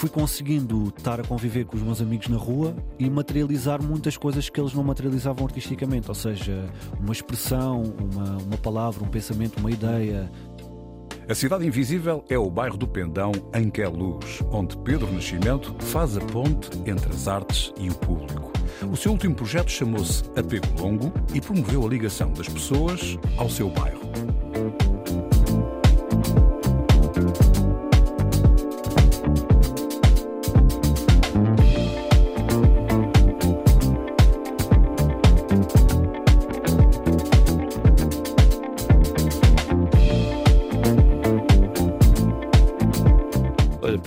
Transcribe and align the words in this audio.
Fui 0.00 0.08
conseguindo 0.08 0.90
estar 0.96 1.20
a 1.20 1.22
conviver 1.22 1.66
com 1.66 1.76
os 1.76 1.82
meus 1.82 2.00
amigos 2.00 2.26
na 2.28 2.38
rua 2.38 2.74
e 2.98 3.10
materializar 3.10 3.82
muitas 3.82 4.16
coisas 4.16 4.48
que 4.48 4.58
eles 4.58 4.72
não 4.72 4.82
materializavam 4.82 5.44
artisticamente, 5.44 6.08
ou 6.08 6.14
seja, 6.14 6.70
uma 6.98 7.12
expressão, 7.12 7.82
uma, 7.82 8.38
uma 8.38 8.56
palavra, 8.56 9.04
um 9.04 9.08
pensamento, 9.08 9.58
uma 9.58 9.70
ideia. 9.70 10.32
A 11.28 11.34
Cidade 11.34 11.66
Invisível 11.66 12.24
é 12.30 12.38
o 12.38 12.48
bairro 12.48 12.78
do 12.78 12.88
Pendão 12.88 13.30
em 13.52 13.68
que 13.68 13.82
é 13.82 13.88
onde 14.50 14.74
Pedro 14.78 15.12
Nascimento 15.12 15.76
faz 15.80 16.16
a 16.16 16.20
ponte 16.20 16.70
entre 16.86 17.10
as 17.10 17.28
artes 17.28 17.70
e 17.78 17.90
o 17.90 17.94
público. 17.94 18.50
O 18.90 18.96
seu 18.96 19.12
último 19.12 19.34
projeto 19.34 19.70
chamou-se 19.70 20.24
Apego 20.34 20.66
Longo 20.80 21.12
e 21.34 21.42
promoveu 21.42 21.84
a 21.84 21.88
ligação 21.90 22.32
das 22.32 22.48
pessoas 22.48 23.18
ao 23.36 23.50
seu 23.50 23.68
bairro. 23.68 24.00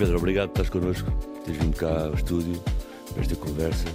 Pedro, 0.04 0.18
obrigado 0.18 0.50
por 0.50 0.60
estás 0.60 0.68
connosco, 0.68 1.10
teres 1.46 1.58
vindo 1.62 1.76
cá 1.78 2.08
ao 2.08 2.12
estúdio, 2.12 2.62
para 3.10 3.22
esta 3.22 3.36
conversa. 3.36 3.86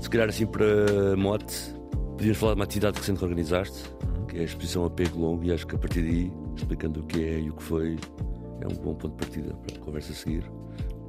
Se 0.00 0.08
calhar 0.08 0.28
assim 0.28 0.46
para 0.46 1.16
mote, 1.16 1.74
podíamos 2.16 2.38
falar 2.38 2.52
de 2.52 2.60
uma 2.60 2.64
atividade 2.64 2.98
recente 3.00 3.18
que 3.18 3.24
organizaste, 3.24 3.82
que 4.28 4.36
é 4.36 4.40
a 4.42 4.44
exposição 4.44 4.84
Apego 4.84 5.18
Longo, 5.18 5.42
e 5.42 5.52
acho 5.52 5.66
que 5.66 5.74
a 5.74 5.78
partir 5.78 6.02
daí, 6.02 6.32
explicando 6.54 7.00
o 7.00 7.02
que 7.02 7.20
é 7.20 7.40
e 7.40 7.50
o 7.50 7.52
que 7.52 7.64
foi, 7.64 7.98
é 8.60 8.66
um 8.68 8.76
bom 8.76 8.94
ponto 8.94 9.08
de 9.08 9.16
partida 9.16 9.54
para 9.54 9.74
a 9.74 9.78
conversa 9.80 10.12
a 10.12 10.14
seguir. 10.14 10.44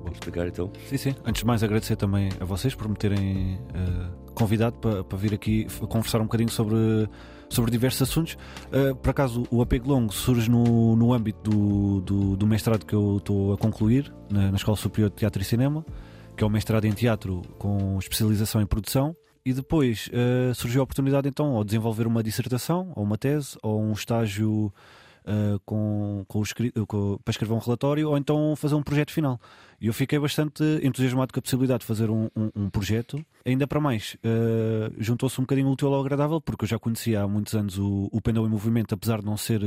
Vou 0.01 0.11
explicar 0.11 0.47
então? 0.47 0.71
Sim, 0.89 0.97
sim. 0.97 1.15
Antes 1.23 1.41
de 1.41 1.45
mais, 1.45 1.61
agradecer 1.61 1.95
também 1.95 2.29
a 2.39 2.43
vocês 2.43 2.73
por 2.73 2.89
me 2.89 2.95
terem 2.95 3.59
uh, 3.75 4.31
convidado 4.33 4.75
para, 4.79 5.03
para 5.03 5.17
vir 5.19 5.35
aqui 5.35 5.67
conversar 5.87 6.19
um 6.19 6.23
bocadinho 6.23 6.49
sobre 6.49 7.07
sobre 7.49 7.71
diversos 7.71 8.01
assuntos. 8.01 8.37
Uh, 8.67 8.95
por 8.95 9.09
acaso, 9.09 9.43
o 9.49 9.61
apego 9.61 9.89
longo 9.89 10.13
surge 10.13 10.49
no, 10.49 10.95
no 10.95 11.13
âmbito 11.13 11.49
do, 11.49 12.01
do, 12.01 12.37
do 12.37 12.47
mestrado 12.47 12.85
que 12.85 12.93
eu 12.93 13.17
estou 13.17 13.53
a 13.53 13.57
concluir 13.57 14.13
na, 14.29 14.51
na 14.51 14.57
Escola 14.57 14.77
Superior 14.77 15.09
de 15.09 15.15
Teatro 15.15 15.41
e 15.41 15.45
Cinema, 15.45 15.85
que 16.35 16.43
é 16.43 16.47
o 16.47 16.49
mestrado 16.49 16.85
em 16.85 16.91
teatro 16.91 17.41
com 17.57 17.97
especialização 17.99 18.61
em 18.61 18.65
produção. 18.65 19.15
E 19.45 19.53
depois 19.53 20.09
uh, 20.09 20.53
surgiu 20.53 20.81
a 20.81 20.83
oportunidade 20.83 21.29
então 21.29 21.53
ou 21.53 21.63
desenvolver 21.63 22.05
uma 22.05 22.21
dissertação, 22.21 22.91
ou 22.95 23.03
uma 23.03 23.17
tese, 23.17 23.57
ou 23.63 23.81
um 23.81 23.93
estágio 23.93 24.73
uh, 25.27 25.59
com, 25.65 26.23
com, 26.27 26.41
com, 26.87 27.19
para 27.23 27.31
escrever 27.31 27.53
um 27.53 27.59
relatório 27.59 28.09
ou 28.09 28.17
então 28.17 28.55
fazer 28.55 28.75
um 28.75 28.81
projeto 28.81 29.11
final. 29.11 29.39
E 29.79 29.87
eu 29.87 29.93
fiquei 29.93 30.17
bastante 30.17 30.63
entusiasmado 30.81 31.33
com 31.33 31.39
a 31.39 31.41
possibilidade 31.41 31.81
de 31.81 31.85
fazer 31.85 32.09
um, 32.09 32.29
um, 32.35 32.49
um 32.55 32.69
projeto. 32.69 33.23
Ainda 33.45 33.67
para 33.67 33.79
mais, 33.79 34.15
uh, 34.15 34.93
juntou-se 34.97 35.39
um 35.39 35.43
bocadinho 35.43 35.69
útil 35.69 35.93
ao 35.93 36.01
agradável, 36.01 36.41
porque 36.41 36.63
eu 36.63 36.69
já 36.69 36.79
conhecia 36.79 37.21
há 37.21 37.27
muitos 37.27 37.53
anos 37.53 37.77
o, 37.77 38.09
o 38.11 38.21
Pendão 38.21 38.45
em 38.45 38.49
Movimento, 38.49 38.95
apesar 38.95 39.19
de 39.19 39.25
não 39.25 39.37
ser. 39.37 39.61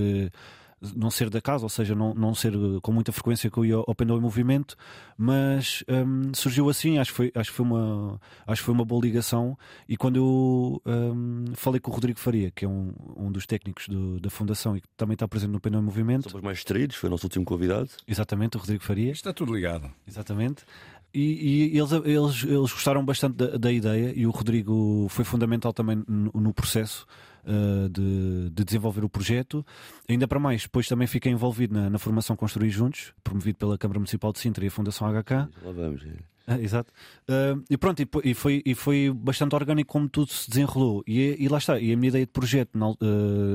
Não 0.96 1.10
ser 1.10 1.28
da 1.28 1.40
casa, 1.40 1.64
ou 1.64 1.68
seja, 1.68 1.94
não, 1.94 2.14
não 2.14 2.34
ser 2.34 2.54
com 2.82 2.90
muita 2.90 3.12
frequência 3.12 3.50
que 3.50 3.58
eu 3.58 3.64
ia 3.64 3.74
ao 3.76 3.94
Pendão 3.94 4.16
em 4.16 4.20
Movimento, 4.20 4.76
mas 5.16 5.84
um, 5.88 6.32
surgiu 6.32 6.70
assim, 6.70 6.98
acho 6.98 7.10
que, 7.10 7.16
foi, 7.16 7.32
acho, 7.34 7.50
que 7.50 7.56
foi 7.56 7.66
uma, 7.66 8.20
acho 8.46 8.62
que 8.62 8.64
foi 8.66 8.74
uma 8.74 8.84
boa 8.84 9.02
ligação. 9.02 9.58
E 9.86 9.96
quando 9.96 10.16
eu 10.16 10.82
um, 10.86 11.52
falei 11.54 11.80
com 11.80 11.90
o 11.90 11.94
Rodrigo 11.94 12.18
Faria, 12.18 12.50
que 12.50 12.64
é 12.64 12.68
um, 12.68 12.94
um 13.14 13.30
dos 13.30 13.46
técnicos 13.46 13.88
do, 13.88 14.18
da 14.18 14.30
Fundação 14.30 14.74
e 14.76 14.80
que 14.80 14.88
também 14.96 15.14
está 15.14 15.28
presente 15.28 15.50
no 15.50 15.60
Pendão 15.60 15.80
em 15.80 15.84
Movimento. 15.84 16.30
Somos 16.30 16.42
mais 16.42 16.56
distraídos, 16.56 16.96
foi 16.96 17.08
o 17.08 17.10
nosso 17.10 17.26
último 17.26 17.44
convidado. 17.44 17.90
Exatamente, 18.08 18.56
o 18.56 18.60
Rodrigo 18.60 18.82
Faria. 18.82 19.12
Está 19.12 19.34
tudo 19.34 19.54
ligado. 19.54 19.90
Exatamente. 20.08 20.64
E, 21.12 21.72
e, 21.72 21.78
eles, 21.78 21.92
eles, 21.92 22.44
eles 22.44 22.72
gostaram 22.72 23.04
bastante 23.04 23.36
da, 23.36 23.56
da, 23.56 23.72
ideia 23.72 24.12
e 24.14 24.26
o 24.26 24.30
Rodrigo 24.30 25.06
foi 25.10 25.24
fundamental 25.24 25.72
também 25.72 26.02
no, 26.06 26.30
no 26.32 26.54
processo 26.54 27.04
uh, 27.44 27.88
de, 27.88 28.50
de, 28.50 28.64
desenvolver 28.64 29.04
o 29.04 29.08
projeto. 29.08 29.64
Ainda 30.08 30.28
para 30.28 30.38
mais, 30.38 30.62
depois 30.62 30.86
também 30.86 31.08
fiquei 31.08 31.32
envolvido 31.32 31.74
na, 31.74 31.90
na, 31.90 31.98
formação 31.98 32.36
Construir 32.36 32.70
Juntos, 32.70 33.12
promovido 33.24 33.58
pela 33.58 33.76
Câmara 33.76 33.98
Municipal 33.98 34.32
de 34.32 34.38
Sintra 34.38 34.64
e 34.64 34.68
a 34.68 34.70
Fundação 34.70 35.08
HK. 35.08 35.32
Lá 35.32 35.72
vamos, 35.72 36.02
é. 36.04 36.30
Ah, 36.46 36.58
exato. 36.58 36.92
Uh, 37.28 37.62
e 37.70 37.76
pronto, 37.76 38.00
e, 38.00 38.08
e, 38.24 38.34
foi, 38.34 38.62
e 38.64 38.74
foi 38.74 39.12
bastante 39.14 39.54
orgânico 39.54 39.92
como 39.92 40.08
tudo 40.08 40.32
se 40.32 40.50
desenrolou. 40.50 41.02
E, 41.06 41.36
e 41.38 41.48
lá 41.48 41.58
está. 41.58 41.78
E 41.78 41.92
a 41.92 41.96
minha 41.96 42.08
ideia 42.08 42.26
de 42.26 42.32
projeto 42.32 42.76
na, 42.76 42.90
uh, 42.90 42.96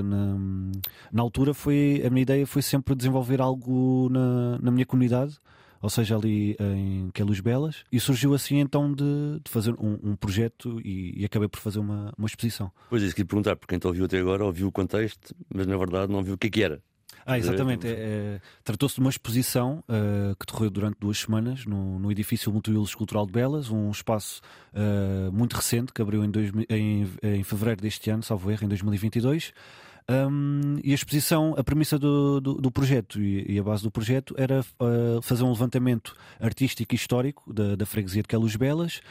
na, 0.03 0.37
na, 1.11 1.22
altura 1.22 1.53
foi. 1.53 2.01
A 2.05 2.09
minha 2.09 2.22
ideia 2.22 2.47
foi 2.47 2.61
sempre 2.61 2.95
desenvolver 2.95 3.41
algo 3.41 4.09
na, 4.09 4.59
na 4.59 4.72
minha 4.72 4.85
comunidade 4.85 5.37
ou 5.85 5.90
seja, 5.90 6.16
ali 6.18 6.57
em 6.59 7.12
Queluz 7.12 7.40
Belas, 7.41 7.84
e 7.91 8.00
surgiu 8.00 8.34
assim 8.34 8.57
então 8.57 8.91
de, 8.91 9.40
de 9.44 9.51
fazer 9.51 9.72
um, 9.73 10.00
um 10.01 10.16
projeto 10.16 10.81
e, 10.84 11.13
e, 11.22 11.23
acabei 11.23 11.47
por 11.47 11.59
fazer 11.59 11.78
uma, 11.78 12.12
uma 12.18 12.25
exposição. 12.25 12.72
Pois 12.90 13.03
é, 13.03 13.06
isso 13.06 13.16
que 13.16 13.23
perguntar, 13.23 13.56
porque 13.56 13.72
quem 13.72 13.78
te 13.78 13.85
ouviu 13.85 14.06
até 14.06 14.18
agora 14.18 14.44
ouviu 14.44 14.68
o 14.68 14.72
contexto, 14.72 15.35
mas 15.47 15.68
na 15.68 15.78
verdade 15.78 16.12
não 16.12 16.23
viu 16.23 16.34
o 16.34 16.38
que 16.40 16.47
é 16.47 16.50
que 16.50 16.63
era. 16.63 16.81
Ah, 17.23 17.38
exatamente. 17.38 17.85
É, 17.85 17.91
é, 17.91 18.41
Tratou-se 18.63 18.96
de 18.96 19.01
uma 19.01 19.12
exposição 19.12 19.84
uh, 19.88 20.35
que 20.40 20.46
decorreu 20.47 20.72
durante 20.72 20.97
duas 21.00 21.19
semanas 21.19 21.68
no, 21.68 22.00
no 22.00 22.12
edifício 22.12 22.52
Multiusos 22.52 22.96
Cultural 22.96 23.28
de 23.28 23.31
Belas, 23.31 23.69
um 23.69 23.91
espaço 23.91 24.41
uh, 24.73 25.31
muito 25.31 25.53
recente 25.56 25.94
que 25.94 26.02
abriu 26.02 26.25
em, 26.25 26.31
dois, 26.31 26.52
em, 26.67 27.07
em 27.22 27.44
fevereiro 27.44 27.81
deste 27.81 28.09
ano, 28.09 28.23
salvo 28.23 28.50
erro, 28.50 28.66
em 28.66 28.67
2022. 28.67 29.53
Um, 30.07 30.77
e 30.83 30.91
a 30.91 30.95
exposição, 30.95 31.55
a 31.57 31.63
premissa 31.63 31.97
do, 31.97 32.39
do, 32.39 32.53
do 32.55 32.71
projeto 32.71 33.19
e, 33.19 33.53
e, 33.53 33.57
a 33.57 33.63
base 33.63 33.81
do 33.81 33.89
projeto 33.89 34.35
era 34.38 34.61
uh, 34.79 35.19
fazer 35.23 35.43
um 35.43 35.49
levantamento 35.49 36.16
artístico 36.39 36.93
e 36.93 36.95
histórico 36.95 37.51
da, 37.51 37.75
da 37.75 37.88
freguesia 37.88 38.21
de 38.21 38.27
Queluz 38.27 38.55
Belas 38.55 39.01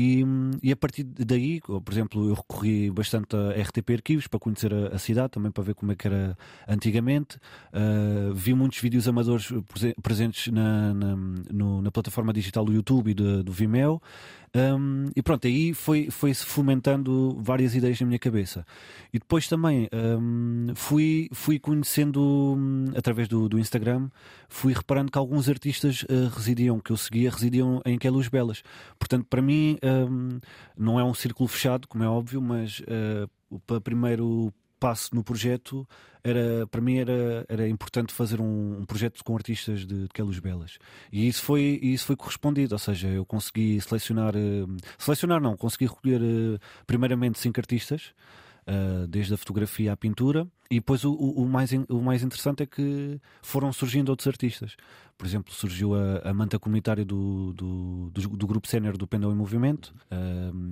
e, 0.00 0.24
e, 0.62 0.72
a 0.72 0.76
partir 0.76 1.04
daí, 1.04 1.60
por 1.60 1.92
exemplo, 1.92 2.26
eu 2.30 2.34
recorri 2.34 2.90
bastante 2.90 3.36
a 3.36 3.50
RTP 3.50 3.90
Arquivos 3.90 4.26
para 4.26 4.40
conhecer 4.40 4.72
a, 4.72 4.94
a 4.94 4.98
cidade, 4.98 5.32
também 5.32 5.50
para 5.52 5.62
ver 5.62 5.74
como 5.74 5.92
é 5.92 5.94
que 5.94 6.06
era 6.06 6.34
antigamente. 6.66 7.36
Uh, 7.72 8.32
vi 8.32 8.54
muitos 8.54 8.78
vídeos 8.78 9.06
amadores 9.06 9.52
presentes 10.02 10.50
na, 10.50 10.94
na, 10.94 11.16
no, 11.50 11.82
na 11.82 11.90
plataforma 11.90 12.32
digital 12.32 12.64
do 12.64 12.72
YouTube 12.72 13.10
e 13.10 13.14
do, 13.14 13.42
do 13.42 13.52
Vimeo. 13.52 14.00
Um, 14.52 15.06
e 15.14 15.22
pronto, 15.22 15.46
aí 15.46 15.72
foi, 15.72 16.10
foi 16.10 16.34
fomentando 16.34 17.38
várias 17.40 17.74
ideias 17.74 18.00
na 18.00 18.06
minha 18.06 18.18
cabeça. 18.18 18.66
E 19.12 19.18
depois 19.18 19.46
também 19.46 19.88
um, 19.92 20.72
fui, 20.74 21.28
fui 21.32 21.58
conhecendo 21.58 22.56
um, 22.58 22.86
através 22.96 23.28
do, 23.28 23.48
do, 23.48 23.58
Instagram, 23.60 24.08
fui 24.48 24.72
reparando 24.72 25.12
que 25.12 25.18
alguns 25.18 25.48
artistas 25.48 26.02
uh, 26.02 26.28
residiam, 26.34 26.80
que 26.80 26.90
eu 26.90 26.96
seguia, 26.96 27.30
residiam 27.30 27.80
em 27.84 27.96
Queluz 27.96 28.26
Belas. 28.26 28.62
Portanto, 28.98 29.26
para 29.30 29.40
mim, 29.40 29.78
não 30.76 30.98
é 30.98 31.04
um 31.04 31.14
círculo 31.14 31.48
fechado, 31.48 31.88
como 31.88 32.04
é 32.04 32.08
óbvio, 32.08 32.40
mas 32.40 32.80
uh, 32.80 33.30
o 33.50 33.80
primeiro 33.80 34.52
passo 34.78 35.14
no 35.14 35.22
projeto 35.22 35.86
era 36.24 36.66
para 36.66 36.80
mim 36.80 36.98
era, 36.98 37.44
era 37.48 37.68
importante 37.68 38.14
fazer 38.14 38.40
um, 38.40 38.80
um 38.80 38.86
projeto 38.86 39.22
com 39.22 39.36
artistas 39.36 39.86
de, 39.86 40.02
de 40.04 40.08
Queluz 40.08 40.38
Belas. 40.38 40.78
E 41.12 41.28
isso 41.28 41.42
foi 41.42 41.78
isso 41.82 42.06
foi 42.06 42.16
correspondido 42.16 42.74
ou 42.74 42.78
seja 42.78 43.08
eu 43.08 43.26
consegui 43.26 43.78
selecionar 43.80 44.34
uh, 44.34 44.76
selecionar 44.98 45.40
não 45.40 45.56
consegui 45.56 45.86
recolher 45.86 46.22
uh, 46.22 46.58
primeiramente 46.86 47.38
cinco 47.38 47.60
artistas 47.60 48.14
desde 49.08 49.34
a 49.34 49.36
fotografia 49.36 49.92
à 49.92 49.96
pintura 49.96 50.46
e 50.70 50.76
depois 50.76 51.04
o, 51.04 51.12
o, 51.12 51.46
mais, 51.46 51.72
o 51.88 52.00
mais 52.00 52.22
interessante 52.22 52.62
é 52.62 52.66
que 52.66 53.20
foram 53.42 53.72
surgindo 53.72 54.10
outros 54.10 54.28
artistas 54.28 54.76
por 55.20 55.26
exemplo 55.26 55.52
surgiu 55.52 55.94
a, 55.94 56.30
a 56.30 56.32
manta 56.32 56.58
comunitária 56.58 57.04
do, 57.04 57.52
do, 57.52 58.10
do 58.10 58.28
do, 58.30 58.46
grupo 58.46 58.66
sénior 58.66 58.96
do 58.96 59.06
Pendão 59.06 59.30
em 59.30 59.34
Movimento. 59.34 59.94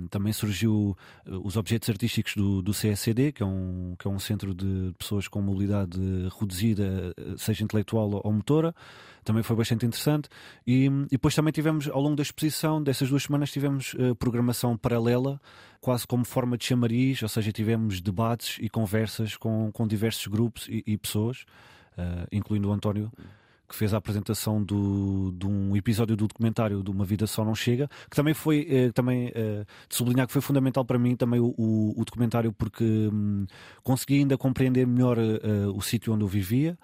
também 0.09 0.33
surgiu 0.33 0.97
os 1.43 1.55
objetos 1.55 1.87
artísticos 1.87 2.33
do, 2.35 2.59
do 2.59 2.71
CSCD, 2.73 3.31
que 3.31 3.43
é, 3.43 3.45
um, 3.45 3.95
que 3.99 4.07
é 4.07 4.09
um 4.09 4.17
centro 4.17 4.55
de 4.55 4.91
pessoas 4.97 5.27
com 5.27 5.39
mobilidade 5.39 5.99
reduzida, 6.39 7.13
seja 7.37 7.63
intelectual 7.63 8.21
ou 8.23 8.33
motora 8.33 8.73
também 9.23 9.43
foi 9.43 9.55
bastante 9.55 9.85
interessante. 9.85 10.27
E, 10.65 10.85
e, 10.85 10.89
depois 11.11 11.35
também 11.35 11.51
tivemos, 11.51 11.87
ao 11.87 12.01
longo 12.01 12.15
da 12.15 12.23
exposição, 12.23 12.81
dessas 12.81 13.09
duas 13.09 13.23
semanas, 13.23 13.51
tivemos 13.51 13.93
uh, 13.93 14.15
programação 14.15 14.75
paralela, 14.75 15.39
quase 15.79 16.07
como 16.07 16.25
forma 16.25 16.57
de 16.57 16.65
chamariz, 16.65 17.21
ou 17.21 17.29
seja, 17.29 17.51
tivemos 17.51 18.01
debates 18.01 18.57
e 18.59 18.69
conversas 18.69 19.37
com, 19.37 19.71
com 19.71 19.87
diversos 19.89 20.27
grupos 20.27 20.67
e, 20.69 20.83
e 20.85 20.97
pessoas, 20.97 21.45
uh, 21.97 22.27
incluindo 22.31 22.69
o 22.69 22.71
António 22.71 23.11
que 23.67 23.75
fez 23.75 23.93
a 23.93 23.97
apresentação 23.97 24.63
do, 24.63 25.31
de 25.37 25.45
um 25.45 25.75
episódio 25.75 26.15
do 26.15 26.27
documentário 26.27 26.81
de 26.81 26.89
Uma 26.89 27.05
Vida 27.05 27.27
Só 27.27 27.45
Não 27.45 27.53
Chega, 27.53 27.87
que 28.09 28.15
também 28.15 28.33
foi, 28.33 28.65
eh, 28.67 28.91
também, 28.91 29.31
eh, 29.35 29.63
de 29.87 29.95
sublinhar 29.95 30.25
que 30.25 30.33
foi 30.33 30.41
fundamental 30.41 30.83
para 30.83 30.97
mim 30.97 31.15
também 31.15 31.39
o, 31.39 31.53
o, 31.55 31.93
o 31.95 32.03
documentário, 32.03 32.51
porque 32.51 32.83
hum, 32.83 33.45
consegui 33.83 34.15
ainda 34.15 34.35
compreender 34.39 34.87
melhor 34.87 35.19
o 35.19 35.79
sítio 35.81 36.11
onde 36.11 36.23
eu 36.23 36.27
vivia 36.27 36.75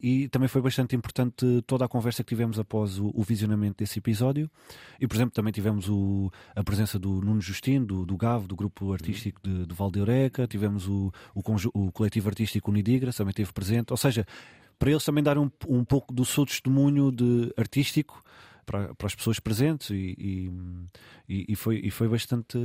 e 0.00 0.28
também 0.28 0.48
foi 0.48 0.62
bastante 0.62 0.94
importante 0.94 1.62
toda 1.66 1.84
a 1.84 1.88
conversa 1.88 2.22
que 2.22 2.28
tivemos 2.28 2.58
após 2.58 2.98
o, 2.98 3.10
o 3.14 3.22
visionamento 3.22 3.78
desse 3.78 3.98
episódio. 3.98 4.48
E, 5.00 5.06
por 5.06 5.16
exemplo, 5.16 5.32
também 5.34 5.52
tivemos 5.52 5.88
o, 5.88 6.30
a 6.54 6.62
presença 6.62 6.98
do 6.98 7.20
Nuno 7.20 7.40
Justino, 7.40 7.84
do, 7.84 8.06
do 8.06 8.16
GAV, 8.16 8.46
do 8.46 8.54
grupo 8.54 8.92
artístico 8.92 9.40
de, 9.42 9.66
de 9.66 9.98
Eureka, 9.98 10.46
tivemos 10.46 10.86
o, 10.86 11.12
o, 11.34 11.42
o 11.74 11.92
coletivo 11.92 12.28
artístico 12.28 12.70
Unidigra, 12.70 13.12
também 13.12 13.30
esteve 13.30 13.52
presente. 13.52 13.90
Ou 13.90 13.96
seja, 13.96 14.24
para 14.78 14.90
eles 14.90 15.04
também 15.04 15.24
dar 15.24 15.36
um, 15.36 15.50
um 15.68 15.84
pouco 15.84 16.14
do 16.14 16.24
seu 16.24 16.46
testemunho 16.46 17.10
de 17.10 17.52
artístico 17.56 18.22
para, 18.64 18.94
para 18.94 19.06
as 19.06 19.14
pessoas 19.14 19.40
presentes 19.40 19.90
e, 19.90 20.52
e, 21.28 21.46
e, 21.48 21.56
foi, 21.56 21.80
e 21.82 21.90
foi, 21.90 22.06
bastante, 22.06 22.58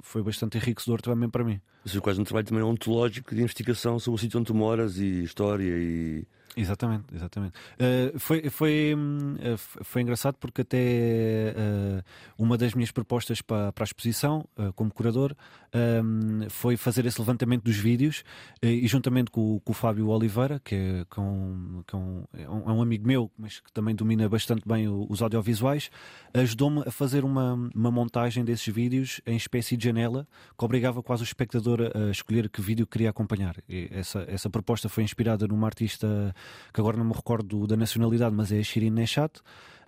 foi 0.00 0.22
bastante 0.22 0.56
enriquecedor 0.56 1.00
também 1.00 1.28
para 1.28 1.44
mim. 1.44 1.60
Isso 1.84 1.98
é 1.98 2.00
quase 2.00 2.20
um 2.20 2.24
trabalho 2.24 2.46
também 2.46 2.64
ontológico 2.64 3.34
de 3.34 3.42
investigação 3.42 3.98
sobre 3.98 4.16
o 4.16 4.20
sítio 4.20 4.40
onde 4.40 4.46
tu 4.46 4.54
moras 4.54 4.98
e 4.98 5.22
história 5.22 5.64
e 5.64 6.26
Exatamente, 6.56 7.04
exatamente. 7.14 7.54
Uh, 7.74 8.18
foi, 8.18 8.48
foi, 8.48 8.94
uh, 8.94 9.58
foi 9.58 10.00
engraçado 10.00 10.36
porque 10.40 10.62
até 10.62 11.54
uh, 11.54 12.02
uma 12.38 12.56
das 12.56 12.72
minhas 12.72 12.90
propostas 12.90 13.42
para, 13.42 13.72
para 13.72 13.84
a 13.84 13.86
exposição, 13.86 14.46
como 14.74 14.90
curador, 14.90 15.34
ehm, 15.72 16.48
foi 16.48 16.76
fazer 16.76 17.04
esse 17.06 17.20
levantamento 17.20 17.64
dos 17.64 17.76
vídeos 17.76 18.24
e 18.62 18.86
juntamente 18.86 19.30
com, 19.30 19.60
com, 19.60 19.72
o 19.72 19.74
Fábio 19.74 20.08
Oliveira, 20.08 20.60
que, 20.62 20.74
é, 20.74 21.04
que, 21.10 21.18
é 21.18 21.22
um, 21.22 21.82
que 21.86 21.94
é, 21.94 21.98
um, 21.98 22.24
é, 22.36 22.48
um, 22.48 22.78
é, 22.80 22.82
amigo 22.82 23.06
meu, 23.06 23.30
mas 23.38 23.60
que 23.60 23.72
também 23.72 23.94
domina 23.94 24.28
bastante 24.28 24.62
bem 24.66 24.88
os 24.88 25.22
audiovisuais, 25.22 25.90
ajudou-me 26.32 26.82
a 26.86 26.90
fazer 26.90 27.24
uma, 27.24 27.54
uma 27.74 27.90
montagem 27.90 28.44
desses 28.44 28.72
vídeos 28.72 29.20
em 29.26 29.36
espécie 29.36 29.76
de 29.76 29.84
janela 29.84 30.26
que 30.58 30.64
obrigava 30.64 31.02
quase 31.02 31.22
o 31.22 31.24
espectador 31.24 31.80
a 31.94 32.10
escolher 32.10 32.48
que 32.48 32.60
vídeo 32.60 32.86
queria 32.86 33.10
acompanhar. 33.10 33.56
E 33.68 33.88
essa, 33.90 34.24
essa 34.28 34.48
proposta 34.50 34.88
foi 34.88 35.04
inspirada 35.04 35.46
numa 35.46 35.66
artista 35.66 36.34
que 36.72 36.80
agora 36.80 36.96
não 36.96 37.04
me 37.04 37.12
recordo 37.12 37.66
da 37.66 37.76
nacionalidade, 37.76 38.34
mas 38.34 38.52
é 38.52 38.58
a 38.58 38.62
Shirin 38.62 38.90
Neshat 38.90 39.40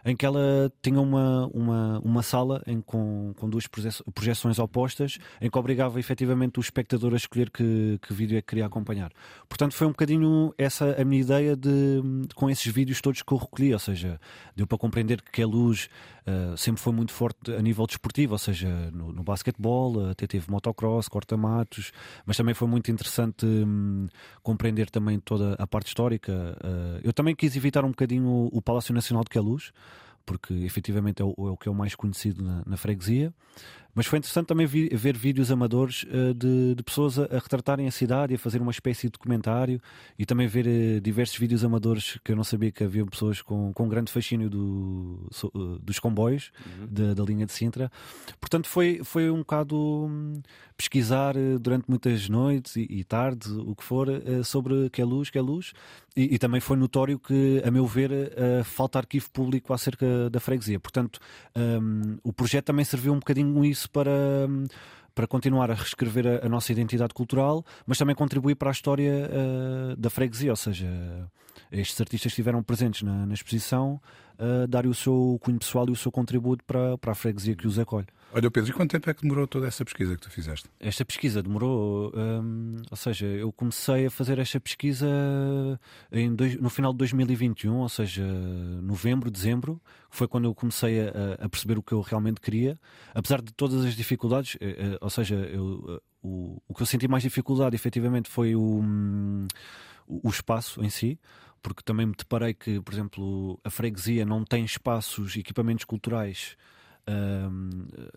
em 0.04 0.16
que 0.16 0.24
ela 0.24 0.72
tinha 0.80 1.00
uma, 1.00 1.46
uma, 1.52 2.00
uma 2.04 2.22
sala 2.22 2.62
em, 2.66 2.80
com, 2.80 3.34
com 3.36 3.48
duas 3.48 3.66
projeções 4.14 4.58
opostas, 4.58 5.18
em 5.40 5.50
que 5.50 5.58
obrigava 5.58 5.98
efetivamente 5.98 6.58
o 6.58 6.62
espectador 6.62 7.12
a 7.12 7.16
escolher 7.16 7.50
que, 7.50 7.98
que 8.00 8.14
vídeo 8.14 8.38
é 8.38 8.40
que 8.40 8.48
queria 8.48 8.66
acompanhar. 8.66 9.12
Portanto, 9.48 9.74
foi 9.74 9.86
um 9.86 9.90
bocadinho 9.90 10.54
essa 10.56 11.00
a 11.00 11.04
minha 11.04 11.20
ideia 11.20 11.56
de, 11.56 12.00
com 12.34 12.48
esses 12.48 12.72
vídeos 12.72 13.00
todos 13.00 13.22
que 13.22 13.32
eu 13.32 13.38
recolhi, 13.38 13.72
ou 13.72 13.78
seja, 13.78 14.20
deu 14.56 14.66
para 14.66 14.78
compreender 14.78 15.20
que 15.20 15.42
a 15.42 15.46
luz 15.46 15.88
uh, 16.28 16.56
sempre 16.56 16.80
foi 16.80 16.92
muito 16.92 17.12
forte 17.12 17.52
a 17.52 17.62
nível 17.62 17.86
desportivo, 17.86 18.34
ou 18.34 18.38
seja, 18.38 18.68
no, 18.92 19.12
no 19.12 19.22
basquetebol, 19.22 20.10
até 20.10 20.26
teve 20.26 20.50
motocross, 20.50 21.08
corta-matos, 21.08 21.92
mas 22.26 22.36
também 22.36 22.54
foi 22.54 22.68
muito 22.68 22.90
interessante 22.90 23.46
um, 23.46 24.06
compreender 24.42 24.90
também 24.90 25.18
toda 25.18 25.54
a 25.54 25.66
parte 25.66 25.88
histórica. 25.88 26.56
Uh, 26.62 27.00
eu 27.02 27.12
também 27.12 27.34
quis 27.34 27.56
evitar 27.56 27.84
um 27.84 27.90
bocadinho 27.90 28.28
o, 28.28 28.46
o 28.52 28.62
Palácio 28.62 28.94
Nacional 28.94 29.24
de 29.24 29.30
Queluz, 29.30 29.72
porque 30.26 30.52
efetivamente 30.52 31.22
é 31.22 31.24
o, 31.24 31.34
é 31.38 31.50
o 31.50 31.56
que 31.56 31.68
é 31.68 31.72
o 31.72 31.74
mais 31.74 31.94
conhecido 31.94 32.44
na, 32.44 32.62
na 32.66 32.76
freguesia. 32.76 33.32
Mas 33.98 34.06
foi 34.06 34.20
interessante 34.20 34.46
também 34.46 34.64
vi, 34.64 34.88
ver 34.90 35.18
vídeos 35.18 35.50
amadores 35.50 36.04
uh, 36.04 36.32
de, 36.32 36.76
de, 36.76 36.82
pessoas 36.84 37.18
a, 37.18 37.24
a, 37.24 37.38
retratarem 37.40 37.88
a 37.88 37.90
cidade 37.90 38.32
e 38.32 38.36
a 38.36 38.38
fazer 38.38 38.62
uma 38.62 38.70
espécie 38.70 39.08
de 39.08 39.10
documentário 39.10 39.80
e 40.16 40.24
também 40.24 40.46
ver 40.46 40.68
uh, 40.68 41.00
diversos 41.00 41.36
vídeos 41.36 41.64
amadores 41.64 42.16
que 42.22 42.30
eu 42.30 42.36
não 42.36 42.44
sabia 42.44 42.70
que 42.70 42.84
havia 42.84 43.04
pessoas 43.04 43.42
com, 43.42 43.72
com 43.72 43.88
grande 43.88 44.12
fascínio 44.12 44.48
do, 44.48 45.26
so, 45.32 45.50
uh, 45.52 45.80
dos 45.80 45.98
comboios 45.98 46.52
uhum. 46.64 46.86
da, 46.88 47.14
da, 47.14 47.24
linha 47.24 47.44
de 47.44 47.50
Sintra. 47.50 47.90
Portanto, 48.40 48.68
foi, 48.68 49.00
foi 49.02 49.32
um 49.32 49.38
bocado 49.38 49.76
um, 49.76 50.40
pesquisar 50.76 51.34
durante 51.60 51.86
muitas 51.88 52.28
noites 52.28 52.76
e, 52.76 52.86
e 52.88 53.02
tardes, 53.02 53.48
o 53.50 53.74
que 53.74 53.82
for, 53.82 54.06
sobre 54.44 54.88
que 54.90 55.02
é 55.02 55.04
luz, 55.04 55.28
que 55.28 55.36
é 55.36 55.40
luz. 55.40 55.72
E, 56.16 56.36
e, 56.36 56.38
também 56.38 56.60
foi 56.60 56.76
notório 56.76 57.18
que, 57.18 57.60
a 57.64 57.70
meu 57.70 57.84
ver, 57.84 58.10
falta 58.64 58.98
arquivo 59.00 59.28
público 59.30 59.72
acerca 59.72 60.30
da 60.30 60.38
freguesia. 60.38 60.78
Portanto, 60.78 61.18
um, 61.56 62.18
o 62.22 62.32
projeto 62.32 62.66
também 62.66 62.84
serviu 62.84 63.12
um 63.12 63.18
bocadinho 63.18 63.64
isso 63.64 63.87
para 63.88 64.10
para 65.14 65.26
continuar 65.26 65.68
a 65.68 65.74
reescrever 65.74 66.28
a, 66.28 66.46
a, 66.46 66.48
nossa 66.48 66.70
identidade 66.70 67.12
cultural, 67.12 67.66
mas 67.84 67.98
também 67.98 68.14
contribuir 68.14 68.54
para 68.54 68.70
a 68.70 68.72
história 68.72 69.28
uh, 69.28 69.96
da 69.96 70.08
freguesia, 70.08 70.52
ou 70.52 70.56
seja, 70.56 70.86
estes 71.70 72.00
artistas 72.00 72.32
que 72.32 72.40
estiveram 72.40 72.62
presentes 72.62 73.02
na, 73.02 73.26
na 73.26 73.34
exposição 73.34 74.00
uh, 74.38 74.66
darem 74.66 74.90
o 74.90 74.94
seu 74.94 75.38
cunho 75.42 75.58
pessoal 75.58 75.86
e 75.88 75.92
o 75.92 75.96
seu 75.96 76.10
contributo 76.10 76.64
para, 76.64 76.96
para 76.98 77.12
a 77.12 77.14
freguesia 77.14 77.54
que 77.54 77.66
os 77.66 77.78
acolhe. 77.78 78.06
Olha, 78.30 78.50
Pedro, 78.50 78.70
e 78.70 78.72
quanto 78.74 78.90
tempo 78.90 79.08
é 79.08 79.14
que 79.14 79.22
demorou 79.22 79.46
toda 79.46 79.66
essa 79.66 79.82
pesquisa 79.82 80.14
que 80.14 80.20
tu 80.20 80.30
fizeste? 80.30 80.68
Esta 80.78 81.02
pesquisa 81.02 81.42
demorou, 81.42 82.12
hum, 82.14 82.76
ou 82.90 82.96
seja, 82.96 83.24
eu 83.24 83.50
comecei 83.50 84.04
a 84.04 84.10
fazer 84.10 84.38
esta 84.38 84.60
pesquisa 84.60 85.08
dois, 86.36 86.56
no 86.56 86.68
final 86.68 86.92
de 86.92 86.98
2021, 86.98 87.74
ou 87.74 87.88
seja, 87.88 88.22
novembro, 88.82 89.30
dezembro, 89.30 89.80
foi 90.10 90.28
quando 90.28 90.44
eu 90.44 90.54
comecei 90.54 91.08
a, 91.08 91.44
a, 91.44 91.48
perceber 91.48 91.78
o 91.78 91.82
que 91.82 91.92
eu 91.92 92.02
realmente 92.02 92.38
queria, 92.38 92.78
apesar 93.14 93.40
de 93.40 93.50
todas 93.52 93.82
as 93.82 93.94
dificuldades, 93.94 94.58
eh, 94.60 94.76
eh, 94.78 94.98
ou 95.00 95.08
seja, 95.08 95.34
eu, 95.34 95.84
eh, 95.88 96.00
o, 96.22 96.62
o 96.68 96.74
que 96.74 96.82
eu 96.82 96.86
senti 96.86 97.08
mais 97.08 97.22
dificuldade 97.22 97.74
efetivamente 97.74 98.28
foi 98.28 98.54
o, 98.54 98.80
hum, 98.80 99.46
o 100.06 100.28
espaço 100.28 100.82
em 100.82 100.90
si 100.90 101.18
porque 101.62 101.82
também 101.82 102.06
me 102.06 102.14
deparei 102.14 102.54
que, 102.54 102.80
por 102.80 102.92
exemplo, 102.92 103.60
a 103.64 103.70
freguesia 103.70 104.24
não 104.24 104.44
tem 104.44 104.64
espaços, 104.64 105.36
equipamentos 105.36 105.84
culturais 105.84 106.56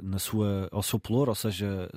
na 0.02 0.20
sua, 0.20 0.68
ao 0.72 0.84
seu 0.84 1.00
pelour, 1.00 1.30
ou 1.30 1.36
seja, 1.36 1.90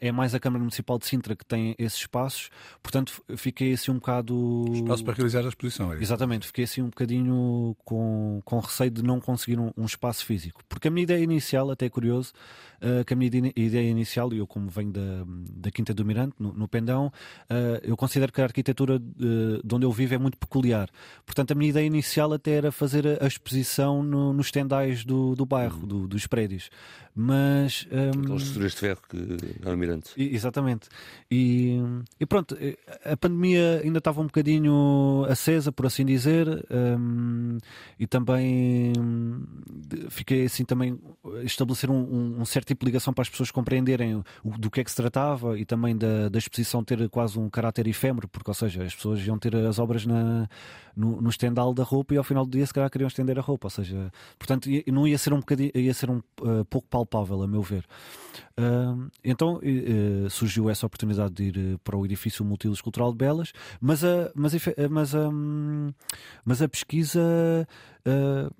é 0.00 0.12
mais 0.12 0.34
a 0.34 0.40
Câmara 0.40 0.60
Municipal 0.60 0.98
de 0.98 1.06
Sintra 1.06 1.34
que 1.34 1.44
tem 1.44 1.74
esses 1.78 2.00
espaços, 2.00 2.50
portanto 2.82 3.22
fiquei 3.36 3.72
assim 3.72 3.90
um 3.90 3.94
bocado. 3.94 4.64
Espaço 4.72 5.04
para 5.04 5.14
realizar 5.14 5.44
a 5.44 5.48
exposição, 5.48 5.92
é? 5.92 5.96
Exatamente, 6.00 6.46
fiquei 6.46 6.64
assim 6.64 6.82
um 6.82 6.86
bocadinho 6.86 7.76
com, 7.84 8.40
com 8.44 8.58
receio 8.60 8.90
de 8.90 9.02
não 9.02 9.20
conseguir 9.20 9.58
um, 9.58 9.72
um 9.76 9.84
espaço 9.84 10.24
físico, 10.24 10.62
porque 10.68 10.88
a 10.88 10.90
minha 10.90 11.02
ideia 11.02 11.22
inicial, 11.22 11.70
até 11.70 11.86
é 11.86 11.90
curioso, 11.90 12.32
uh, 12.76 13.04
que 13.04 13.12
a 13.12 13.16
minha 13.16 13.52
ideia 13.56 13.90
inicial, 13.90 14.32
e 14.32 14.38
eu 14.38 14.46
como 14.46 14.68
venho 14.68 14.92
da, 14.92 15.24
da 15.52 15.70
Quinta 15.70 15.92
do 15.92 16.04
Mirante, 16.04 16.34
no, 16.38 16.52
no 16.52 16.68
Pendão, 16.68 17.06
uh, 17.06 17.80
eu 17.82 17.96
considero 17.96 18.32
que 18.32 18.40
a 18.40 18.44
arquitetura 18.44 18.98
de, 18.98 19.62
de, 19.64 19.74
onde 19.74 19.84
eu 19.84 19.92
vivo 19.92 20.14
é 20.14 20.18
muito 20.18 20.36
peculiar, 20.36 20.88
portanto 21.24 21.52
a 21.52 21.54
minha 21.54 21.70
ideia 21.70 21.86
inicial 21.86 22.32
até 22.32 22.52
era 22.52 22.72
fazer 22.72 23.06
a, 23.06 23.24
a 23.24 23.26
exposição 23.26 24.02
no, 24.02 24.32
nos 24.32 24.50
tendais 24.50 25.04
do, 25.04 25.34
do 25.34 25.44
bairro, 25.44 25.80
uhum. 25.80 25.86
do, 25.86 26.08
dos 26.08 26.22
prédios. 26.36 26.70
Mas. 27.18 27.88
Um, 27.90 28.20
Aquelas 28.20 28.42
estruturas 28.42 28.72
de 28.72 28.78
ferro 28.78 29.00
que 29.08 29.66
Almirante. 29.66 30.10
Exatamente. 30.18 30.88
E, 31.30 31.80
e, 32.20 32.26
pronto, 32.26 32.54
eh, 32.60 32.76
a 33.02 33.16
pandemia 33.16 33.80
ainda 33.82 33.98
estava 33.98 34.20
um 34.20 34.26
bocadinho 34.26 35.24
acesa, 35.26 35.72
por 35.72 35.86
assim 35.86 36.04
dizer, 36.04 36.46
um, 36.70 37.56
e 37.98 38.06
também 38.06 38.92
fiquei 40.10 40.44
assim 40.44 40.62
também 40.66 41.00
estabelecer 41.42 41.90
um, 41.90 42.40
um, 42.40 42.44
certo 42.44 42.66
tipo 42.66 42.84
de 42.84 42.90
ligação 42.90 43.14
para 43.14 43.22
as 43.22 43.30
pessoas 43.30 43.50
compreenderem 43.50 44.16
o, 44.44 44.58
do 44.58 44.70
que 44.70 44.82
é 44.82 44.84
que 44.84 44.90
se 44.90 44.96
tratava 44.96 45.58
e 45.58 45.64
também 45.64 45.96
da, 45.96 46.28
da 46.28 46.38
exposição 46.38 46.84
ter 46.84 47.08
quase 47.08 47.38
um 47.38 47.48
caráter 47.48 47.86
efêmero, 47.86 48.28
porque, 48.28 48.50
ou 48.50 48.54
seja, 48.54 48.84
as 48.84 48.94
pessoas 48.94 49.26
iam 49.26 49.38
ter 49.38 49.56
as 49.56 49.78
obras 49.78 50.04
na, 50.04 50.46
no, 50.94 51.22
no 51.22 51.30
estendal 51.30 51.72
da 51.72 51.82
roupa 51.82 52.12
e 52.12 52.18
ao 52.18 52.24
final 52.24 52.44
do 52.44 52.50
dia 52.50 52.66
se 52.66 52.74
calhar 52.74 52.90
queriam 52.90 53.08
estender 53.08 53.38
a 53.38 53.42
roupa, 53.42 53.68
ou 53.68 53.70
seja, 53.70 54.12
portanto 54.38 54.68
não 54.86 55.08
ia 55.08 55.16
ser 55.16 55.32
um 55.32 55.38
bocadinho, 55.38 55.70
ia 55.74 55.94
ser 55.94 56.10
um 56.10 56.20
uh, 56.40 56.64
pouco 56.66 56.88
palpável 56.88 57.42
a 57.42 57.46
meu 57.46 57.62
ver. 57.62 57.84
Então 59.22 59.56
uh, 59.56 60.30
surgiu 60.30 60.70
essa 60.70 60.86
oportunidade 60.86 61.34
de 61.34 61.44
ir 61.44 61.58
eh, 61.58 61.78
para 61.84 61.96
o 61.96 62.04
edifício 62.04 62.44
Multilos 62.44 62.80
Cultural 62.80 63.12
de 63.12 63.18
Belas, 63.18 63.52
mas 63.80 64.02
a, 64.02 64.30
mas, 64.34 64.52
mas 64.90 65.14
a, 65.14 65.30
mas 66.44 66.62
a 66.62 66.68
pesquisa 66.68 67.20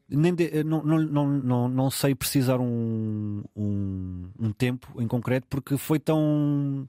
nem 0.09 0.35
de, 0.35 0.65
não, 0.65 0.83
não, 0.83 1.29
não, 1.29 1.69
não 1.69 1.91
sei 1.91 2.15
precisar 2.15 2.59
um, 2.61 3.43
um, 3.57 4.29
um 4.39 4.53
tempo 4.53 5.01
em 5.01 5.07
concreto 5.07 5.47
porque 5.49 5.79
foi 5.79 5.99
tão 5.99 6.87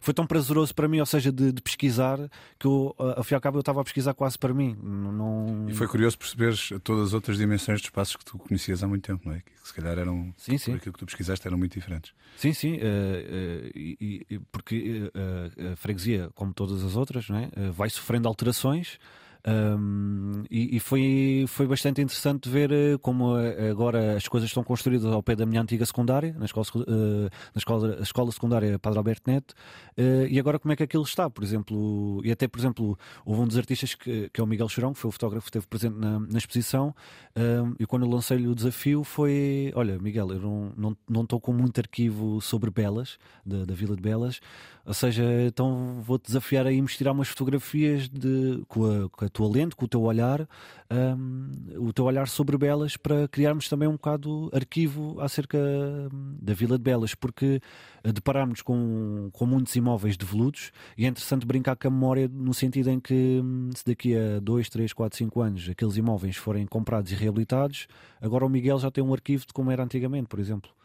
foi 0.00 0.14
tão 0.14 0.26
prazeroso 0.26 0.74
para 0.74 0.88
mim, 0.88 1.00
ou 1.00 1.06
seja, 1.06 1.30
de, 1.30 1.52
de 1.52 1.62
pesquisar, 1.62 2.18
que 2.58 2.66
eu, 2.66 2.94
e 3.30 3.34
ao 3.34 3.40
cabo 3.40 3.58
eu 3.58 3.60
estava 3.60 3.80
a 3.80 3.84
pesquisar 3.84 4.14
quase 4.14 4.38
para 4.38 4.52
mim. 4.52 4.76
Não... 4.82 5.66
E 5.68 5.74
foi 5.74 5.86
curioso 5.86 6.18
perceberes 6.18 6.70
todas 6.82 7.08
as 7.08 7.14
outras 7.14 7.36
dimensões 7.36 7.80
dos 7.80 7.86
espaços 7.86 8.16
que 8.16 8.24
tu 8.24 8.38
conhecias 8.38 8.82
há 8.82 8.88
muito 8.88 9.04
tempo, 9.04 9.28
não 9.28 9.34
é? 9.34 9.40
Que 9.40 9.52
se 9.62 9.74
calhar 9.74 9.98
eram, 9.98 10.32
sim, 10.36 10.58
sim. 10.58 10.74
aquilo 10.74 10.92
que 10.92 10.98
tu 10.98 11.06
pesquisaste, 11.06 11.46
eram 11.46 11.58
muito 11.58 11.74
diferentes. 11.74 12.12
Sim, 12.36 12.52
sim, 12.52 12.74
uh, 12.74 12.78
uh, 12.78 13.70
e, 13.74 14.26
e, 14.30 14.38
porque 14.52 15.10
uh, 15.14 15.72
a 15.72 15.76
freguesia, 15.76 16.30
como 16.34 16.52
todas 16.52 16.82
as 16.84 16.96
outras, 16.96 17.28
não 17.28 17.38
é? 17.38 17.50
vai 17.72 17.90
sofrendo 17.90 18.28
alterações. 18.28 18.98
Um, 19.46 20.42
e, 20.50 20.76
e 20.76 20.80
foi, 20.80 21.44
foi 21.46 21.66
bastante 21.66 22.02
interessante 22.02 22.48
ver 22.48 22.72
eh, 22.72 22.98
como 23.00 23.38
eh, 23.38 23.70
agora 23.70 24.16
as 24.16 24.26
coisas 24.26 24.50
estão 24.50 24.64
construídas 24.64 25.06
ao 25.06 25.22
pé 25.22 25.36
da 25.36 25.46
minha 25.46 25.62
antiga 25.62 25.86
secundária, 25.86 26.34
na 26.38 26.44
escola, 26.44 26.66
uh, 26.74 27.22
na 27.54 27.58
escola, 27.58 27.98
escola 28.02 28.32
secundária 28.32 28.78
Padre 28.78 28.98
Alberto 28.98 29.30
Neto, 29.30 29.52
uh, 29.96 30.26
e 30.28 30.38
agora 30.38 30.58
como 30.58 30.72
é 30.72 30.76
que 30.76 30.82
aquilo 30.82 31.04
está, 31.04 31.30
por 31.30 31.44
exemplo, 31.44 32.20
e 32.24 32.32
até, 32.32 32.48
por 32.48 32.58
exemplo, 32.58 32.98
houve 33.24 33.42
um 33.42 33.46
dos 33.46 33.56
artistas 33.56 33.94
que, 33.94 34.28
que 34.30 34.40
é 34.40 34.44
o 34.44 34.46
Miguel 34.46 34.68
Chorão, 34.68 34.92
que 34.92 34.98
foi 34.98 35.08
o 35.08 35.12
fotógrafo 35.12 35.44
que 35.44 35.50
esteve 35.50 35.66
presente 35.66 35.96
na, 35.96 36.18
na 36.18 36.38
exposição, 36.38 36.94
um, 37.36 37.74
e 37.78 37.86
quando 37.86 38.08
lancei-lhe 38.08 38.48
o 38.48 38.54
desafio 38.54 39.04
foi: 39.04 39.72
Olha, 39.74 39.98
Miguel, 39.98 40.32
eu 40.32 40.40
não 40.40 40.90
estou 40.90 40.96
não, 41.08 41.26
não 41.30 41.40
com 41.40 41.52
muito 41.52 41.78
arquivo 41.78 42.40
sobre 42.40 42.70
Belas, 42.70 43.18
da, 43.46 43.64
da 43.64 43.74
Vila 43.74 43.94
de 43.94 44.02
Belas, 44.02 44.40
ou 44.84 44.94
seja, 44.94 45.22
então 45.46 46.00
vou-te 46.00 46.26
desafiar 46.26 46.66
a 46.66 46.72
ir 46.72 46.80
me 46.80 46.88
tirar 46.88 47.12
umas 47.12 47.28
fotografias 47.28 48.08
de, 48.08 48.64
com, 48.66 48.84
a, 48.84 49.08
com 49.10 49.24
a 49.24 49.27
tua 49.28 49.48
lente, 49.48 49.76
com 49.76 49.84
o 49.84 49.88
teu 49.88 50.02
olhar, 50.02 50.48
um, 50.90 51.50
o 51.78 51.92
teu 51.92 52.04
olhar 52.04 52.28
sobre 52.28 52.56
Belas, 52.56 52.96
para 52.96 53.28
criarmos 53.28 53.68
também 53.68 53.88
um 53.88 53.92
bocado 53.92 54.50
arquivo 54.52 55.20
acerca 55.20 55.58
hum, 55.58 56.36
da 56.40 56.54
Vila 56.54 56.78
de 56.78 56.84
Belas, 56.84 57.14
porque 57.14 57.60
eh, 58.02 58.12
depararmos 58.12 58.62
com, 58.62 59.28
com 59.32 59.46
muitos 59.46 59.74
imóveis 59.76 60.16
devolutos 60.16 60.72
e 60.96 61.04
é 61.04 61.08
interessante 61.08 61.46
brincar 61.46 61.76
com 61.76 61.88
a 61.88 61.90
memória 61.90 62.28
no 62.32 62.54
sentido 62.54 62.90
em 62.90 63.00
que 63.00 63.40
hum, 63.42 63.70
se 63.74 63.84
daqui 63.84 64.16
a 64.16 64.40
2, 64.40 64.68
3, 64.68 64.92
4, 64.92 65.18
5 65.18 65.40
anos 65.40 65.68
aqueles 65.68 65.96
imóveis 65.96 66.36
forem 66.36 66.66
comprados 66.66 67.12
e 67.12 67.14
reabilitados, 67.14 67.86
agora 68.20 68.46
o 68.46 68.48
Miguel 68.48 68.78
já 68.78 68.90
tem 68.90 69.02
um 69.02 69.12
arquivo 69.12 69.46
de 69.46 69.52
como 69.52 69.70
era 69.70 69.82
antigamente, 69.82 70.28
por 70.28 70.38
exemplo. 70.40 70.77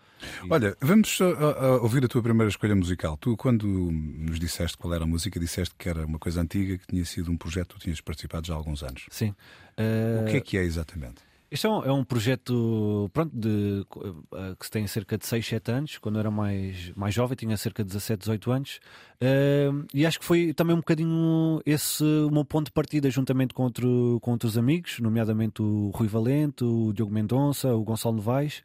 Olha, 0.49 0.75
vamos 0.81 1.19
a, 1.21 1.65
a 1.65 1.81
ouvir 1.81 2.05
a 2.05 2.07
tua 2.07 2.21
primeira 2.21 2.49
escolha 2.49 2.75
musical. 2.75 3.17
Tu, 3.17 3.35
quando 3.37 3.67
nos 3.67 4.39
disseste 4.39 4.77
qual 4.77 4.93
era 4.93 5.03
a 5.03 5.07
música, 5.07 5.39
disseste 5.39 5.75
que 5.77 5.89
era 5.89 6.05
uma 6.05 6.19
coisa 6.19 6.41
antiga, 6.41 6.77
que 6.77 6.87
tinha 6.87 7.05
sido 7.05 7.31
um 7.31 7.37
projeto 7.37 7.69
que 7.69 7.79
tu 7.79 7.83
tinhas 7.83 8.01
participado 8.01 8.47
já 8.47 8.53
há 8.53 8.57
alguns 8.57 8.83
anos. 8.83 9.05
Sim. 9.09 9.29
Uh... 9.77 10.23
O 10.23 10.31
que 10.31 10.37
é 10.37 10.41
que 10.41 10.57
é 10.57 10.63
exatamente? 10.63 11.21
Este 11.53 11.67
é 11.67 11.69
um, 11.69 11.83
é 11.83 11.91
um 11.91 12.03
projeto 12.03 13.11
pronto, 13.13 13.31
de, 13.31 13.85
uh, 13.95 14.55
que 14.57 14.65
se 14.65 14.71
tem 14.71 14.87
cerca 14.87 15.19
de 15.19 15.27
6, 15.27 15.45
7 15.45 15.71
anos. 15.71 15.97
Quando 15.99 16.15
eu 16.15 16.21
era 16.21 16.31
mais, 16.31 16.91
mais 16.95 17.13
jovem, 17.13 17.35
tinha 17.35 17.55
cerca 17.57 17.83
de 17.83 17.89
17, 17.89 18.21
18 18.21 18.51
anos. 18.51 18.79
Uh, 19.21 19.85
e 19.93 20.03
acho 20.03 20.19
que 20.19 20.25
foi 20.25 20.51
também 20.51 20.73
um 20.73 20.79
bocadinho 20.79 21.61
esse 21.63 22.03
o 22.03 22.31
meu 22.31 22.43
ponto 22.43 22.65
de 22.65 22.71
partida, 22.71 23.07
juntamente 23.11 23.53
com, 23.53 23.61
outro, 23.61 24.17
com 24.23 24.31
outros 24.31 24.57
amigos, 24.57 24.99
nomeadamente 24.99 25.61
o 25.61 25.91
Rui 25.93 26.07
Valente, 26.07 26.63
o 26.63 26.91
Diogo 26.91 27.13
Mendonça, 27.13 27.71
o 27.71 27.83
Gonçalo 27.83 28.15
Novaes. 28.15 28.63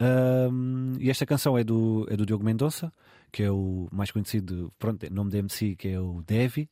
Um, 0.00 0.94
e 0.98 1.10
esta 1.10 1.26
canção 1.26 1.58
é 1.58 1.62
do, 1.62 2.06
é 2.10 2.16
do 2.16 2.24
Diogo 2.24 2.42
Mendonça, 2.42 2.92
que 3.30 3.42
é 3.42 3.50
o 3.50 3.86
mais 3.92 4.10
conhecido, 4.10 4.72
pronto, 4.78 5.06
nome 5.12 5.30
da 5.30 5.38
MC, 5.38 5.76
que 5.76 5.88
é 5.88 6.00
o 6.00 6.22
Devi. 6.26 6.68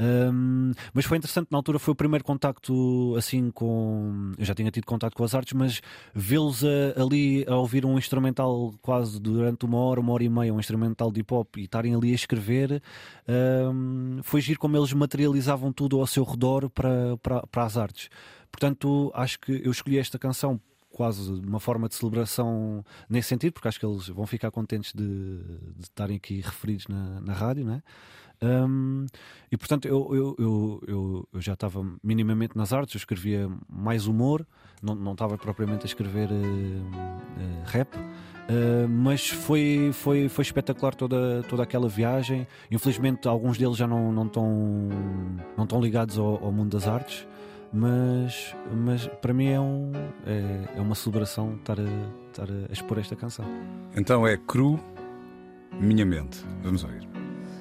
Um, 0.00 0.72
mas 0.94 1.04
foi 1.04 1.18
interessante, 1.18 1.48
na 1.50 1.58
altura 1.58 1.78
foi 1.78 1.92
o 1.92 1.94
primeiro 1.94 2.24
contacto 2.24 3.14
assim 3.16 3.50
com. 3.50 4.32
Eu 4.38 4.44
já 4.44 4.54
tinha 4.54 4.70
tido 4.70 4.86
contato 4.86 5.14
com 5.14 5.24
as 5.24 5.34
artes, 5.34 5.52
mas 5.52 5.80
vê-los 6.14 6.62
ali 6.96 7.44
a 7.48 7.56
ouvir 7.56 7.84
um 7.84 7.98
instrumental 7.98 8.72
quase 8.80 9.20
durante 9.20 9.64
uma 9.64 9.78
hora, 9.78 10.00
uma 10.00 10.12
hora 10.12 10.24
e 10.24 10.28
meia, 10.28 10.54
um 10.54 10.60
instrumental 10.60 11.10
de 11.10 11.20
hip 11.20 11.34
hop 11.34 11.56
e 11.56 11.64
estarem 11.64 11.94
ali 11.94 12.12
a 12.12 12.14
escrever, 12.14 12.80
um, 13.72 14.20
foi 14.22 14.40
giro 14.40 14.60
como 14.60 14.76
eles 14.76 14.92
materializavam 14.92 15.72
tudo 15.72 15.98
ao 15.98 16.06
seu 16.06 16.22
redor 16.24 16.70
para, 16.70 17.16
para, 17.18 17.46
para 17.48 17.64
as 17.64 17.76
artes. 17.76 18.08
Portanto, 18.50 19.10
acho 19.14 19.38
que 19.40 19.60
eu 19.64 19.70
escolhi 19.70 19.98
esta 19.98 20.18
canção 20.18 20.60
quase 20.90 21.30
uma 21.30 21.60
forma 21.60 21.88
de 21.88 21.94
celebração 21.94 22.84
nesse 23.08 23.28
sentido, 23.28 23.52
porque 23.52 23.68
acho 23.68 23.78
que 23.78 23.86
eles 23.86 24.08
vão 24.08 24.26
ficar 24.26 24.50
contentes 24.50 24.92
de, 24.92 25.04
de 25.76 25.82
estarem 25.82 26.16
aqui 26.16 26.40
referidos 26.40 26.86
na, 26.88 27.20
na 27.20 27.32
rádio, 27.32 27.64
né? 27.64 27.82
Um, 28.40 29.06
e 29.50 29.56
portanto 29.56 29.88
eu, 29.88 30.14
eu, 30.14 30.36
eu, 30.86 31.28
eu, 31.32 31.40
já 31.40 31.54
estava 31.54 31.84
minimamente 32.04 32.56
nas 32.56 32.72
artes, 32.72 32.94
eu 32.94 32.98
escrevia 32.98 33.50
mais 33.68 34.06
humor, 34.06 34.46
não, 34.80 34.94
não 34.94 35.12
estava 35.12 35.36
propriamente 35.36 35.82
a 35.82 35.86
escrever 35.86 36.30
uh, 36.30 36.34
uh, 36.36 37.64
rap, 37.66 37.96
uh, 37.96 38.88
mas 38.88 39.28
foi, 39.28 39.90
foi, 39.92 40.28
foi 40.28 40.42
espetacular 40.42 40.94
toda, 40.94 41.42
toda 41.48 41.64
aquela 41.64 41.88
viagem. 41.88 42.46
Infelizmente, 42.70 43.26
alguns 43.26 43.58
deles 43.58 43.76
já 43.76 43.88
não, 43.88 44.12
não, 44.12 44.26
estão, 44.26 44.88
não 45.56 45.64
estão 45.64 45.80
ligados 45.80 46.16
ao, 46.16 46.44
ao 46.44 46.52
mundo 46.52 46.70
das 46.70 46.86
artes 46.86 47.26
mas, 47.72 48.54
mas 48.72 49.06
para 49.20 49.32
mim 49.32 49.48
é, 49.48 49.60
um, 49.60 49.92
é, 50.26 50.78
é 50.78 50.80
uma 50.80 50.94
celebração 50.94 51.54
estar 51.56 51.78
a, 51.78 52.28
estar 52.30 52.48
a 52.48 52.72
expor 52.72 52.98
esta 52.98 53.16
canção. 53.16 53.44
Então 53.96 54.26
é 54.26 54.36
cru, 54.36 54.78
minha 55.80 56.04
mente. 56.04 56.44
Vamos 56.62 56.84
ouvir. 56.84 57.17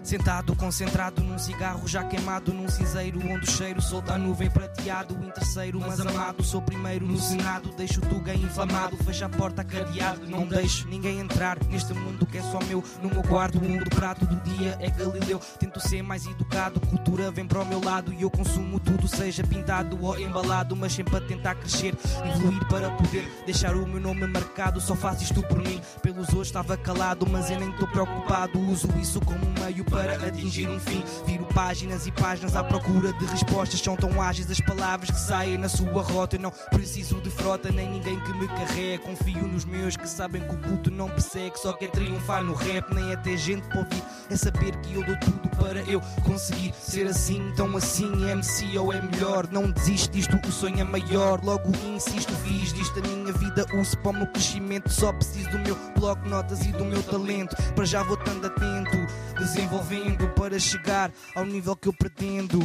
Sentado, 0.07 0.55
concentrado 0.55 1.21
num 1.21 1.37
cigarro 1.37 1.85
já 1.85 2.01
queimado 2.01 2.53
num 2.53 2.69
cinzeiro 2.69 3.19
onde 3.29 3.45
o 3.45 3.51
cheiro 3.51 3.81
solta 3.81 4.13
a 4.13 4.17
nuvem 4.17 4.49
prateado. 4.49 5.13
Em 5.21 5.29
terceiro, 5.29 5.81
mas 5.81 5.99
amado, 5.99 6.45
sou 6.45 6.61
primeiro 6.61 7.05
no 7.05 7.19
Senado. 7.19 7.73
Deixo 7.75 7.99
o 7.99 8.05
tuga 8.05 8.33
inflamado, 8.33 8.95
fecha 9.03 9.25
a 9.25 9.29
porta 9.29 9.65
cadeado. 9.65 10.25
Não 10.25 10.47
deixo 10.47 10.87
ninguém 10.87 11.19
entrar 11.19 11.61
neste 11.65 11.93
mundo 11.93 12.25
que 12.25 12.37
é 12.37 12.41
só 12.41 12.57
meu. 12.69 12.81
No 13.03 13.09
meu 13.09 13.21
quarto, 13.21 13.57
o 13.57 13.61
mundo 13.61 13.89
prato 13.89 14.25
do 14.25 14.37
dia 14.49 14.77
é 14.79 14.89
Galileu. 14.89 15.41
Tento 15.59 15.77
ser 15.81 16.01
mais 16.01 16.25
educado, 16.25 16.79
cultura 16.79 17.29
vem 17.29 17.45
para 17.45 17.59
o 17.59 17.65
meu 17.65 17.83
lado 17.83 18.13
e 18.13 18.21
eu 18.21 18.31
consumo 18.31 18.79
tudo, 18.79 19.09
seja 19.09 19.43
pintado 19.43 20.01
ou 20.01 20.17
embalado, 20.17 20.73
mas 20.73 20.93
sempre 20.93 21.17
a 21.17 21.19
tentar 21.19 21.55
crescer, 21.55 21.93
evoluir 22.33 22.65
para 22.69 22.89
poder 22.91 23.29
deixar 23.45 23.75
o 23.75 23.85
meu 23.85 23.99
nome 23.99 24.25
marcado. 24.25 24.79
Só 24.79 24.95
faço 24.95 25.25
isto 25.25 25.43
por 25.43 25.57
mim, 25.57 25.81
pelos 26.01 26.29
hoje 26.29 26.43
estava 26.43 26.77
calado, 26.77 27.27
mas 27.29 27.51
eu 27.51 27.59
nem 27.59 27.71
estou 27.71 27.89
preocupado. 27.89 28.57
Uso 28.57 28.87
isso 29.01 29.19
como 29.19 29.45
um 29.45 29.65
meio 29.65 29.83
para 29.83 29.96
para 29.97 30.27
atingir 30.27 30.69
um 30.69 30.79
fim. 30.79 31.03
Viro 31.25 31.43
páginas 31.45 32.05
e 32.05 32.11
páginas 32.11 32.55
à 32.55 32.63
procura 32.63 33.11
de 33.13 33.25
respostas. 33.25 33.79
São 33.79 33.95
tão 33.95 34.21
ágeis 34.21 34.49
as 34.51 34.61
palavras 34.61 35.09
que 35.09 35.19
saem 35.19 35.57
na 35.57 35.67
sua 35.67 36.03
rota. 36.03 36.37
Não 36.37 36.51
preciso 36.69 37.19
de 37.19 37.31
frota, 37.31 37.71
nem 37.71 37.89
ninguém 37.89 38.19
que 38.19 38.33
me 38.33 38.47
carregue. 38.47 38.99
Confio 38.99 39.47
nos 39.47 39.65
meus 39.65 39.97
que 39.97 40.07
sabem 40.07 40.43
que 40.43 40.53
o 40.53 40.57
culto 40.59 40.91
não 40.91 41.09
persegue. 41.09 41.57
Só 41.59 41.73
quer 41.73 41.89
triunfar 41.89 42.43
no 42.43 42.53
rap, 42.53 42.93
nem 42.93 43.11
até 43.11 43.35
gente 43.35 43.67
para 43.69 43.79
ouvir. 43.79 44.03
É 44.29 44.35
saber 44.35 44.75
que 44.77 44.93
eu 44.93 45.03
dou 45.03 45.17
tudo 45.17 45.49
para 45.57 45.79
eu 45.89 45.99
conseguir 46.23 46.73
ser 46.79 47.07
assim. 47.07 47.49
Então 47.51 47.75
assim, 47.75 48.29
MC 48.29 48.77
ou 48.77 48.93
é 48.93 49.01
melhor. 49.01 49.47
Não 49.51 49.71
desiste 49.71 50.11
disto, 50.11 50.39
o 50.47 50.51
sonho 50.51 50.79
é 50.79 50.83
maior. 50.83 51.43
Logo 51.43 51.71
insisto, 51.87 52.31
fiz 52.43 52.71
disto 52.71 52.99
a 52.99 53.07
minha 53.07 53.33
vida. 53.33 53.65
Uso 53.73 53.97
para 53.97 54.11
o 54.11 54.13
meu 54.13 54.27
crescimento. 54.27 54.89
Só 54.91 55.11
preciso 55.11 55.49
do 55.49 55.59
meu 55.59 55.75
bloco 55.97 56.27
notas 56.29 56.63
e 56.65 56.71
do 56.71 56.85
meu 56.85 57.01
talento. 57.01 57.55
Para 57.73 57.85
já 57.85 58.03
vou 58.03 58.17
estando 58.17 58.45
atento, 58.45 58.97
desenvolvendo 59.37 60.27
para 60.29 60.59
chegar 60.59 61.11
ao 61.35 61.45
nível 61.45 61.75
que 61.75 61.87
eu 61.87 61.93
pretendo. 61.93 62.59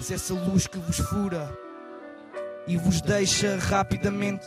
Se 0.00 0.14
essa 0.14 0.34
luz 0.34 0.66
que 0.66 0.78
vos 0.78 0.98
fura 0.98 1.50
e 2.66 2.76
vos 2.76 3.00
deixa 3.00 3.56
rapidamente, 3.56 4.46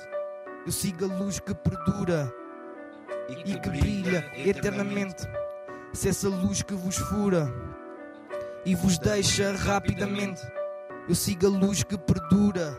eu 0.66 0.72
sigo 0.72 1.06
a 1.06 1.08
luz 1.08 1.40
que 1.40 1.54
perdura 1.54 2.32
e 3.30 3.36
que 3.36 3.70
brilha 3.70 4.32
eternamente. 4.36 5.28
Se 5.94 6.10
essa 6.10 6.30
luz 6.30 6.62
que 6.62 6.74
vos 6.74 6.98
fura 6.98 7.52
e 8.66 8.76
vos 8.76 8.98
deixa 8.98 9.52
rapidamente, 9.54 10.42
eu 11.10 11.16
sigo 11.16 11.48
a 11.48 11.50
luz 11.50 11.84
que 11.84 11.98
perdura 11.98 12.78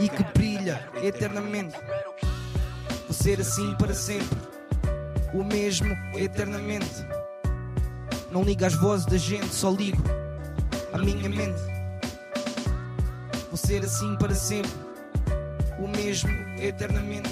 e 0.00 0.08
que 0.08 0.24
brilha 0.36 0.88
eternamente. 1.02 1.76
Vou 3.06 3.12
ser 3.12 3.40
assim 3.40 3.74
para 3.76 3.94
sempre, 3.94 4.38
o 5.34 5.44
mesmo 5.44 5.94
eternamente. 6.14 7.06
Não 8.32 8.42
ligo 8.42 8.64
às 8.64 8.72
vozes 8.74 9.04
da 9.04 9.18
gente, 9.18 9.54
só 9.54 9.70
ligo 9.70 10.02
a 10.90 10.96
minha 10.96 11.28
mente. 11.28 11.60
Vou 13.48 13.58
ser 13.58 13.84
assim 13.84 14.16
para 14.16 14.34
sempre, 14.34 14.72
o 15.78 15.86
mesmo 15.86 16.30
eternamente. 16.58 17.28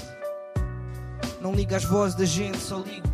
Não 1.41 1.55
ligo 1.55 1.75
às 1.75 1.85
vozes 1.85 2.15
da 2.15 2.27
gente, 2.27 2.59
só 2.59 2.77
ligo 2.81 3.09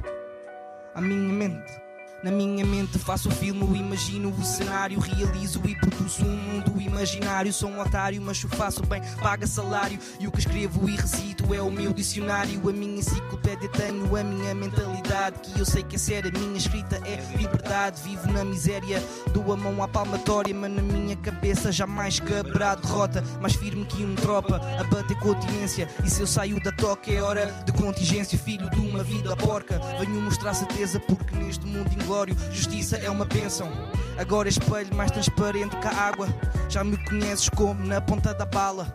a 0.96 1.00
minha 1.00 1.32
mente. 1.32 1.85
Na 2.22 2.30
minha 2.30 2.64
mente 2.64 2.98
faço 2.98 3.28
o 3.28 3.32
filme, 3.32 3.78
imagino 3.78 4.30
o 4.30 4.44
cenário, 4.44 4.98
realizo 4.98 5.60
e 5.66 5.74
produzo 5.76 6.24
um 6.24 6.36
mundo 6.36 6.80
imaginário. 6.80 7.52
Sou 7.52 7.68
um 7.68 7.78
otário, 7.78 8.20
mas 8.22 8.42
o 8.42 8.48
faço 8.48 8.84
bem, 8.86 9.02
paga 9.20 9.46
salário. 9.46 9.98
E 10.18 10.26
o 10.26 10.32
que 10.32 10.40
escrevo 10.40 10.88
e 10.88 10.96
recito 10.96 11.54
é 11.54 11.60
o 11.60 11.70
meu 11.70 11.92
dicionário. 11.92 12.68
A 12.68 12.72
minha 12.72 12.98
enciclopédia 12.98 13.68
tenho 13.68 14.16
a 14.16 14.24
minha 14.24 14.54
mentalidade. 14.54 15.40
Que 15.40 15.60
eu 15.60 15.66
sei 15.66 15.82
que 15.82 15.96
a 15.96 15.98
sério, 15.98 16.32
a 16.34 16.38
minha 16.38 16.56
escrita 16.56 16.96
é 17.04 17.20
liberdade. 17.36 18.00
Vivo 18.02 18.32
na 18.32 18.44
miséria, 18.44 19.02
dou 19.32 19.52
a 19.52 19.56
mão 19.56 19.82
à 19.82 19.86
palmatória, 19.86 20.54
mas 20.54 20.72
na 20.72 20.82
minha 20.82 21.16
cabeça 21.16 21.70
jamais 21.70 22.18
caberá 22.18 22.74
derrota. 22.74 23.22
Mais 23.40 23.54
firme 23.54 23.84
que 23.84 24.02
um 24.02 24.14
tropa, 24.14 24.60
a 24.80 24.84
bater 24.84 25.18
continência. 25.18 25.88
E 26.02 26.10
se 26.10 26.22
eu 26.22 26.26
saio 26.26 26.62
da 26.62 26.72
toca 26.72 27.12
é 27.12 27.20
hora 27.20 27.46
de 27.64 27.72
contingência, 27.72 28.38
filho 28.38 28.68
de 28.70 28.80
uma 28.80 29.04
vida 29.04 29.36
porca. 29.36 29.78
Venho 30.00 30.20
mostrar 30.22 30.54
certeza 30.54 30.98
porque 30.98 31.36
neste 31.36 31.66
mundo 31.66 32.05
Justiça 32.52 32.96
é 32.96 33.10
uma 33.10 33.24
bênção. 33.24 33.68
Agora 34.16 34.48
espelho 34.48 34.94
mais 34.94 35.10
transparente 35.10 35.76
que 35.76 35.86
a 35.86 35.90
água. 35.90 36.28
Já 36.68 36.84
me 36.84 36.96
conheces 37.04 37.48
como 37.48 37.84
na 37.84 38.00
ponta 38.00 38.32
da 38.32 38.46
bala. 38.46 38.86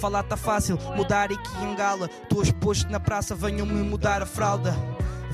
Falar 0.00 0.22
tá 0.22 0.36
fácil, 0.36 0.78
mudar 0.94 1.32
aqui 1.32 1.64
em 1.64 1.74
gala. 1.74 2.08
Tô 2.28 2.42
exposto 2.42 2.90
na 2.90 3.00
praça, 3.00 3.34
venham-me 3.34 3.82
mudar 3.82 4.22
a 4.22 4.26
fralda. 4.26 4.74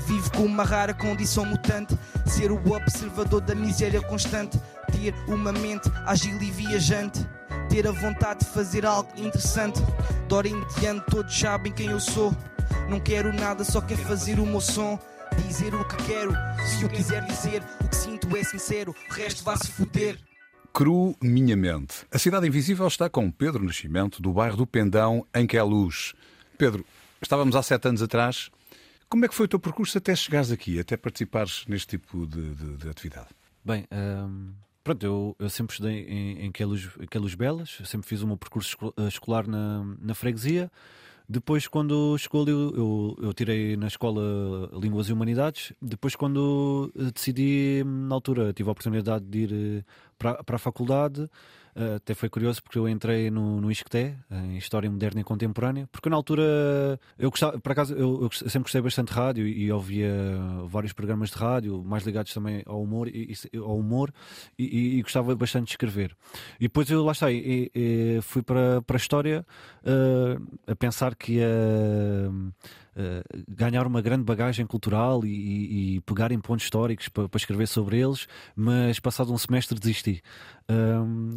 Vivo 0.07 0.31
com 0.31 0.43
uma 0.43 0.63
rara 0.63 0.93
condição 0.93 1.45
mutante. 1.45 1.97
Ser 2.25 2.51
o 2.51 2.73
observador 2.73 3.41
da 3.41 3.53
miséria 3.53 4.01
constante. 4.01 4.59
Ter 4.91 5.13
uma 5.27 5.51
mente 5.51 5.91
ágil 6.05 6.41
e 6.41 6.51
viajante. 6.51 7.27
Ter 7.69 7.85
a 7.85 7.91
vontade 7.91 8.39
de 8.39 8.45
fazer 8.45 8.85
algo 8.85 9.09
interessante. 9.17 9.81
Dora 10.27 10.47
em 10.47 10.65
diante, 10.79 11.05
todos 11.11 11.37
sabem 11.37 11.71
quem 11.71 11.87
eu 11.87 11.99
sou. 11.99 12.33
Não 12.89 12.99
quero 12.99 13.33
nada, 13.33 13.63
só 13.63 13.81
quero 13.81 14.01
fazer 14.03 14.39
o 14.39 14.45
meu 14.45 14.61
som. 14.61 14.97
Dizer 15.43 15.73
o 15.75 15.85
que 15.85 15.95
quero, 16.05 16.31
se 16.65 16.83
eu 16.83 16.89
quiser 16.89 17.25
dizer, 17.25 17.61
o 17.83 17.87
que 17.87 17.95
sinto 17.95 18.35
é 18.35 18.43
sincero, 18.43 18.95
o 19.09 19.13
resto 19.13 19.43
vá-se 19.43 19.71
foder. 19.71 20.19
Cru 20.73 21.15
Minha 21.21 21.55
Mente. 21.55 22.05
A 22.11 22.19
Cidade 22.19 22.47
Invisível 22.47 22.87
está 22.87 23.09
com 23.09 23.31
Pedro 23.31 23.63
Nascimento, 23.63 24.21
do 24.21 24.33
bairro 24.33 24.57
do 24.57 24.67
Pendão, 24.67 25.25
em 25.33 25.47
que 25.47 25.57
é 25.57 25.63
luz. 25.63 26.13
Pedro, 26.57 26.85
estávamos 27.21 27.55
há 27.55 27.63
sete 27.63 27.87
anos 27.87 28.01
atrás. 28.01 28.49
Como 29.07 29.23
é 29.23 29.27
que 29.27 29.35
foi 29.35 29.45
o 29.45 29.49
teu 29.49 29.59
percurso 29.59 29.97
até 29.97 30.15
chegares 30.15 30.51
aqui, 30.51 30.79
até 30.79 30.97
participares 30.97 31.65
neste 31.67 31.87
tipo 31.97 32.25
de, 32.25 32.55
de, 32.55 32.77
de 32.77 32.89
atividade? 32.89 33.29
Bem, 33.63 33.85
hum, 33.91 34.51
pronto, 34.83 35.05
eu, 35.05 35.35
eu, 35.39 35.49
sempre 35.49 35.73
estudei 35.73 36.05
em, 36.07 36.45
em 36.45 36.51
Queluz, 36.51 36.89
Queluz 37.09 37.35
Belas, 37.35 37.79
sempre 37.85 38.07
fiz 38.07 38.21
o 38.21 38.27
meu 38.27 38.37
percurso 38.37 38.77
escolar 39.07 39.47
na, 39.47 39.83
na 40.01 40.13
freguesia. 40.13 40.71
Depois, 41.27 41.67
quando 41.67 42.17
chegou 42.17 42.43
ali, 42.43 42.51
eu, 42.51 43.17
eu, 43.19 43.33
tirei 43.33 43.75
na 43.75 43.87
escola 43.87 44.21
Línguas 44.79 45.09
e 45.09 45.13
Humanidades. 45.13 45.73
Depois, 45.81 46.15
quando 46.15 46.91
decidi, 46.95 47.83
na 47.83 48.13
altura, 48.13 48.53
tive 48.53 48.69
a 48.69 48.71
oportunidade 48.71 49.25
de 49.25 49.39
ir 49.39 49.53
eh, 49.53 49.83
para, 50.45 50.55
a 50.55 50.59
faculdade. 50.59 51.29
Uh, 51.75 51.95
até 51.97 52.13
foi 52.13 52.29
curioso 52.29 52.63
porque 52.63 52.77
eu 52.79 52.87
entrei 52.87 53.29
no, 53.29 53.59
no 53.59 53.69
ISCTE, 53.69 54.15
em 54.31 54.55
História 54.55 54.89
Moderna 54.89 55.19
e 55.19 55.23
Contemporânea, 55.25 55.89
porque 55.91 56.09
na 56.09 56.15
altura 56.15 56.97
eu 57.19 57.29
gostava, 57.29 57.59
por 57.59 57.71
acaso, 57.73 57.93
eu, 57.93 58.21
eu 58.21 58.29
sempre 58.31 58.61
gostei 58.61 58.81
bastante 58.81 59.09
de 59.09 59.13
rádio 59.13 59.45
e, 59.45 59.65
e 59.65 59.71
ouvia 59.73 60.09
vários 60.67 60.93
programas 60.93 61.31
de 61.31 61.35
rádio, 61.35 61.83
mais 61.83 62.05
ligados 62.05 62.33
também 62.33 62.63
ao 62.65 62.81
humor 62.81 63.09
e, 63.09 63.33
ao 63.57 63.77
humor, 63.77 64.13
e, 64.57 64.97
e 64.97 65.01
gostava 65.01 65.35
bastante 65.35 65.65
de 65.65 65.71
escrever. 65.71 66.15
E 66.61 66.63
depois 66.63 66.89
eu 66.89 67.03
lá 67.03 67.11
está, 67.11 67.29
e, 67.29 68.19
fui 68.21 68.41
para, 68.41 68.81
para 68.81 68.95
a 68.95 68.97
História 68.97 69.45
uh, 69.83 70.71
a 70.71 70.75
pensar 70.77 71.13
que 71.13 71.33
ia. 71.33 71.49
Uh, 72.29 72.53
ganhar 73.49 73.85
uma 73.85 74.01
grande 74.01 74.23
bagagem 74.23 74.65
cultural 74.65 75.25
e, 75.25 75.95
e, 75.97 76.01
pegar 76.01 76.31
em 76.31 76.39
pontos 76.39 76.65
históricos 76.65 77.09
para, 77.09 77.27
para, 77.27 77.37
escrever 77.37 77.67
sobre 77.67 77.99
eles, 77.99 78.27
mas 78.55 78.99
passado 78.99 79.33
um 79.33 79.37
semestre 79.37 79.77
desisti. 79.77 80.21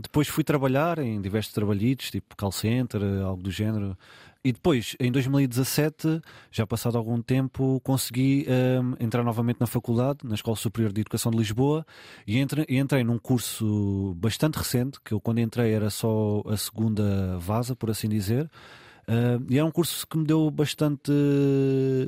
depois 0.00 0.29
fui 0.29 0.45
trabalhar 0.45 0.99
em 0.99 1.21
diversos 1.21 1.53
trabalhitos, 1.53 2.11
tipo 2.11 2.37
call 2.37 2.53
center, 2.53 3.03
algo 3.25 3.43
do 3.43 3.50
género. 3.50 3.97
E 4.45 4.53
depois, 4.53 4.95
em 5.00 5.11
2017, 5.11 6.23
já 6.50 6.67
passado 6.67 6.97
algum 6.97 7.21
tempo, 7.21 7.81
consegui 7.83 8.47
um, 8.49 8.95
entrar 9.05 9.25
novamente 9.25 9.59
na 9.59 9.67
faculdade, 9.67 10.21
na 10.23 10.37
Escola 10.37 10.57
Superior 10.57 10.93
de 10.93 11.00
Educação 11.00 11.33
de 11.33 11.38
Lisboa, 11.38 11.85
e 12.27 12.38
entrei, 12.38 12.65
entrei 12.69 13.03
num 13.03 13.19
curso 13.19 14.15
bastante 14.17 14.57
recente, 14.57 15.00
que 15.05 15.12
eu 15.12 15.21
quando 15.21 15.41
entrei 15.41 15.73
era 15.73 15.91
só 15.91 16.43
a 16.47 16.57
segunda 16.57 17.37
vaza, 17.38 17.75
por 17.75 17.91
assim 17.91 18.09
dizer. 18.09 18.49
Uh, 19.09 19.43
e 19.49 19.57
era 19.57 19.65
um 19.65 19.71
curso 19.71 20.07
que 20.07 20.19
me 20.19 20.25
deu 20.27 20.50
bastante 20.50 21.11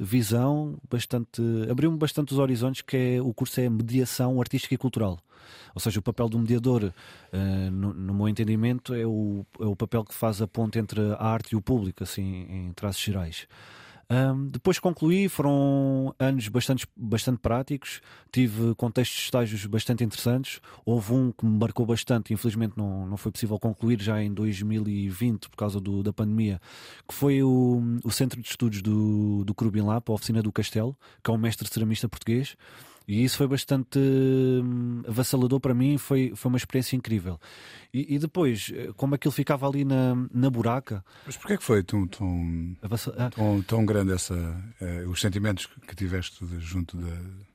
visão, 0.02 0.76
bastante 0.90 1.40
abriu-me 1.71 1.97
bastante 1.97 2.35
os 2.35 2.38
horizontes, 2.38 2.83
que 2.83 2.95
é, 2.95 3.23
o 3.23 3.33
curso 3.33 3.59
é 3.59 3.71
mediação 3.71 4.38
artística 4.38 4.75
e 4.75 4.78
cultural. 4.78 5.19
Ou 5.75 5.80
seja, 5.80 5.99
o 5.99 6.02
papel 6.02 6.28
do 6.28 6.38
mediador, 6.38 6.85
uh, 6.85 7.71
no, 7.71 7.95
no, 7.95 8.12
meu 8.12 8.28
entendimento, 8.28 8.92
é 8.92 9.07
o, 9.07 9.47
é 9.59 9.64
o 9.64 9.75
papel 9.75 10.04
que 10.04 10.14
faz 10.14 10.42
a 10.42 10.47
ponte 10.47 10.78
entre 10.78 11.00
a 11.14 11.25
arte 11.25 11.52
e 11.52 11.57
o 11.57 11.62
público, 11.62 12.02
assim, 12.02 12.47
em 12.50 12.73
traços 12.75 13.02
gerais. 13.02 13.47
Um, 14.10 14.48
depois 14.48 14.80
concluí, 14.80 15.28
foram 15.28 16.12
anos 16.18 16.48
bastante, 16.48 16.84
bastante 16.96 17.38
práticos, 17.38 18.00
tive 18.32 18.74
contextos 18.74 19.16
de 19.16 19.24
estágios 19.24 19.66
bastante 19.66 20.02
interessantes. 20.02 20.60
Houve 20.84 21.12
um 21.12 21.30
que 21.30 21.46
me 21.46 21.56
marcou 21.56 21.86
bastante, 21.86 22.34
infelizmente 22.34 22.74
não, 22.76 23.06
não 23.06 23.16
foi 23.16 23.30
possível 23.30 23.56
concluir 23.56 24.02
já 24.02 24.20
em 24.20 24.34
2020 24.34 25.48
por 25.48 25.56
causa 25.56 25.80
do, 25.80 26.02
da 26.02 26.12
pandemia, 26.12 26.60
que 27.08 27.14
foi 27.14 27.40
o, 27.44 27.80
o 28.02 28.10
Centro 28.10 28.42
de 28.42 28.48
Estudos 28.48 28.82
do, 28.82 29.44
do 29.44 29.54
Curubim 29.54 29.82
Lapa, 29.82 30.12
a 30.12 30.16
Oficina 30.16 30.42
do 30.42 30.50
Castelo, 30.50 30.96
que 31.22 31.30
é 31.30 31.34
um 31.34 31.38
mestre 31.38 31.68
ceramista 31.68 32.08
português. 32.08 32.56
E 33.10 33.24
isso 33.24 33.38
foi 33.38 33.48
bastante 33.48 33.98
hum, 33.98 35.02
avassalador 35.04 35.58
para 35.58 35.75
mim, 35.75 35.99
foi, 35.99 36.32
foi 36.36 36.49
uma 36.49 36.56
experiência 36.56 36.94
incrível. 36.94 37.40
E, 37.92 38.14
e, 38.14 38.20
depois, 38.20 38.70
eh, 38.73 38.90
como 38.96 39.16
aquilo 39.16 39.32
ficava 39.32 39.66
ali 39.66 39.84
na, 39.84 40.14
na 40.32 40.49
buraca. 40.49 41.04
Mas 41.26 41.36
porquê 41.36 41.58
que 41.58 41.64
foi 41.64 41.82
tão, 41.82 42.06
tão, 42.06 42.76
ah. 43.18 43.30
tão, 43.30 43.62
tão 43.62 43.84
grande 43.84 44.12
essa, 44.12 44.32
uh, 44.36 45.10
os 45.10 45.20
sentimentos 45.20 45.66
que 45.66 45.96
tiveste 45.96 46.38
junto 46.60 46.96
da. 46.99 47.10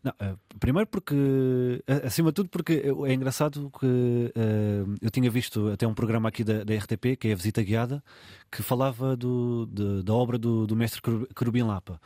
Não, 0.05 0.11
uh, 0.11 0.37
primeiro 0.59 0.87
porque, 0.87 1.15
acima 2.05 2.29
de 2.29 2.35
tudo, 2.35 2.49
porque 2.49 2.83
é 3.07 3.13
engraçado 3.13 3.71
que 3.79 3.87
uh, 3.87 4.95
eu 5.01 5.09
tinha 5.09 5.31
visto 5.31 5.69
até 5.69 5.87
um 5.87 5.95
programa 5.95 6.29
aqui 6.29 6.43
da, 6.43 6.63
da 6.63 6.75
RTP, 6.75 7.17
que 7.19 7.29
é 7.29 7.33
a 7.33 7.35
Visita 7.35 7.63
Guiada, 7.63 8.03
que 8.51 8.61
falava 8.61 9.17
do, 9.17 9.65
de, 9.65 10.03
da 10.03 10.13
obra 10.13 10.37
do, 10.37 10.67
do 10.67 10.75
mestre 10.75 11.01
Querubim 11.35 11.63
Lapa. 11.63 11.99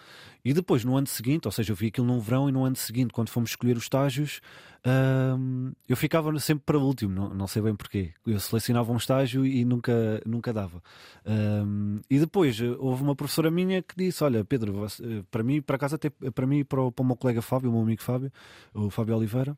E 0.46 0.54
depois, 0.54 0.86
no 0.86 0.96
ano 0.96 1.08
seguinte, 1.08 1.46
ou 1.46 1.52
seja, 1.52 1.74
eu 1.74 1.76
vi 1.76 1.88
aquilo 1.88 2.08
num 2.08 2.22
verão 2.22 2.48
e 2.48 2.54
no 2.54 2.64
ano 2.64 2.78
seguinte, 2.78 3.12
quando 3.12 3.28
fomos 3.28 3.50
escolher 3.50 3.76
os 3.76 3.84
estágios, 3.84 4.40
um, 4.86 5.74
eu 5.88 5.98
ficava 5.98 6.38
sempre 6.40 6.64
para 6.66 6.78
o 6.78 6.82
último, 6.82 7.14
não, 7.14 7.30
não, 7.34 7.48
sei 7.48 7.62
bem 7.62 7.76
porquê. 7.76 8.14
Eu 8.26 8.40
selecionava 8.40 8.92
um 8.92 8.98
estágio 8.98 9.46
e 9.46 9.66
nunca, 9.66 10.22
nunca 10.26 10.54
dava. 10.54 10.82
Um, 11.26 12.00
e 12.10 12.18
depois 12.18 12.60
houve 12.62 13.04
uma 13.04 13.16
professora 13.16 13.52
minha 13.52 13.82
que 13.82 13.96
disse: 13.98 14.24
Olha, 14.24 14.46
Pedro, 14.46 14.88
para 15.30 15.44
mim, 15.44 15.62
para 15.62 15.78
casa, 15.78 15.96
até 15.98 16.10
para 16.10 16.48
mim 16.48 16.60
e 16.60 16.64
para, 16.64 16.92
para 16.92 17.04
o 17.04 17.06
meu 17.06 17.16
colega 17.18 17.42
Fábio, 17.42 17.70
o 17.70 17.74
meu 17.74 17.82
amigo 17.82 18.02
Fábio, 18.02 18.32
o 18.74 18.90
Fábio 18.90 19.18
Oliveira, 19.18 19.58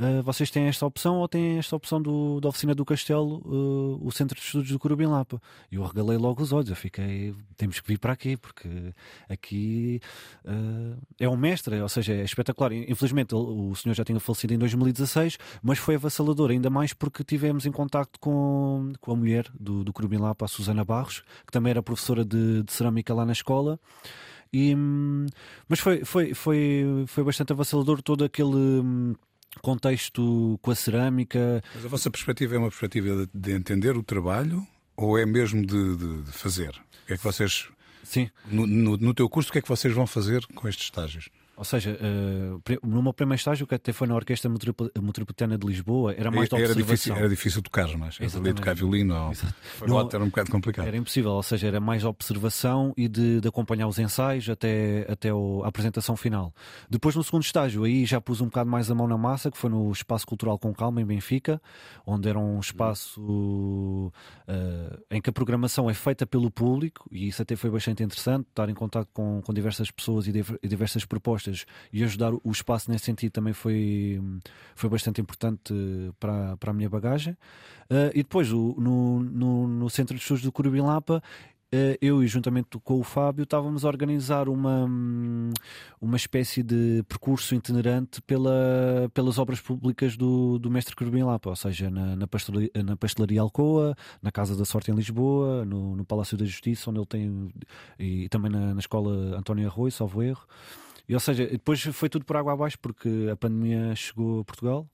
uh, 0.00 0.22
vocês 0.22 0.50
têm 0.50 0.66
esta 0.66 0.86
opção 0.86 1.18
ou 1.18 1.28
têm 1.28 1.58
esta 1.58 1.76
opção 1.76 2.00
do, 2.00 2.40
da 2.40 2.48
oficina 2.48 2.74
do 2.74 2.84
Castelo, 2.84 3.42
uh, 3.44 4.06
o 4.06 4.10
Centro 4.10 4.36
de 4.38 4.44
Estudos 4.44 4.70
do 4.70 4.78
Curubim 4.78 5.06
Lapa? 5.06 5.40
E 5.70 5.76
eu 5.76 5.84
regalei 5.84 6.16
logo 6.16 6.42
os 6.42 6.52
olhos, 6.52 6.70
eu 6.70 6.76
fiquei: 6.76 7.34
temos 7.56 7.80
que 7.80 7.86
vir 7.86 7.98
para 7.98 8.12
aqui, 8.12 8.36
porque 8.36 8.68
aqui 9.28 10.00
uh, 10.44 10.98
é 11.18 11.28
um 11.28 11.36
mestre, 11.36 11.80
ou 11.80 11.88
seja, 11.88 12.14
é 12.14 12.24
espetacular. 12.24 12.72
Infelizmente, 12.72 13.34
o 13.34 13.74
senhor 13.74 13.94
já 13.94 14.04
tinha 14.04 14.18
falecido 14.18 14.54
em 14.54 14.58
2016, 14.58 15.38
mas 15.62 15.78
foi 15.78 15.94
avassalador, 15.94 16.50
ainda 16.50 16.70
mais 16.70 16.92
porque 16.92 17.22
tivemos 17.22 17.66
em 17.66 17.72
contacto 17.72 18.18
com, 18.18 18.92
com 19.00 19.12
a 19.12 19.16
mulher 19.16 19.46
do, 19.58 19.84
do 19.84 19.92
Curubim 19.92 20.18
Lapa, 20.18 20.46
a 20.46 20.48
Susana 20.48 20.84
Barros, 20.84 21.22
que 21.46 21.52
também 21.52 21.70
era 21.70 21.82
professora 21.82 22.24
de, 22.24 22.62
de 22.62 22.72
cerâmica 22.72 23.14
lá 23.14 23.24
na 23.24 23.32
escola. 23.32 23.78
E, 24.52 24.74
mas 25.68 25.78
foi, 25.78 26.04
foi, 26.04 26.34
foi, 26.34 27.04
foi 27.06 27.22
bastante 27.22 27.52
avassalador 27.52 28.02
todo 28.02 28.24
aquele 28.24 28.56
hum, 28.56 29.14
contexto 29.62 30.58
com 30.62 30.70
a 30.70 30.74
cerâmica. 30.74 31.62
Mas 31.74 31.84
a 31.84 31.88
vossa 31.88 32.10
perspectiva 32.10 32.54
é 32.54 32.58
uma 32.58 32.68
perspectiva 32.68 33.26
de, 33.26 33.28
de 33.32 33.52
entender 33.52 33.96
o 33.96 34.02
trabalho 34.02 34.66
ou 34.96 35.18
é 35.18 35.24
mesmo 35.24 35.64
de, 35.64 35.96
de, 35.96 36.22
de, 36.22 36.32
fazer? 36.32 36.70
O 36.70 37.06
que 37.06 37.14
é 37.14 37.16
que 37.16 37.24
vocês. 37.24 37.68
Sim. 38.02 38.30
No, 38.50 38.66
no, 38.66 38.96
no 38.96 39.14
teu 39.14 39.28
curso, 39.28 39.50
o 39.50 39.52
que 39.52 39.58
é 39.58 39.62
que 39.62 39.68
vocês 39.68 39.94
vão 39.94 40.06
fazer 40.06 40.44
com 40.54 40.68
estes 40.68 40.86
estágios? 40.86 41.28
Ou 41.60 41.64
seja, 41.64 41.90
uh, 41.90 42.86
no 42.88 43.02
meu 43.02 43.12
primeiro 43.12 43.38
estágio, 43.38 43.66
que 43.66 43.74
até 43.74 43.92
foi 43.92 44.08
na 44.08 44.14
Orquestra 44.14 44.50
Metropolitana 44.50 45.58
de 45.58 45.66
Lisboa, 45.66 46.14
era 46.16 46.30
mais 46.30 46.48
de 46.48 46.56
era 46.56 46.74
difícil, 46.74 47.14
era 47.14 47.28
difícil 47.28 47.60
tocar, 47.60 47.86
não 47.98 48.06
é? 48.06 48.10
Ali 48.34 48.54
tocar 48.54 48.74
violino 48.74 49.14
ou 49.14 49.86
não, 49.86 50.08
era 50.10 50.24
um 50.24 50.28
bocado 50.28 50.50
complicado. 50.50 50.86
Era 50.86 50.96
impossível, 50.96 51.32
ou 51.32 51.42
seja, 51.42 51.66
era 51.66 51.78
mais 51.78 52.02
observação 52.02 52.94
e 52.96 53.06
de, 53.06 53.42
de 53.42 53.48
acompanhar 53.48 53.88
os 53.88 53.98
ensaios 53.98 54.48
até, 54.48 55.04
até 55.06 55.34
o, 55.34 55.62
a 55.62 55.68
apresentação 55.68 56.16
final. 56.16 56.54
Depois, 56.88 57.14
no 57.14 57.22
segundo 57.22 57.42
estágio, 57.42 57.84
aí 57.84 58.06
já 58.06 58.22
pus 58.22 58.40
um 58.40 58.46
bocado 58.46 58.70
mais 58.70 58.90
a 58.90 58.94
mão 58.94 59.06
na 59.06 59.18
massa, 59.18 59.50
que 59.50 59.58
foi 59.58 59.68
no 59.68 59.92
Espaço 59.92 60.26
Cultural 60.26 60.58
com 60.58 60.72
Calma, 60.72 61.02
em 61.02 61.04
Benfica, 61.04 61.60
onde 62.06 62.26
era 62.26 62.38
um 62.38 62.58
espaço 62.58 63.20
uh, 63.20 64.12
em 65.10 65.20
que 65.20 65.28
a 65.28 65.32
programação 65.32 65.90
é 65.90 65.94
feita 65.94 66.26
pelo 66.26 66.50
público, 66.50 67.06
e 67.12 67.28
isso 67.28 67.42
até 67.42 67.54
foi 67.54 67.68
bastante 67.68 68.02
interessante, 68.02 68.46
estar 68.48 68.70
em 68.70 68.74
contato 68.74 69.10
com, 69.12 69.42
com 69.42 69.52
diversas 69.52 69.90
pessoas 69.90 70.26
e 70.26 70.32
diversas 70.66 71.04
propostas 71.04 71.49
e 71.92 72.02
ajudar 72.04 72.32
o 72.32 72.50
espaço 72.50 72.90
nesse 72.90 73.04
sentido 73.04 73.32
também 73.32 73.52
foi, 73.52 74.20
foi 74.74 74.90
bastante 74.90 75.20
importante 75.20 75.74
para, 76.18 76.56
para 76.56 76.70
a 76.70 76.74
minha 76.74 76.88
bagagem. 76.88 77.34
Uh, 77.90 78.10
e 78.14 78.22
depois, 78.22 78.52
o, 78.52 78.76
no, 78.78 79.20
no, 79.20 79.68
no 79.68 79.90
Centro 79.90 80.14
de 80.14 80.22
Estudos 80.22 80.42
do 80.42 80.52
Curubim 80.52 80.80
Lapa, 80.80 81.22
ah, 81.72 81.96
eu 82.00 82.22
e 82.22 82.26
juntamente 82.26 82.78
com 82.82 82.98
o 82.98 83.04
Fábio 83.04 83.44
estávamos 83.44 83.84
a 83.84 83.88
organizar 83.88 84.48
uma, 84.48 84.88
uma 86.00 86.16
espécie 86.16 86.62
de 86.64 87.04
percurso 87.08 87.54
itinerante 87.54 88.20
pela, 88.22 89.08
pelas 89.14 89.38
obras 89.38 89.60
públicas 89.60 90.16
do, 90.16 90.58
do 90.58 90.68
mestre 90.68 90.96
Curubim 90.96 91.22
Lapa, 91.22 91.50
ou 91.50 91.56
seja, 91.56 91.88
na, 91.88 92.16
na, 92.16 92.26
pastelaria, 92.26 92.70
na 92.84 92.96
pastelaria 92.96 93.40
Alcoa, 93.40 93.94
na 94.20 94.32
Casa 94.32 94.56
da 94.56 94.64
Sorte 94.64 94.90
em 94.90 94.94
Lisboa, 94.94 95.64
no, 95.64 95.94
no 95.94 96.04
Palácio 96.04 96.36
da 96.36 96.44
Justiça, 96.44 96.90
onde 96.90 96.98
ele 96.98 97.06
tem, 97.06 97.52
e 97.98 98.28
também 98.28 98.50
na, 98.50 98.74
na 98.74 98.80
Escola 98.80 99.38
António 99.38 99.68
Arroio, 99.68 99.92
salvo 99.92 100.22
erro. 100.22 100.44
E, 101.10 101.14
ou 101.14 101.18
seja, 101.18 101.44
depois 101.44 101.82
foi 101.82 102.08
tudo 102.08 102.24
por 102.24 102.36
água 102.36 102.52
abaixo 102.52 102.78
porque 102.78 103.28
a 103.32 103.34
pandemia 103.34 103.96
chegou 103.96 104.42
a 104.42 104.44
Portugal. 104.44 104.88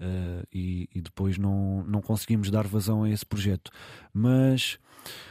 Uh, 0.00 0.44
e, 0.52 0.88
e, 0.92 1.00
depois 1.00 1.38
não, 1.38 1.84
não 1.84 2.02
conseguimos 2.02 2.50
dar 2.50 2.66
vazão 2.66 3.04
a 3.04 3.10
esse 3.10 3.24
projeto. 3.24 3.70
Mas, 4.12 4.80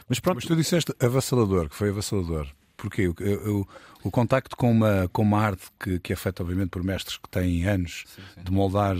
mas 0.07 0.21
pronto. 0.21 0.36
Mas 0.36 0.45
tu 0.45 0.55
disseste 0.55 0.95
avassalador, 0.97 1.67
que 1.67 1.75
foi 1.75 1.89
avassalador. 1.89 2.47
Porquê? 2.77 3.09
O, 3.09 3.12
o, 3.12 3.67
o 4.05 4.09
contacto 4.09 4.55
com 4.55 4.71
uma, 4.71 5.09
com 5.12 5.23
uma 5.23 5.41
arte 5.41 5.65
que, 5.77 5.99
que 5.99 6.13
é 6.13 6.15
feita, 6.15 6.41
obviamente, 6.41 6.69
por 6.69 6.81
mestres 6.81 7.17
que 7.17 7.27
têm 7.27 7.65
anos 7.67 8.05
sim, 8.07 8.21
sim. 8.33 8.43
de 8.45 8.49
moldar, 8.49 8.95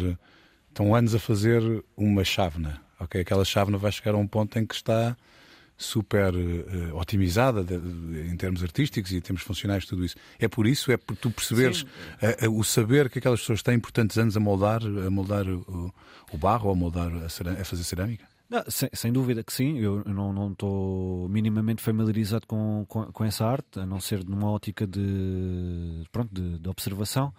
estão 0.68 0.94
anos 0.94 1.16
a 1.16 1.20
fazer 1.20 1.86
uma 1.96 2.26
chávena. 2.26 2.82
Okay? 3.00 3.22
Aquela 3.22 3.46
chávena 3.46 3.78
vai 3.78 3.94
chegar 3.94 4.14
a 4.14 4.18
um 4.18 4.28
ponto 4.28 4.60
em 4.60 4.66
que 4.66 4.76
está 4.76 5.16
super 5.78 6.34
uh, 6.34 6.96
otimizada 6.96 7.64
de, 7.64 7.78
de, 7.78 8.32
em 8.32 8.38
termos 8.38 8.64
artísticos 8.64 9.12
e 9.12 9.18
em 9.18 9.22
termos 9.22 9.42
funcionais, 9.42 9.86
tudo 9.86 10.06
isso. 10.06 10.16
É 10.40 10.48
por 10.48 10.68
isso, 10.68 10.92
é 10.92 10.98
por 10.98 11.16
tu 11.16 11.32
perceberes 11.32 11.82
uh, 11.82 12.48
uh, 12.48 12.60
o 12.60 12.64
saber 12.64 13.10
que 13.10 13.20
aquelas 13.20 13.40
pessoas 13.40 13.62
têm 13.62 13.80
por 13.80 13.92
tantos 13.92 14.18
anos 14.18 14.38
a 14.38 14.40
moldar, 14.40 14.82
a 14.84 15.10
moldar 15.10 15.48
o, 15.48 15.94
o 16.32 16.38
barro 16.38 16.72
a 16.72 16.76
moldar 16.76 17.12
a, 17.12 17.26
a 17.62 17.66
fazer 17.66 17.84
cerâmica? 17.84 18.26
Não, 18.50 18.64
sem, 18.68 18.88
sem, 18.94 19.12
dúvida 19.12 19.44
que 19.44 19.52
sim, 19.52 19.80
eu, 19.80 20.04
eu 20.06 20.14
não 20.14 20.52
estou 20.52 21.28
minimamente 21.28 21.82
familiarizado 21.82 22.46
com, 22.46 22.86
com, 22.88 23.06
com, 23.12 23.26
essa 23.26 23.46
arte, 23.46 23.80
a 23.80 23.86
não 23.86 24.00
ser 24.00 24.24
numa 24.24 24.52
ótica 24.52 24.86
de, 24.86 26.04
pronto, 26.12 26.32
de, 26.32 26.60
de 26.60 26.70
observação. 26.70 27.34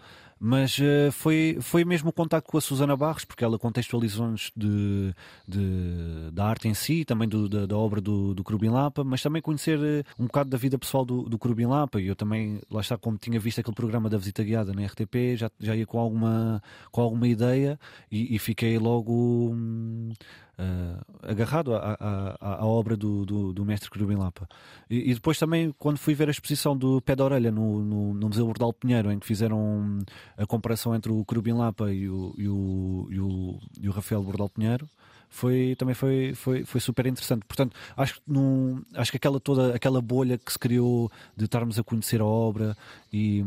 Mas 0.46 0.76
uh, 0.76 1.10
foi, 1.10 1.56
foi 1.62 1.86
mesmo 1.86 2.10
o 2.10 2.12
contacto 2.12 2.50
com 2.50 2.58
a 2.58 2.60
Susana 2.60 2.94
Barros, 2.94 3.24
porque 3.24 3.42
ela 3.42 3.58
contextualizou-nos 3.58 4.52
de, 4.54 5.14
de, 5.48 6.30
da 6.34 6.44
arte 6.44 6.68
em 6.68 6.74
si, 6.74 7.02
também 7.02 7.26
do, 7.26 7.48
da, 7.48 7.64
da, 7.64 7.74
obra 7.74 7.98
do, 7.98 8.34
do 8.34 8.44
Lapa, 8.70 9.02
mas 9.02 9.22
também 9.22 9.40
conhecer 9.40 9.78
uh, 9.78 10.04
um 10.22 10.26
bocado 10.26 10.50
da 10.50 10.58
vida 10.58 10.78
pessoal 10.78 11.02
do, 11.02 11.22
do 11.22 11.38
Lapa. 11.66 11.98
E 11.98 12.08
eu 12.08 12.14
também, 12.14 12.60
lá 12.70 12.82
está, 12.82 12.98
como 12.98 13.16
tinha 13.16 13.40
visto 13.40 13.60
aquele 13.60 13.74
programa 13.74 14.10
da 14.10 14.18
visita 14.18 14.44
guiada 14.44 14.74
na 14.74 14.84
RTP, 14.84 15.34
já, 15.34 15.50
já 15.58 15.74
ia 15.74 15.86
com 15.86 15.98
alguma, 15.98 16.62
com 16.92 17.00
alguma 17.00 17.26
ideia 17.26 17.80
e, 18.12 18.36
e 18.36 18.38
fiquei 18.38 18.78
logo. 18.78 19.50
Hum, 19.50 20.12
uh, 20.58 21.04
agarrado 21.22 21.74
à, 21.74 21.96
à, 22.00 22.56
à, 22.60 22.66
obra 22.66 22.96
do, 22.96 23.24
do, 23.24 23.52
do 23.52 23.64
mestre 23.64 23.90
Querubim 23.90 24.16
Lapa. 24.16 24.48
E, 24.88 25.10
e, 25.10 25.14
depois 25.14 25.38
também, 25.38 25.74
quando 25.78 25.98
fui 25.98 26.14
ver 26.14 26.28
a 26.28 26.30
exposição 26.30 26.76
do 26.76 27.00
Pé 27.00 27.16
da 27.16 27.24
Orelha 27.24 27.50
no, 27.50 27.82
no, 27.82 28.14
no 28.14 28.28
Museu 28.28 28.46
Bordal 28.46 28.72
Pinheiro, 28.72 29.10
em 29.12 29.18
que 29.18 29.26
fizeram 29.26 29.98
a 30.36 30.46
comparação 30.46 30.94
entre 30.94 31.12
o 31.12 31.24
Querubim 31.24 31.52
Lapa 31.52 31.92
e 31.92 32.08
o, 32.08 32.34
e 32.36 32.48
o, 32.48 33.08
e 33.10 33.20
o, 33.20 33.60
e 33.82 33.88
o 33.88 33.92
Rafael 33.92 34.22
Bordal 34.22 34.48
Pinheiro, 34.48 34.88
foi, 35.34 35.74
também 35.76 35.96
foi, 35.96 36.32
foi, 36.34 36.64
foi 36.64 36.80
super 36.80 37.06
interessante. 37.06 37.44
Portanto, 37.44 37.74
acho, 37.96 38.20
num, 38.24 38.84
acho 38.94 39.10
que 39.10 39.16
aquela 39.16 39.40
toda 39.40 39.74
aquela 39.74 40.00
bolha 40.00 40.38
que 40.38 40.52
se 40.52 40.58
criou 40.58 41.10
de 41.36 41.46
estarmos 41.46 41.76
a 41.76 41.82
conhecer 41.82 42.20
a 42.20 42.24
obra 42.24 42.76
e, 43.12 43.42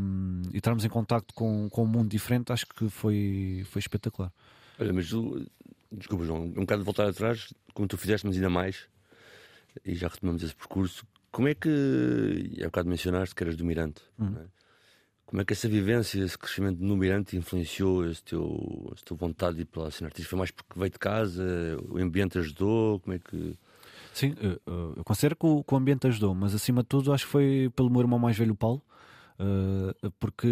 e 0.52 0.58
estarmos 0.58 0.84
em 0.84 0.90
contacto 0.90 1.34
com, 1.34 1.70
com 1.70 1.84
um 1.84 1.88
mundo 1.88 2.10
diferente, 2.10 2.52
acho 2.52 2.68
que 2.68 2.90
foi, 2.90 3.66
foi 3.70 3.80
espetacular. 3.80 4.34
Olha, 4.80 4.92
mas 4.92 5.14
Desculpa, 5.92 6.26
João, 6.26 6.44
um 6.44 6.62
bocado 6.62 6.82
de 6.82 6.86
voltar 6.86 7.08
atrás, 7.08 7.54
como 7.74 7.88
tu 7.88 7.98
fizeste, 7.98 8.26
mas 8.26 8.36
ainda 8.36 8.50
mais, 8.50 8.88
e 9.86 9.96
já 9.96 10.08
retomamos 10.08 10.44
esse 10.44 10.56
percurso. 10.56 11.06
Como 11.32 11.48
é 11.48 11.54
que, 11.54 12.60
há 12.62 12.66
bocado 12.66 12.90
mencionaste 12.90 13.36
que 13.36 13.44
eras 13.44 13.56
do 13.56 13.66
Mirante, 13.66 14.02
uhum. 14.18 14.36
é? 14.38 14.46
como 15.28 15.42
é 15.42 15.46
que 15.46 15.52
essa 15.52 15.68
vivência, 15.68 16.24
esse 16.24 16.38
crescimento 16.38 16.80
no 16.82 16.96
Mirante 16.96 17.36
influenciou 17.36 18.10
esse 18.10 18.24
teu, 18.24 18.92
essa 18.94 19.04
tua 19.04 19.18
vontade 19.18 19.58
de 19.58 19.64
ir 19.64 19.66
pela 19.66 19.92
cena 19.92 20.08
artística? 20.08 20.30
Foi 20.30 20.40
mais 20.40 20.52
porque 20.52 20.80
veio 20.80 20.90
de 20.90 20.98
casa, 20.98 21.44
o 21.90 21.98
ambiente 21.98 22.40
ajudou? 22.40 23.00
Como 23.02 23.14
é 23.14 23.20
que. 23.20 23.58
Sim, 24.14 24.36
eu, 24.42 24.94
eu 24.96 25.04
considero 25.04 25.36
que 25.36 25.46
o, 25.46 25.64
que 25.64 25.74
o 25.74 25.78
ambiente 25.78 26.08
ajudou, 26.08 26.34
mas 26.34 26.56
acima 26.56 26.82
de 26.82 26.88
tudo 26.88 27.14
acho 27.14 27.26
que 27.26 27.32
foi 27.32 27.72
pelo 27.76 27.90
meu 27.90 28.02
irmão 28.02 28.18
mais 28.18 28.38
velho, 28.38 28.56
Paulo. 28.56 28.82
Uh, 29.40 30.12
porque 30.20 30.48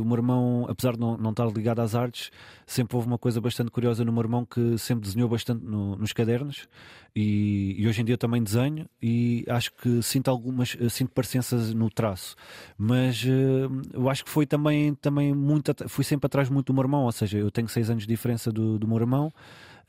o 0.00 0.04
meu 0.06 0.16
irmão, 0.16 0.66
apesar 0.66 0.94
de 0.94 1.00
não, 1.00 1.18
não 1.18 1.30
estar 1.30 1.46
ligado 1.46 1.80
às 1.80 1.94
artes, 1.94 2.30
sempre 2.66 2.96
houve 2.96 3.06
uma 3.06 3.18
coisa 3.18 3.42
bastante 3.42 3.70
curiosa 3.70 4.04
no 4.06 4.12
meu 4.12 4.22
irmão 4.22 4.46
que 4.46 4.78
sempre 4.78 5.06
desenhou 5.06 5.28
bastante 5.28 5.62
no, 5.62 5.96
nos 5.96 6.14
cadernos 6.14 6.66
e, 7.14 7.76
e, 7.78 7.86
hoje 7.86 8.00
em 8.00 8.04
dia 8.06 8.16
também 8.16 8.42
desenho 8.42 8.88
e 9.02 9.44
acho 9.46 9.70
que 9.74 10.00
sinto 10.02 10.30
algumas 10.30 10.74
sinto 10.88 11.10
parecenças 11.10 11.74
no 11.74 11.90
traço, 11.90 12.34
mas 12.78 13.22
uh, 13.22 13.82
eu 13.92 14.08
acho 14.08 14.24
que 14.24 14.30
foi 14.30 14.46
também, 14.46 14.94
também 14.94 15.34
muito 15.34 15.70
fui 15.86 16.04
sempre 16.04 16.26
atrás 16.26 16.48
muito 16.48 16.68
do 16.68 16.74
meu 16.74 16.84
irmão, 16.84 17.04
ou 17.04 17.12
seja, 17.12 17.36
eu 17.36 17.50
tenho 17.50 17.68
seis 17.68 17.90
anos 17.90 18.04
de 18.04 18.08
diferença 18.08 18.50
do, 18.50 18.78
do 18.78 18.88
meu 18.88 18.96
irmão. 18.96 19.30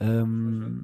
Um, 0.01 0.83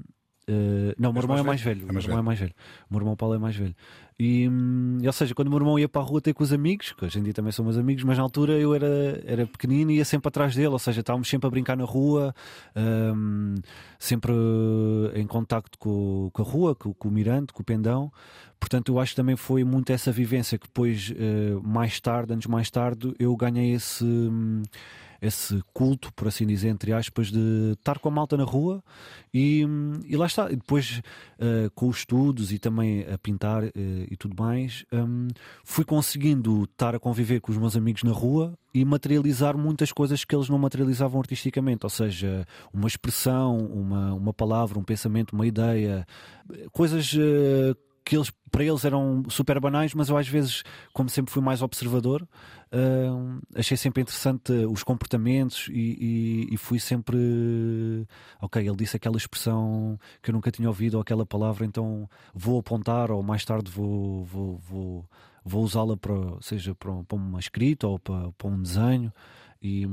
Uh, 0.50 0.96
não, 0.98 1.12
o 1.12 1.14
meu 1.14 1.22
irmão 1.22 1.38
é 1.38 1.44
mais 1.44 1.62
velho. 1.62 1.86
É 1.88 1.92
mais 1.92 2.06
velho. 2.06 2.18
é 2.18 2.22
mais 2.24 2.40
velho. 2.40 2.54
O 2.90 2.94
meu 2.94 3.02
irmão 3.02 3.16
Paulo 3.16 3.36
é 3.36 3.38
mais 3.38 3.56
velho. 3.56 3.76
E, 4.18 4.50
hum, 4.50 4.98
ou 5.06 5.14
seja, 5.14 5.36
quando 5.36 5.48
o 5.48 5.52
meu 5.52 5.60
irmão 5.60 5.78
ia 5.78 5.88
para 5.88 6.02
a 6.02 6.04
rua 6.04 6.20
ter 6.20 6.34
com 6.34 6.44
os 6.44 6.52
amigos, 6.52 6.92
que 6.92 7.06
hoje 7.06 7.20
em 7.20 7.24
dia 7.24 7.34
também 7.34 7.52
são 7.52 7.64
meus 7.64 7.78
amigos, 7.78 8.04
mas 8.04 8.18
na 8.18 8.24
altura 8.24 8.54
eu 8.54 8.74
era, 8.74 9.22
era 9.26 9.46
pequenino 9.46 9.92
e 9.92 9.98
ia 9.98 10.06
sempre 10.06 10.28
atrás 10.28 10.56
dele, 10.56 10.70
ou 10.70 10.80
seja, 10.80 11.02
estávamos 11.02 11.30
sempre 11.30 11.48
a 11.48 11.50
brincar 11.52 11.78
na 11.78 11.86
rua, 11.86 12.34
um, 12.76 13.56
sempre 14.00 14.34
em 15.14 15.26
contacto 15.28 15.78
com, 15.78 16.32
com 16.34 16.42
a 16.42 16.46
rua, 16.46 16.76
com, 16.76 16.94
com, 16.94 17.08
o 17.08 17.12
Mirante, 17.12 17.54
com 17.54 17.62
o 17.62 17.66
Pendão. 17.66 18.12
Portanto, 18.60 18.92
eu 18.92 19.00
acho 19.00 19.12
que 19.12 19.18
também 19.18 19.38
foi 19.38 19.64
muito 19.64 19.94
essa 19.94 20.12
vivência 20.12 20.58
que 20.58 20.68
depois, 20.68 21.12
uh, 21.12 21.62
mais 21.66 22.00
tarde, 22.02 22.34
anos 22.34 22.48
mais 22.48 22.70
tarde, 22.70 23.14
eu 23.20 23.34
ganhei 23.38 23.74
esse. 23.74 24.04
Um, 24.04 24.64
esse 25.22 25.62
culto, 25.74 26.14
por 26.14 26.28
assim 26.28 26.46
dizer, 26.46 26.70
entre 26.70 26.94
aspas, 26.94 27.28
de 27.28 27.74
estar 27.74 28.00
com 28.00 28.10
a 28.10 28.12
malta 28.12 28.38
na 28.38 28.44
rua 28.44 28.84
e, 29.34 29.66
e 30.06 30.16
lá 30.16 30.26
está. 30.26 30.52
E 30.52 30.56
depois, 30.56 31.02
uh, 31.40 31.70
com 31.76 31.88
os 31.88 31.98
estudos 31.98 32.52
e 32.52 32.60
também 32.60 33.06
a 33.12 33.18
pintar 33.18 33.64
uh, 33.64 33.72
e 33.76 34.16
tudo 34.18 34.36
mais, 34.42 34.86
um, 34.92 35.28
fui 35.64 35.84
conseguindo 35.84 36.64
estar 36.64 36.96
a 36.96 37.00
conviver 37.00 37.40
com 37.42 37.52
os 37.52 37.58
meus 37.58 37.76
amigos 37.76 38.04
na 38.04 38.12
rua 38.12 38.58
e 38.74 38.86
materializar 38.86 39.58
muitas 39.58 39.92
coisas 39.92 40.24
que 40.24 40.36
eles 40.36 40.48
não 40.48 40.58
materializavam 40.58 41.20
artisticamente, 41.20 41.86
ou 41.86 41.90
seja, 41.90 42.46
uma 42.74 42.88
expressão, 42.88 43.58
uma, 43.58 44.14
uma 44.14 44.34
palavra, 44.34 44.78
um 44.78 44.84
pensamento, 44.84 45.34
uma 45.34 45.48
ideia, 45.48 46.06
coisas 46.72 47.12
uh, 47.14 47.89
que 48.10 48.16
eles, 48.16 48.32
para 48.50 48.64
eles 48.64 48.84
eram 48.84 49.24
super 49.30 49.60
banais, 49.60 49.94
mas 49.94 50.10
eu 50.10 50.18
às 50.18 50.28
vezes, 50.28 50.64
como 50.92 51.08
sempre 51.10 51.32
fui 51.32 51.44
mais 51.44 51.62
observador, 51.62 52.28
uh, 52.74 53.40
achei 53.56 53.78
sempre 53.78 54.02
interessante 54.02 54.52
os 54.52 54.82
comportamentos 54.82 55.68
e, 55.70 56.48
e, 56.50 56.54
e, 56.56 56.58
fui 56.58 56.80
sempre 56.80 58.08
ok, 58.42 58.68
ele 58.68 58.76
disse 58.76 58.98
aquela 58.98 59.16
expressão 59.16 60.00
que 60.24 60.32
eu 60.32 60.34
nunca 60.34 60.50
tinha 60.50 60.68
ouvido 60.68 60.96
ou 60.96 61.02
aquela 61.02 61.24
palavra, 61.24 61.68
então 61.68 62.10
vou 62.34 62.60
apontar 62.60 63.12
ou 63.12 63.22
mais 63.22 63.46
tarde 63.46 63.70
vou, 63.70 64.26
vou, 64.26 64.58
vou, 64.58 65.10
vou 65.46 65.64
usá-la 65.64 65.96
para 65.96 66.16
seja 66.42 66.74
para, 66.74 67.04
para 67.04 67.16
uma 67.16 67.40
escrita 67.40 67.88
ou 67.88 68.00
para, 68.00 68.32
para 68.32 68.48
um 68.48 68.60
desenho. 68.60 69.14
E, 69.62 69.86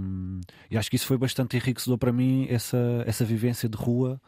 e, 0.70 0.78
acho 0.78 0.88
que 0.88 0.96
isso 0.96 1.06
foi 1.06 1.18
bastante 1.18 1.58
enriquecedor 1.58 1.98
para 1.98 2.12
mim, 2.12 2.46
essa, 2.48 2.78
essa 3.06 3.26
vivência 3.26 3.68
de 3.68 3.76
rua 3.76 4.18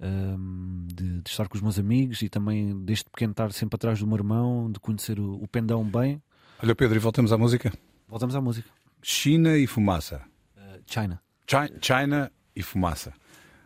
um, 0.00 0.86
de, 0.86 1.20
de, 1.22 1.30
estar 1.30 1.48
com 1.48 1.56
os 1.56 1.62
meus 1.62 1.78
amigos 1.78 2.22
e 2.22 2.28
também 2.28 2.84
desde 2.84 3.04
pequeno 3.04 3.32
estar 3.32 3.52
sempre 3.52 3.76
atrás 3.76 3.98
do 3.98 4.06
meu 4.06 4.16
irmão, 4.16 4.70
de 4.70 4.78
conhecer 4.78 5.18
o, 5.18 5.34
o 5.42 5.48
pendão 5.48 5.84
bem. 5.84 6.22
Olha, 6.62 6.74
Pedro, 6.74 6.96
e 6.96 6.98
voltamos 6.98 7.32
à 7.32 7.38
música? 7.38 7.72
Voltamos 8.08 8.34
à 8.34 8.40
música. 8.40 8.68
China 9.02 9.56
e 9.56 9.66
fumaça. 9.66 10.22
Uh, 10.56 10.82
China. 10.86 11.20
Chi 11.46 11.72
China 11.80 12.32
e 12.54 12.62
fumaça. 12.62 13.12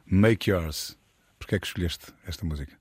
Make 0.06 0.50
yours. 0.50 0.98
Porquê 1.38 1.54
é 1.54 1.58
que 1.58 1.66
escolheste 1.66 2.12
esta 2.26 2.44
música? 2.44 2.79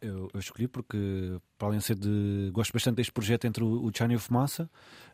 Eu, 0.00 0.28
eu, 0.32 0.40
escolhi 0.40 0.68
porque, 0.68 1.38
para 1.58 1.68
além 1.68 1.78
de 1.78 1.84
ser 1.84 1.96
de. 1.96 2.50
Gosto 2.52 2.72
bastante 2.72 2.96
deste 2.96 3.12
projeto 3.12 3.46
entre 3.46 3.62
o, 3.62 3.84
o 3.84 3.90
China 3.94 4.12
e 4.12 4.16
o 4.16 4.20
Fumaça. 4.20 4.68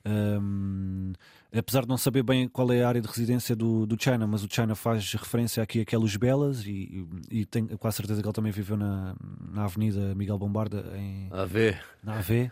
Um, 0.05 1.12
apesar 1.57 1.83
de 1.83 1.88
não 1.88 1.97
saber 1.97 2.23
bem 2.23 2.49
qual 2.49 2.73
é 2.73 2.83
a 2.83 2.88
área 2.88 3.01
de 3.01 3.07
residência 3.07 3.55
do, 3.55 3.87
do 3.87 3.97
China, 4.03 4.27
mas 4.27 4.42
o 4.42 4.49
China 4.51 4.75
faz 4.75 5.12
referência 5.12 5.62
aqui 5.62 5.81
a 5.81 5.83
aquelas 5.83 6.16
belas 6.16 6.66
e, 6.66 7.07
e, 7.31 7.40
e 7.40 7.47
tenho 7.47 7.79
quase 7.79 7.99
certeza 7.99 8.21
que 8.21 8.27
ele 8.27 8.35
também 8.35 8.53
viveu 8.53 8.77
na, 8.77 9.14
na 9.53 9.64
Avenida 9.64 10.14
Miguel 10.14 10.38
Bombarda 10.38 10.85
em 10.97 11.29
AV. 11.31 11.77
Na 12.03 12.18
AV. 12.18 12.51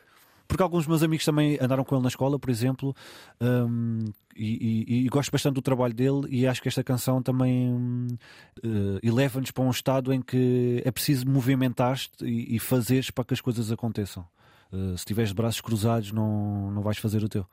Porque 0.50 0.64
alguns 0.64 0.84
meus 0.84 1.00
amigos 1.04 1.24
também 1.24 1.56
andaram 1.60 1.84
com 1.84 1.94
ele 1.94 2.02
na 2.02 2.08
escola, 2.08 2.36
por 2.36 2.50
exemplo, 2.50 2.92
um, 3.40 4.04
e, 4.34 4.84
e, 4.88 5.04
e, 5.04 5.08
gosto 5.08 5.30
bastante 5.30 5.54
do 5.54 5.62
trabalho 5.62 5.94
dele. 5.94 6.22
E 6.28 6.44
acho 6.44 6.60
que 6.60 6.66
esta 6.66 6.82
canção 6.82 7.22
também 7.22 7.70
uh, 7.70 8.98
eleva-nos 9.00 9.52
para 9.52 9.62
um 9.62 9.70
estado 9.70 10.12
em 10.12 10.20
que 10.20 10.82
é 10.84 10.90
preciso 10.90 11.24
movimentar-te 11.28 12.24
e, 12.24 12.56
e 12.56 12.58
fazeres 12.58 13.12
para 13.12 13.24
que 13.24 13.32
as 13.32 13.40
coisas 13.40 13.70
aconteçam. 13.70 14.26
Uh, 14.72 14.98
se 14.98 15.04
tiveres 15.04 15.30
braços 15.30 15.60
cruzados, 15.60 16.10
não, 16.10 16.72
não 16.72 16.82
vais 16.82 16.98
fazer 16.98 17.22
o 17.22 17.28
teu. 17.28 17.46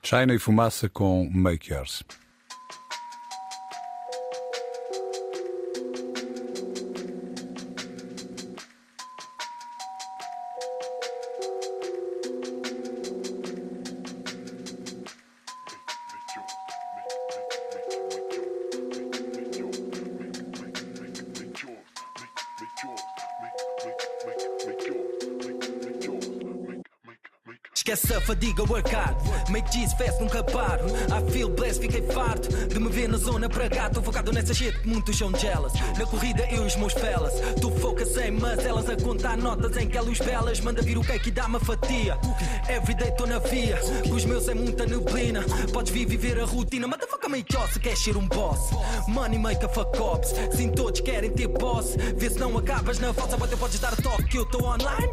China 0.00 0.32
e 0.32 0.38
fumaça 0.38 0.88
com 0.88 1.28
Make 1.28 1.72
Yours. 1.72 2.04
Esquece 28.38 28.54
a 28.54 28.54
fadiga, 28.54 28.64
work 28.64 28.94
hard. 28.94 29.50
Make 29.50 29.70
cheese 29.72 29.92
fast, 29.94 30.20
nunca 30.20 30.42
paro. 30.42 30.86
I 31.10 31.30
feel 31.30 31.48
blessed, 31.48 31.80
fiquei 31.80 32.02
farto 32.02 32.48
de 32.48 32.78
me 32.78 32.88
ver 32.88 33.08
na 33.08 33.18
zona 33.18 33.48
para 33.48 33.68
cá. 33.68 33.90
Tô 33.90 34.00
focado 34.00 34.32
nessa 34.32 34.54
shit, 34.54 34.74
muitos 34.84 35.16
são 35.18 35.32
jealous. 35.36 35.72
Na 35.98 36.06
corrida, 36.06 36.46
eu 36.50 36.62
e 36.62 36.66
os 36.66 36.76
meus 36.76 36.92
fellas. 36.92 37.34
Tu 37.60 37.70
focas 37.78 38.16
em 38.16 38.30
mas 38.30 38.64
elas 38.64 38.88
a 38.88 38.96
contar 38.96 39.36
notas 39.36 39.76
em 39.76 39.88
que 39.88 39.98
a 39.98 40.02
luz 40.02 40.18
belas. 40.20 40.60
Manda 40.60 40.82
vir 40.82 40.98
o 40.98 41.02
cake 41.02 41.28
e 41.28 41.32
dá 41.32 41.46
uma 41.46 41.58
fatia. 41.58 42.18
Everyday 42.68 43.10
tô 43.12 43.26
na 43.26 43.38
via, 43.38 43.78
os 44.10 44.24
meus 44.24 44.48
é 44.48 44.54
muita 44.54 44.86
neblina. 44.86 45.44
Podes 45.72 45.92
vir 45.92 46.06
viver 46.06 46.38
a 46.40 46.44
rotina, 46.44 46.86
motherfucker 46.86 47.30
make 47.30 47.56
ó 47.56 47.66
se 47.66 47.80
queres 47.80 47.98
ser 47.98 48.16
um 48.16 48.26
boss. 48.28 48.70
Money 49.08 49.38
make 49.38 49.64
a 49.64 49.68
fuck 49.68 49.98
ops, 50.00 50.32
sim 50.52 50.70
todos 50.70 51.00
querem 51.00 51.30
ter 51.30 51.48
boss. 51.48 51.96
Vê 52.16 52.30
se 52.30 52.38
não 52.38 52.56
acabas 52.56 52.98
na 52.98 53.12
falsa, 53.12 53.36
até 53.36 53.56
podes 53.56 53.80
dar 53.80 53.96
toque 53.96 54.24
que 54.24 54.38
eu 54.38 54.46
tô 54.46 54.64
online. 54.64 55.10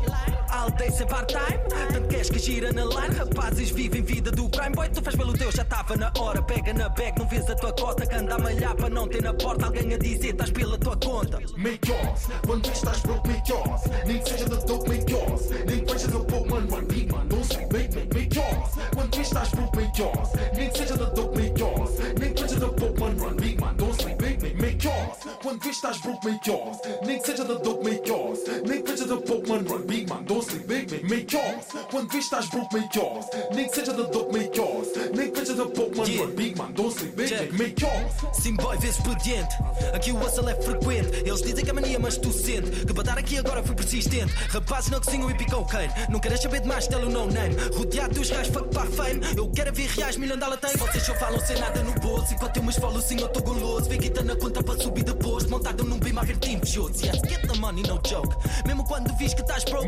All 0.50 0.70
day 0.72 0.92
sem 0.92 1.08
part-time, 1.08 1.60
tanto 1.92 2.08
queres 2.08 2.30
que 2.30 2.40
gira 2.40 2.72
na 2.72 2.84
line. 2.86 3.14
Rapazes 3.15 3.71
vivem 3.71 4.04
vida 4.04 4.30
do 4.30 4.49
crime, 4.49 4.75
boy, 4.75 4.89
tu 4.89 5.01
faz 5.01 5.15
pelo 5.15 5.32
teu, 5.34 5.49
já 5.51 5.63
tava 5.63 5.95
na 5.95 6.12
hora. 6.17 6.41
Pega 6.41 6.73
na 6.73 6.89
bag, 6.89 7.17
não 7.17 7.28
vês 7.28 7.49
a 7.49 7.56
tua 7.56 7.71
costa, 7.73 8.06
que 8.06 8.15
anda 8.15 8.36
a 8.36 8.39
malhar 8.39 8.75
para 8.75 8.89
não 8.89 9.08
ter 9.08 9.23
na 9.23 9.34
porta 9.34 9.65
alguém 9.67 9.93
a 9.93 9.97
dizer, 9.97 10.32
estás 10.32 10.51
pela 10.51 10.78
tua 10.78 10.97
conta. 10.97 11.39
Make 11.56 11.89
yours, 11.89 12.28
quando 12.45 12.69
estás 12.69 12.99
broke, 13.01 13.28
make 13.30 13.49
yours. 13.49 13.82
Nem 14.06 14.19
que 14.19 14.30
seja 14.30 14.49
da 14.49 14.58
dope, 14.58 14.89
make 14.89 15.12
yours. 15.12 15.49
Nem 15.65 15.86
que 15.86 15.91
seja 15.91 16.08
da 16.08 16.19
pouco, 16.19 16.49
man, 16.49 16.67
run, 16.67 16.86
big 16.86 17.12
man, 17.12 17.28
don't 17.30 17.45
sleep, 17.45 17.71
make, 17.71 17.95
make, 17.95 18.13
make 18.13 18.36
yours. 18.36 18.69
Quando 18.93 19.21
estás 19.21 19.49
broke, 19.51 19.78
make 19.78 19.97
yours. 19.97 20.30
Nem 20.56 20.69
que 20.69 20.78
seja 20.78 20.97
da 20.97 21.06
dope, 21.06 21.38
make 21.38 21.60
yours. 21.60 21.91
Nem 22.19 22.34
que 22.34 22.41
seja 22.41 22.60
da 22.60 22.67
pouco, 22.67 22.99
man, 22.99 23.17
run, 23.17 23.36
big 23.38 23.62
man, 23.62 23.75
don't 23.78 24.01
sleep, 24.01 24.21
make, 24.21 24.41
make, 24.41 24.62
make 24.62 24.86
yours. 24.86 25.17
Quando 25.41 25.69
estás 25.69 25.97
broke, 26.01 26.28
make 26.28 26.49
yours. 26.49 26.78
Nem 27.06 27.19
que 27.19 27.25
seja 27.25 27.43
da 27.45 27.54
dope, 27.56 27.84
make 27.84 28.10
yours. 28.10 28.39
Nem 28.65 28.82
que 28.84 28.91
seja 28.91 29.08
da 29.08 29.17
pouco, 29.17 29.47
man, 29.49 29.65
run, 29.65 29.82
big 29.88 30.10
man, 30.10 30.25
don't 30.25 30.43
sleep, 30.43 30.67
make, 30.67 30.91
make, 30.91 31.10
make 31.10 31.34
yours. 31.34 31.65
Quando 31.89 32.17
estás 32.17 32.49
broke, 32.49 32.73
make 32.75 32.93
yours. 32.97 33.05
Nem 33.54 33.68
que 33.68 33.76
seja 33.76 33.94
da 33.94 34.04
dope, 34.04 34.34
make 34.38 34.58
yours. 34.58 34.88
Nem 35.15 35.32
que 35.32 35.39
seja 35.39 35.56
da 35.56 35.65
pouco, 35.65 35.98
man, 35.98 36.06
Yeah. 36.06 36.34
big 36.34 36.58
man, 36.58 36.72
don't 36.74 36.94
sleep, 36.98 37.28
Check. 37.28 37.52
make, 37.54 37.82
yours. 37.82 38.41
Sim, 38.41 38.56
boy, 38.56 38.78
vê 38.78 38.88
expediente. 38.89 39.56
Aqui 39.94 40.12
o 40.12 40.20
hustle 40.20 40.50
é 40.50 40.56
frequente. 40.56 41.10
Eles 41.26 41.41
dizem 41.41 41.63
que 41.63 41.70
é 41.70 41.74
mania, 41.74 42.00
mas 42.00 42.18
tu 42.18 42.32
sente. 42.32 42.86
Que 42.86 42.94
dar 43.06 43.18
aqui 43.18 43.38
agora 43.38 43.63
fui 43.63 43.76
persistente. 43.76 44.34
Rapazes 44.50 44.89
não 44.89 45.00
cozinham 45.00 45.30
e 45.30 45.34
picam 45.36 45.63
cane. 45.65 45.91
Não 46.10 46.20
queres 46.20 46.41
saber 46.41 46.62
de 46.62 46.68
mais, 46.68 46.88
telo 46.88 47.10
no 47.10 47.28
name. 47.28 47.56
Rodeado 47.76 48.15
dos 48.15 48.30
gajos, 48.30 48.54
fuck 48.54 48.70
para 48.74 48.86
fame. 48.88 49.22
Eu 49.38 49.50
quero 49.52 49.74
ver 49.74 49.88
reais, 49.89 50.18
milhão 50.18 50.38
dólar 50.38 50.58
tem. 50.58 50.76
Vocês 50.76 51.04
só 51.04 51.13
falam 51.15 51.39
sem 51.39 51.58
nada 51.60 51.84
no 51.84 51.94
bolso. 52.00 52.34
Enquanto 52.34 52.58
eu 52.58 52.63
me 52.63 52.70
esfolo, 52.70 53.02
sim, 53.02 53.20
eu 53.20 53.30
tô 53.30 53.41
goloso. 53.41 53.89
Vem 53.89 54.00
guita 54.00 54.24
na 54.24 54.36
conta 54.36 54.63
para 54.63 54.80
subir 54.80 55.04
depois. 55.04 55.46
Montado 55.46 55.84
num 55.84 56.00
bim 56.00 56.18
a 56.18 56.24
ver 56.24 56.38
shows. 56.65 57.02
Yes, 57.02 57.22
get 57.28 57.41
the 57.48 57.58
money, 57.60 57.84
no 57.84 58.00
joke. 58.08 58.36
Mesmo 58.65 58.84
quando 58.86 59.15
vis 59.18 59.34
que 59.34 59.41
estás 59.41 59.63
broke. 59.65 59.86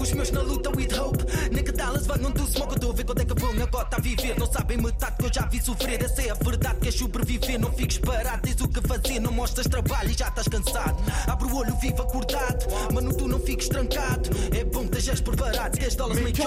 Os 0.00 0.12
meus 0.12 0.30
na 0.30 0.42
luta 0.42 0.70
with 0.70 0.92
hope. 0.92 1.24
Dallas 2.00 2.06
vagam 2.06 2.30
do 2.30 2.46
smoke. 2.46 2.74
Eu 2.74 2.80
tô 2.80 2.90
a 2.90 2.94
ver 2.94 3.04
quando 3.04 3.20
é 3.20 3.24
que 3.24 3.34
vão 3.34 3.62
agora 3.62 3.88
a 3.92 4.00
viver. 4.00 4.38
Não 4.38 4.50
sabem 4.50 4.78
metade 4.78 5.16
que 5.18 5.24
eu 5.24 5.32
já 5.32 5.46
vi 5.46 5.60
sofrer. 5.60 6.02
Essa 6.02 6.22
é 6.22 6.30
a 6.30 6.34
verdade. 6.34 6.80
Queres 6.80 6.98
sobreviver, 6.98 7.60
não 7.60 7.72
fiques 7.72 7.98
parado. 7.98 8.42
Tens 8.42 8.60
o 8.60 8.68
que 8.68 8.80
fazer, 8.86 9.20
não 9.20 9.32
mostras 9.32 9.66
trabalho 9.66 10.10
e 10.10 10.14
já 10.14 10.28
estás 10.28 10.48
cansado. 10.48 11.02
Abre 11.26 11.46
o 11.46 11.56
olho, 11.56 11.74
vive 11.76 12.00
acordado. 12.00 12.66
Mano, 12.92 13.14
tu 13.14 13.28
não 13.28 13.40
fiques 13.40 13.68
trancado. 13.68 14.30
É 14.56 14.64
bom 14.64 14.86
que 14.88 14.98
estejas 14.98 15.20
preparado. 15.20 15.74
Se 15.74 15.80
queres 15.80 15.94
dólares, 15.94 16.22
make 16.22 16.42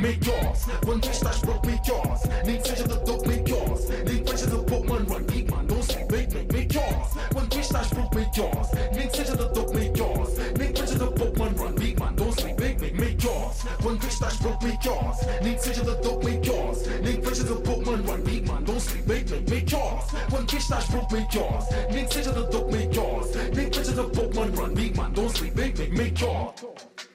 yours. 0.00 0.10
Make 0.10 0.26
yours, 0.26 0.66
quando 0.84 1.10
estás 1.10 1.40
broke, 1.40 1.66
make 1.66 1.86
yours. 1.86 2.20
Nem 2.44 2.58
que 2.58 2.68
seja 2.68 2.88
da 2.88 2.96
dope, 2.96 3.26
make 3.26 3.50
yours. 3.50 3.88
Nem 4.06 4.24
que 4.24 4.36
seja 4.36 4.46
da 4.46 4.62
pouco, 4.62 4.86
man, 4.86 5.06
run, 5.06 5.24
big 5.24 5.50
man, 5.50 5.66
don't 5.66 5.82
sleep, 5.84 6.10
make, 6.10 6.34
make, 6.34 6.52
make 6.52 6.74
yours. 6.74 7.08
Quando 7.32 7.58
estás 7.58 7.88
broke, 7.90 8.14
make 8.16 8.36
yours. 8.36 8.68
Nem 8.94 9.08
que 9.08 9.16
seja 9.16 9.36
da 9.36 9.44
dope, 9.48 9.74
make 9.74 9.98
yours. 9.98 10.38
Nem 10.58 10.72
que 10.72 10.86
seja 10.86 10.98
da 10.98 11.06
pouco, 11.06 11.38
man, 11.38 11.54
run, 11.56 11.74
big 11.74 11.98
man, 11.98 12.14
don't 12.16 12.32
sleep, 12.32 12.58
make, 12.58 12.80
make, 12.80 12.94
make 12.94 13.22
yours. 13.22 13.64
Quando 13.82 14.06
estás 14.06 14.36
broke, 14.38 14.66
make 14.66 14.84
yours. 14.84 15.16
Nem 15.42 15.54
que 15.54 15.62
seja 15.62 15.84
da 15.84 15.94
dope, 15.94 16.24
make 16.24 16.46
yours. 16.46 16.86
Nem 17.02 17.20
que 17.20 17.34
seja 17.34 17.44
da 17.44 17.60
pouco, 17.60 17.90
man, 17.90 18.02
run, 18.06 18.22
big 18.22 18.46
man, 18.48 18.64
don't 18.64 18.80
sleep, 18.80 19.06
make, 19.06 19.30
make, 19.30 19.50
make 19.50 19.70
yours. 19.70 20.04
Quando 20.30 20.56
estás 20.56 20.86
broke, 20.88 21.12
make 21.12 21.34
yours. 21.34 21.64
Nem 21.90 22.06
que 22.06 22.14
seja 22.14 22.32
da 22.32 22.42
dope, 22.42 22.72
make 22.72 22.94
yours. 22.96 23.34
Nem 23.54 23.70
que 23.70 23.84
seja 23.84 23.92
da 23.92 24.04
pouco, 24.04 24.34
man, 24.40 24.52
run, 24.54 24.74
big 24.74 24.96
man, 24.96 25.12
don't 25.12 25.30
sleep, 25.30 25.54
make, 25.56 25.78
make, 25.78 25.92
make 25.92 26.20
yours. 26.20 27.09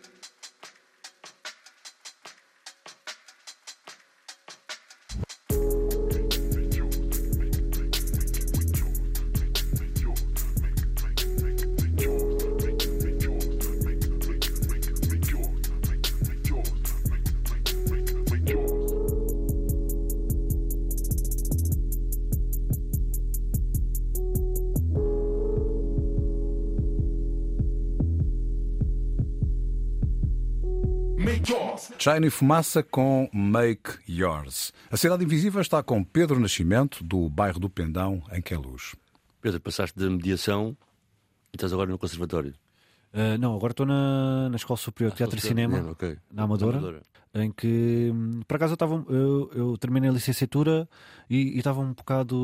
Shiny 31.97 32.29
Fumaça 32.29 32.83
com 32.83 33.29
Make 33.33 33.99
Yours. 34.07 34.73
A 34.89 34.97
Cidade 34.97 35.23
Invisível 35.23 35.61
está 35.61 35.81
com 35.83 36.03
Pedro 36.03 36.39
Nascimento, 36.39 37.03
do 37.03 37.29
bairro 37.29 37.59
do 37.59 37.69
Pendão, 37.69 38.23
em 38.31 38.41
Queluz. 38.41 38.95
Pedro, 39.41 39.59
passaste 39.59 39.97
da 39.97 40.09
mediação 40.09 40.75
e 41.53 41.55
estás 41.55 41.71
agora 41.71 41.89
no 41.89 41.97
conservatório. 41.97 42.53
Uh, 43.13 43.37
não, 43.39 43.55
agora 43.55 43.71
estou 43.71 43.85
na, 43.85 44.49
na 44.49 44.55
Escola 44.55 44.77
Superior 44.77 45.11
de 45.11 45.17
Teatro 45.17 45.37
e 45.37 45.41
Cinema, 45.41 45.75
Cinema, 45.75 45.91
ok. 45.91 46.17
na 46.31 46.43
Amadora, 46.43 46.77
Amadora. 46.77 47.01
Em 47.35 47.51
que, 47.51 48.11
por 48.47 48.55
acaso, 48.55 48.71
eu, 48.71 48.75
estava, 48.75 49.05
eu, 49.09 49.51
eu 49.53 49.77
terminei 49.77 50.09
a 50.09 50.13
licenciatura 50.13 50.87
e 51.29 51.57
estava 51.57 51.81
um 51.81 51.93
bocado. 51.93 52.35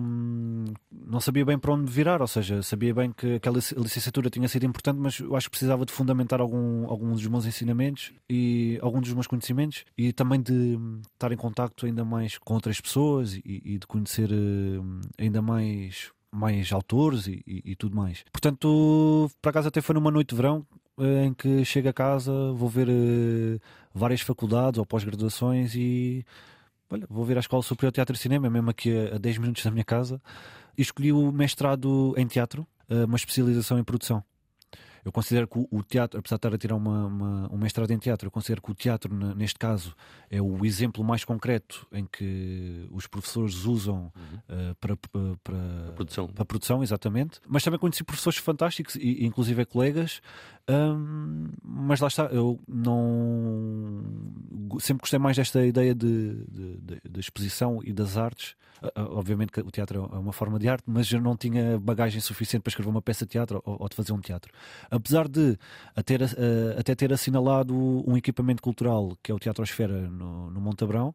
hum, 0.00 0.64
Não 0.90 1.20
sabia 1.20 1.44
bem 1.44 1.58
para 1.58 1.72
onde 1.72 1.90
virar, 1.90 2.20
ou 2.20 2.26
seja, 2.26 2.62
sabia 2.62 2.92
bem 2.92 3.12
que 3.12 3.34
aquela 3.34 3.56
lic- 3.58 3.72
licenciatura 3.78 4.28
tinha 4.30 4.48
sido 4.48 4.66
importante, 4.66 4.98
mas 4.98 5.18
eu 5.20 5.36
acho 5.36 5.46
que 5.46 5.52
precisava 5.52 5.86
de 5.86 5.92
fundamentar 5.92 6.40
algum, 6.40 6.86
alguns 6.88 7.20
dos 7.20 7.30
meus 7.30 7.46
ensinamentos 7.46 8.12
e 8.28 8.78
alguns 8.82 9.02
dos 9.02 9.14
meus 9.14 9.26
conhecimentos 9.26 9.84
e 9.96 10.12
também 10.12 10.40
de 10.40 10.52
hum, 10.52 11.00
estar 11.12 11.30
em 11.32 11.36
contacto 11.36 11.86
ainda 11.86 12.04
mais 12.04 12.36
com 12.38 12.54
outras 12.54 12.80
pessoas 12.80 13.34
e, 13.34 13.42
e 13.64 13.78
de 13.78 13.86
conhecer 13.86 14.30
hum, 14.32 15.00
ainda 15.18 15.40
mais 15.42 16.10
mais 16.32 16.70
autores 16.72 17.26
e, 17.26 17.42
e- 17.44 17.72
e 17.72 17.74
tudo 17.76 17.96
mais. 17.96 18.24
Portanto, 18.32 19.28
por 19.42 19.48
acaso 19.48 19.66
até 19.66 19.80
foi 19.80 19.94
numa 19.96 20.12
noite 20.12 20.30
de 20.30 20.36
verão 20.36 20.64
eh, 20.96 21.24
em 21.24 21.34
que 21.34 21.64
chego 21.64 21.88
a 21.88 21.92
casa, 21.92 22.30
vou 22.52 22.68
ver 22.68 22.88
eh, 22.88 23.58
várias 23.94 24.20
faculdades 24.20 24.78
ou 24.78 24.86
pós-graduações 24.86 25.74
e 25.74 26.24
olha, 26.90 27.06
vou 27.08 27.24
ver 27.24 27.36
a 27.36 27.40
Escola 27.40 27.62
Superior 27.62 27.90
de 27.90 27.96
Teatro 27.96 28.14
e 28.14 28.18
Cinema, 28.18 28.50
mesmo 28.50 28.70
aqui 28.70 28.96
a, 28.96 29.16
a 29.16 29.18
10 29.18 29.38
minutos 29.38 29.64
da 29.64 29.70
minha 29.70 29.84
casa, 29.84 30.20
e 30.76 30.82
escolhi 30.82 31.12
o 31.12 31.30
mestrado 31.32 32.14
em 32.16 32.26
teatro, 32.26 32.66
eh, 32.88 33.04
uma 33.04 33.16
especialização 33.16 33.78
em 33.78 33.84
produção. 33.84 34.24
Eu 35.04 35.10
considero 35.12 35.48
que 35.48 35.58
o- 35.58 35.68
o 35.70 35.82
teatro, 35.82 36.18
apesar 36.20 36.36
de 36.36 36.38
estar 36.38 36.54
a 36.54 36.58
tirar 36.58 36.76
uma, 36.76 37.06
uma- 37.06 37.54
um 37.54 37.56
mestrado 37.56 37.90
em 37.90 37.98
teatro, 37.98 38.26
eu 38.26 38.30
considero 38.30 38.60
que 38.62 38.70
o 38.70 38.74
teatro, 38.74 39.14
neste 39.34 39.58
caso, 39.58 39.94
é 40.30 40.40
o 40.42 40.64
exemplo 40.64 41.02
mais 41.02 41.24
concreto 41.24 41.86
em 41.92 42.04
que 42.04 42.86
os 42.90 43.06
professores 43.06 43.64
usam 43.64 44.12
eh, 44.48 44.74
para, 44.80 44.96
para, 44.96 45.36
para, 45.42 45.92
Produção. 45.94 46.26
para 46.28 46.42
a 46.42 46.46
produção, 46.46 46.82
exatamente. 46.82 47.40
Mas 47.48 47.62
também 47.62 47.78
conheci 47.78 48.04
professores 48.04 48.38
fantásticos, 48.38 48.96
e, 48.96 49.24
inclusive 49.24 49.64
colegas. 49.64 50.20
hum, 50.68 51.48
mas 51.64 52.00
lá 52.00 52.08
está, 52.08 52.24
eu 52.26 52.60
não 52.68 54.02
sempre 54.78 55.00
gostei 55.02 55.18
mais 55.18 55.36
desta 55.36 55.64
ideia 55.64 55.94
de, 55.94 56.44
de, 56.46 56.76
de- 56.80 57.00
de 57.10 57.20
exposição 57.20 57.80
e 57.84 57.92
das 57.92 58.16
artes. 58.16 58.54
Obviamente 58.94 59.52
que 59.52 59.60
o 59.60 59.70
teatro 59.70 60.08
é 60.10 60.18
uma 60.18 60.32
forma 60.32 60.58
de 60.58 60.66
arte, 60.66 60.84
mas 60.86 61.10
eu 61.12 61.20
não 61.20 61.36
tinha 61.36 61.78
bagagem 61.78 62.18
suficiente 62.18 62.62
para 62.62 62.70
escrever 62.70 62.88
uma 62.88 63.02
peça 63.02 63.26
de 63.26 63.32
teatro 63.32 63.60
ou, 63.64 63.76
ou 63.78 63.88
de 63.88 63.94
fazer 63.94 64.12
um 64.14 64.20
teatro. 64.20 64.50
Apesar 64.90 65.28
de 65.28 65.56
a 65.94 66.02
ter, 66.02 66.22
ah, 66.22 66.26
até 66.78 66.94
ter 66.94 67.12
assinalado 67.12 67.74
um 67.74 68.16
equipamento 68.16 68.62
cultural 68.62 69.16
que 69.22 69.30
é 69.30 69.34
o 69.34 69.38
Teatrosfera 69.38 70.08
no, 70.08 70.50
no 70.50 70.60
Montabrão, 70.60 71.14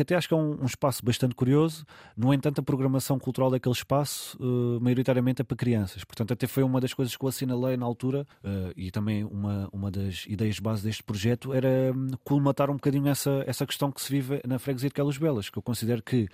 que 0.00 0.02
até 0.02 0.14
acho 0.14 0.28
que 0.28 0.34
é 0.34 0.36
um, 0.36 0.62
um 0.62 0.64
espaço 0.64 1.04
bastante 1.04 1.34
curioso. 1.34 1.84
No 2.16 2.32
entanto, 2.32 2.60
a 2.60 2.62
programação 2.62 3.18
cultural 3.18 3.50
daquele 3.50 3.74
espaço, 3.74 4.38
eh, 4.40 4.80
maioritariamente, 4.80 5.42
é 5.42 5.44
para 5.44 5.56
crianças. 5.56 6.04
Portanto, 6.04 6.32
até 6.32 6.46
foi 6.46 6.62
uma 6.62 6.80
das 6.80 6.94
coisas 6.94 7.14
que 7.14 7.22
eu 7.22 7.28
assinalei 7.28 7.76
na 7.76 7.84
altura, 7.84 8.26
eh, 8.42 8.72
e 8.76 8.90
também 8.90 9.24
uma, 9.24 9.68
uma 9.72 9.90
das 9.90 10.24
ideias 10.26 10.58
base 10.58 10.82
deste 10.82 11.02
projeto 11.02 11.52
era 11.52 11.92
hum, 11.94 12.08
colmatar 12.24 12.70
um 12.70 12.74
bocadinho 12.74 13.08
essa, 13.08 13.44
essa 13.46 13.66
questão 13.66 13.92
que 13.92 14.00
se 14.00 14.10
vive 14.10 14.40
na 14.46 14.58
freguesia 14.58 14.88
de 14.88 14.94
Queluz 14.94 15.18
Belas, 15.18 15.50
que 15.50 15.58
eu 15.58 15.62
considero 15.62 16.02
que 16.02 16.28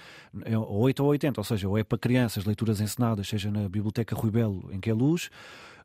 é 0.44 0.56
ou 0.56 0.78
8 0.82 1.02
ou 1.02 1.08
80, 1.10 1.40
ou 1.40 1.44
seja, 1.44 1.68
ou 1.68 1.76
é 1.76 1.82
para 1.82 1.98
crianças, 1.98 2.44
leituras 2.44 2.80
encenadas, 2.80 3.26
seja 3.26 3.50
na 3.50 3.68
Biblioteca 3.68 4.14
Rui 4.14 4.30
Belo, 4.30 4.68
em 4.72 4.78
Queluz, 4.78 5.28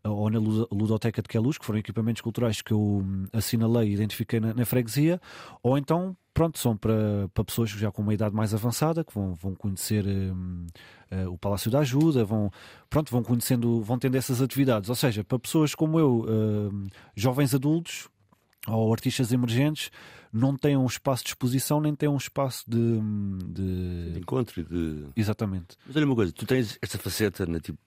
ou 0.03 0.29
na 0.29 0.39
Ludoteca 0.39 1.21
de 1.21 1.27
Queluz, 1.27 1.57
que 1.57 1.65
foram 1.65 1.79
equipamentos 1.79 2.21
culturais 2.21 2.61
que 2.61 2.71
eu 2.71 2.79
hum, 2.79 3.25
assinalei 3.31 3.89
e 3.89 3.93
identifiquei 3.93 4.39
na, 4.39 4.53
na 4.53 4.65
freguesia, 4.65 5.21
ou 5.61 5.77
então 5.77 6.15
pronto, 6.33 6.57
são 6.57 6.75
para, 6.75 7.29
para 7.33 7.43
pessoas 7.43 7.69
já 7.69 7.91
com 7.91 8.01
uma 8.01 8.13
idade 8.13 8.35
mais 8.35 8.53
avançada, 8.53 9.03
que 9.03 9.13
vão, 9.13 9.33
vão 9.35 9.53
conhecer 9.53 10.05
um, 10.07 10.65
uh, 11.11 11.29
o 11.29 11.37
Palácio 11.37 11.69
da 11.69 11.79
Ajuda, 11.79 12.23
vão, 12.23 12.51
pronto, 12.89 13.11
vão 13.11 13.23
conhecendo, 13.23 13.81
vão 13.81 13.99
tendo 13.99 14.15
essas 14.15 14.41
atividades. 14.41 14.89
Ou 14.89 14.95
seja, 14.95 15.23
para 15.23 15.37
pessoas 15.39 15.75
como 15.75 15.99
eu, 15.99 16.21
uh, 16.21 16.87
jovens 17.15 17.53
adultos 17.53 18.07
ou 18.67 18.93
artistas 18.93 19.31
emergentes, 19.31 19.91
não 20.31 20.55
têm 20.55 20.77
um 20.77 20.85
espaço 20.85 21.23
de 21.23 21.29
exposição, 21.31 21.81
nem 21.81 21.93
têm 21.95 22.07
um 22.07 22.17
espaço 22.17 22.63
de, 22.67 22.99
de... 23.47 24.11
de 24.13 24.19
encontro 24.19 24.61
e 24.61 24.63
de. 24.63 25.05
Exatamente. 25.15 25.77
Mas 25.85 25.95
olha 25.95 26.05
uma 26.05 26.15
coisa, 26.15 26.31
tu 26.31 26.45
tens 26.45 26.77
esta 26.81 26.97
faceta, 26.97 27.45
na, 27.45 27.59
tipo, 27.59 27.79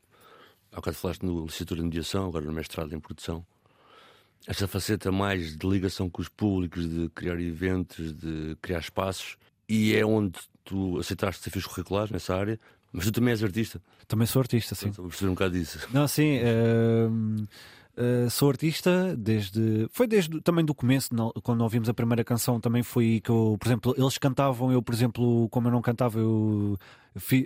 há 0.74 0.76
bocado 0.76 0.96
falaste 0.98 1.22
no 1.24 1.44
licenciatura 1.44 1.80
de 1.80 1.86
mediação, 1.86 2.26
agora 2.26 2.44
no 2.44 2.52
mestrado 2.52 2.94
em 2.94 3.00
produção 3.00 3.46
esta 4.46 4.68
faceta 4.68 5.10
mais 5.10 5.56
de 5.56 5.66
ligação 5.66 6.10
com 6.10 6.20
os 6.20 6.28
públicos, 6.28 6.88
de 6.88 7.08
criar 7.14 7.40
eventos, 7.40 8.12
de 8.12 8.56
criar 8.60 8.78
espaços, 8.78 9.36
e 9.68 9.94
é 9.94 10.04
onde 10.04 10.38
tu 10.64 10.98
aceitaste 10.98 11.42
desafios 11.42 11.66
curriculares 11.66 12.10
nessa 12.10 12.36
área, 12.36 12.60
mas 12.92 13.06
tu 13.06 13.12
também 13.12 13.32
és 13.32 13.42
artista. 13.42 13.80
Também 14.06 14.26
sou 14.26 14.40
artista, 14.40 14.74
sim. 14.74 14.90
Vamos 14.90 15.12
perceber 15.12 15.30
um 15.30 15.34
bocado 15.34 15.58
disso. 15.58 15.78
Não, 15.92 16.06
sim. 16.06 16.38
Uh, 16.38 17.48
uh, 17.96 18.30
sou 18.30 18.50
artista 18.50 19.14
desde. 19.16 19.88
Foi 19.90 20.06
desde 20.06 20.40
também 20.40 20.64
do 20.64 20.74
começo, 20.74 21.10
quando 21.42 21.60
ouvimos 21.62 21.88
a 21.88 21.94
primeira 21.94 22.24
canção, 22.24 22.60
também 22.60 22.82
foi 22.82 23.20
que 23.22 23.30
eu, 23.30 23.56
por 23.58 23.66
exemplo, 23.66 23.94
eles 23.96 24.18
cantavam, 24.18 24.72
eu, 24.72 24.82
por 24.82 24.94
exemplo, 24.94 25.48
como 25.50 25.68
eu 25.68 25.72
não 25.72 25.82
cantava, 25.82 26.18
eu 26.18 26.78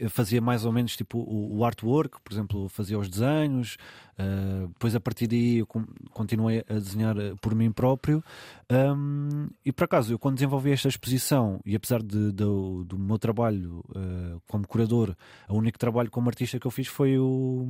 fazia 0.09 0.41
mais 0.41 0.65
ou 0.65 0.73
menos 0.73 0.97
tipo 0.97 1.19
o, 1.19 1.65
artwork, 1.65 2.19
por 2.23 2.33
exemplo, 2.33 2.69
fazia 2.69 2.99
os 2.99 3.09
desenhos. 3.09 3.77
Uh, 4.19 4.69
depois, 4.69 4.95
a 4.95 5.01
partir 5.01 5.27
daí, 5.27 5.59
eu 5.59 5.67
continuei 6.11 6.65
a 6.69 6.75
desenhar 6.75 7.17
eh, 7.19 7.35
por 7.41 7.55
mim 7.55 7.71
próprio. 7.71 8.25
Um, 8.71 9.49
e 9.65 9.71
por 9.71 9.85
acaso, 9.85 10.13
eu 10.13 10.19
quando 10.19 10.35
desenvolvi 10.35 10.73
esta 10.73 10.89
exposição, 10.89 11.61
e 11.65 11.77
apesar 11.77 12.03
de, 12.03 12.33
de 12.33 12.45
do 12.85 12.99
meu 12.99 13.19
trabalho 13.19 13.85
uh, 13.91 14.41
como 14.49 14.67
curador, 14.67 15.15
o 15.49 15.55
único 15.55 15.79
trabalho 15.79 16.11
como 16.11 16.29
artista 16.29 16.59
que 16.59 16.67
eu 16.67 16.71
fiz 16.71 16.89
foi 16.89 17.17
o, 17.19 17.65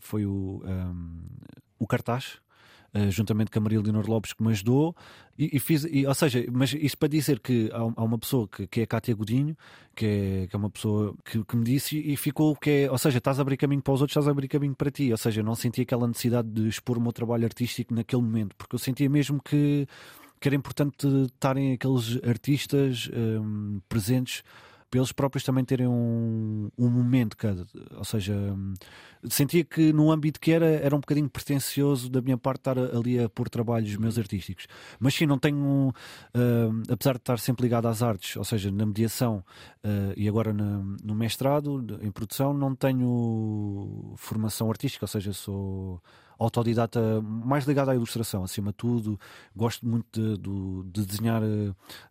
foi 0.00 0.24
o, 0.24 0.62
um, 0.64 1.26
o 1.82 1.86
cartaz 1.86 2.38
uh, 2.94 3.10
juntamente 3.10 3.50
com 3.50 3.58
a 3.58 3.62
Maria 3.62 3.80
Leonor 3.80 4.08
Lopes, 4.08 4.32
que 4.32 4.42
me 4.42 4.50
ajudou. 4.50 4.94
E, 5.38 5.56
e 5.56 5.58
fiz, 5.58 5.84
e, 5.84 6.06
ou 6.06 6.14
seja, 6.14 6.44
mas 6.52 6.72
isto 6.74 6.98
para 6.98 7.08
dizer 7.08 7.40
que 7.40 7.70
há, 7.72 7.78
há 7.78 8.04
uma 8.04 8.18
pessoa 8.18 8.46
que, 8.46 8.66
que 8.66 8.80
é 8.80 8.82
a 8.84 8.86
Cátia 8.86 9.14
Godinho, 9.14 9.56
que 9.94 10.06
é, 10.06 10.46
que 10.46 10.54
é 10.54 10.58
uma 10.58 10.70
pessoa 10.70 11.14
que, 11.24 11.42
que 11.44 11.56
me 11.56 11.64
disse 11.64 11.98
e, 11.98 12.16
ficou 12.16 12.54
que 12.54 12.70
é, 12.70 12.90
ou 12.90 12.98
seja, 12.98 13.18
estás 13.18 13.38
a 13.38 13.42
abrir 13.42 13.56
caminho 13.56 13.82
para 13.82 13.94
os 13.94 14.00
outros, 14.00 14.12
estás 14.12 14.28
a 14.28 14.30
abrir 14.30 14.48
caminho 14.48 14.74
para 14.74 14.90
ti. 14.90 15.10
Ou 15.10 15.18
seja, 15.18 15.42
não 15.42 15.54
senti 15.54 15.82
aquela 15.82 16.06
necessidade 16.06 16.48
de 16.48 16.68
expor 16.68 16.98
o 16.98 17.00
meu 17.00 17.12
trabalho 17.12 17.44
artístico 17.44 17.94
naquele 17.94 18.22
momento, 18.22 18.54
porque 18.56 18.74
eu 18.74 18.78
sentia 18.78 19.08
mesmo 19.08 19.40
que, 19.42 19.86
que 20.40 20.48
era 20.48 20.56
importante 20.56 21.06
estarem 21.24 21.72
aqueles 21.72 22.18
artistas 22.24 23.10
um, 23.14 23.80
presentes 23.88 24.42
para 24.92 24.98
eles 24.98 25.10
próprios 25.10 25.42
também 25.42 25.64
terem 25.64 25.88
um, 25.88 26.70
um 26.76 26.90
momento 26.90 27.34
cada. 27.34 27.66
Ou 27.96 28.04
seja, 28.04 28.34
sentia 29.30 29.64
que 29.64 29.90
no 29.90 30.12
âmbito 30.12 30.38
que 30.38 30.52
era, 30.52 30.66
era 30.66 30.94
um 30.94 31.00
bocadinho 31.00 31.30
pretencioso 31.30 32.10
da 32.10 32.20
minha 32.20 32.36
parte 32.36 32.58
estar 32.58 32.78
ali 32.78 33.18
a 33.18 33.26
pôr 33.26 33.48
trabalhos 33.48 33.96
meus 33.96 34.18
artísticos. 34.18 34.66
Mas 35.00 35.14
sim, 35.14 35.24
não 35.24 35.38
tenho, 35.38 35.94
uh, 36.34 36.92
apesar 36.92 37.14
de 37.14 37.20
estar 37.20 37.38
sempre 37.38 37.62
ligado 37.62 37.88
às 37.88 38.02
artes, 38.02 38.36
ou 38.36 38.44
seja, 38.44 38.70
na 38.70 38.84
mediação 38.84 39.42
uh, 39.82 40.12
e 40.14 40.28
agora 40.28 40.52
na, 40.52 40.82
no 41.02 41.14
mestrado, 41.14 41.98
em 42.02 42.10
produção, 42.10 42.52
não 42.52 42.74
tenho 42.74 44.12
formação 44.18 44.68
artística, 44.68 45.04
ou 45.04 45.08
seja, 45.08 45.32
sou 45.32 46.02
autodidata, 46.38 47.20
mais 47.22 47.64
ligado 47.64 47.90
à 47.90 47.94
ilustração, 47.94 48.44
acima 48.44 48.70
de 48.70 48.76
tudo. 48.76 49.18
Gosto 49.54 49.86
muito 49.86 50.20
de, 50.20 50.38
de, 50.38 50.90
de 50.90 51.06
desenhar, 51.06 51.42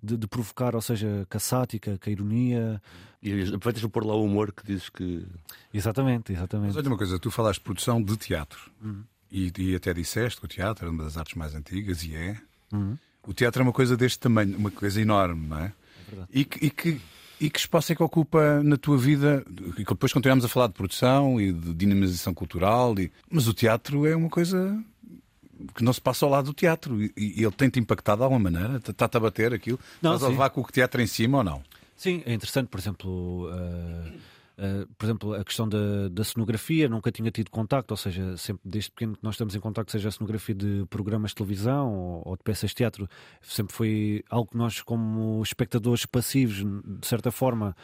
de, 0.02 0.18
de, 0.18 0.28
provocar, 0.28 0.76
ou 0.76 0.82
seja, 0.82 1.26
com 1.30 1.38
a 1.38 1.40
sática, 1.40 1.98
com 1.98 2.10
a 2.10 2.14
ironia. 2.14 2.82
E 3.22 3.32
aproveitas 3.44 3.82
para 3.82 3.90
pôr 3.90 4.06
lá 4.06 4.16
o 4.16 4.24
humor 4.24 4.52
que 4.52 4.66
dizes 4.66 4.90
que. 4.90 5.26
Exatamente, 5.74 6.34
exatamente. 6.34 6.68
Mas 6.68 6.78
olha 6.78 6.88
uma 6.88 6.98
coisa, 6.98 7.20
tu 7.20 7.30
falaste 7.30 7.60
de 7.60 7.66
produção 7.66 8.02
de 8.02 8.18
teatro 8.18 8.72
uhum. 8.84 9.04
e, 9.32 9.52
e, 9.58 9.76
até 9.76 9.94
disseste 9.94 10.40
que 10.40 10.46
o 10.46 10.50
teatro 10.50 10.88
é 10.88 10.90
uma 10.90 11.04
das 11.04 11.18
artes 11.18 11.36
mais 11.36 11.54
antigas 11.54 12.04
e 12.04 12.16
é. 12.16 12.38
Uhum. 12.72 12.98
O 13.28 13.34
teatro 13.34 13.62
é 13.62 13.64
uma 13.64 13.74
coisa 13.74 13.96
deste 13.96 14.18
tamanho, 14.18 14.58
uma 14.58 14.72
coisa 14.72 15.00
enorme, 15.00 15.48
não 15.48 15.60
é? 15.60 15.74
é 16.12 16.26
e, 16.32 16.46
que, 16.46 16.66
e 16.66 16.70
que 16.72 17.00
e 17.42 17.50
que 17.50 17.60
espaço 17.60 17.92
é 17.92 17.96
que 17.96 18.04
ocupa 18.04 18.62
na 18.62 18.78
tua 18.78 18.96
vida? 18.98 19.44
E 19.78 19.84
depois 19.84 20.14
continuamos 20.14 20.46
a 20.46 20.48
falar 20.48 20.68
de 20.68 20.74
produção 20.74 21.42
e 21.42 21.52
de 21.52 21.74
dinamização 21.74 22.36
cultural, 22.36 22.98
e... 23.00 23.12
mas 23.30 23.48
o 23.48 23.54
teatro 23.54 24.06
é 24.06 24.16
uma 24.16 24.30
coisa 24.30 24.80
que 25.76 25.84
não 25.84 25.92
se 25.92 26.00
passa 26.00 26.24
ao 26.24 26.32
lado 26.32 26.46
do 26.46 26.54
teatro 26.54 27.02
e, 27.02 27.12
e 27.18 27.44
ele 27.44 27.52
tem-te 27.52 27.80
impactado 27.80 28.20
de 28.20 28.24
alguma 28.24 28.52
maneira? 28.52 28.78
Está-te 28.78 29.18
a 29.18 29.20
bater 29.20 29.54
aquilo? 29.54 29.80
Não, 30.02 30.14
Estás 30.14 30.30
a 30.30 30.32
levar 30.32 30.52
com 30.52 30.62
o 30.62 30.66
teatro 30.66 31.02
em 31.02 31.08
cima 31.08 31.40
ou 31.40 31.44
não? 31.44 31.64
Sim, 31.98 32.22
é 32.26 32.34
interessante, 32.34 32.68
por 32.68 32.80
exemplo. 32.80 33.50
Uh 33.50 34.31
Uh, 34.62 34.86
por 34.96 35.06
exemplo, 35.06 35.34
a 35.34 35.44
questão 35.44 35.68
da, 35.68 36.08
da 36.12 36.24
cenografia, 36.24 36.88
nunca 36.88 37.12
tinha 37.12 37.32
tido 37.32 37.50
contacto, 37.50 37.94
ou 37.94 37.98
seja, 37.98 38.38
sempre 38.38 38.62
desde 38.64 38.92
pequeno 38.92 39.16
que 39.16 39.24
nós 39.24 39.34
estamos 39.34 39.56
em 39.56 39.60
contacto, 39.60 39.92
seja 39.92 40.10
a 40.10 40.12
cenografia 40.12 40.54
de 40.54 40.86
programas 40.88 41.32
de 41.32 41.38
televisão 41.38 41.92
ou, 41.92 42.22
ou, 42.28 42.38
de 42.38 42.44
peças 42.44 42.70
de 42.70 42.76
teatro, 42.76 43.10
sempre 43.42 43.74
foi 43.74 44.24
algo 44.30 44.52
que 44.52 44.58
nós, 44.58 44.80
como 44.84 45.42
espectadores 45.42 46.06
passivos, 46.06 46.58
de 46.58 47.08
certa 47.08 47.32
forma, 47.32 47.76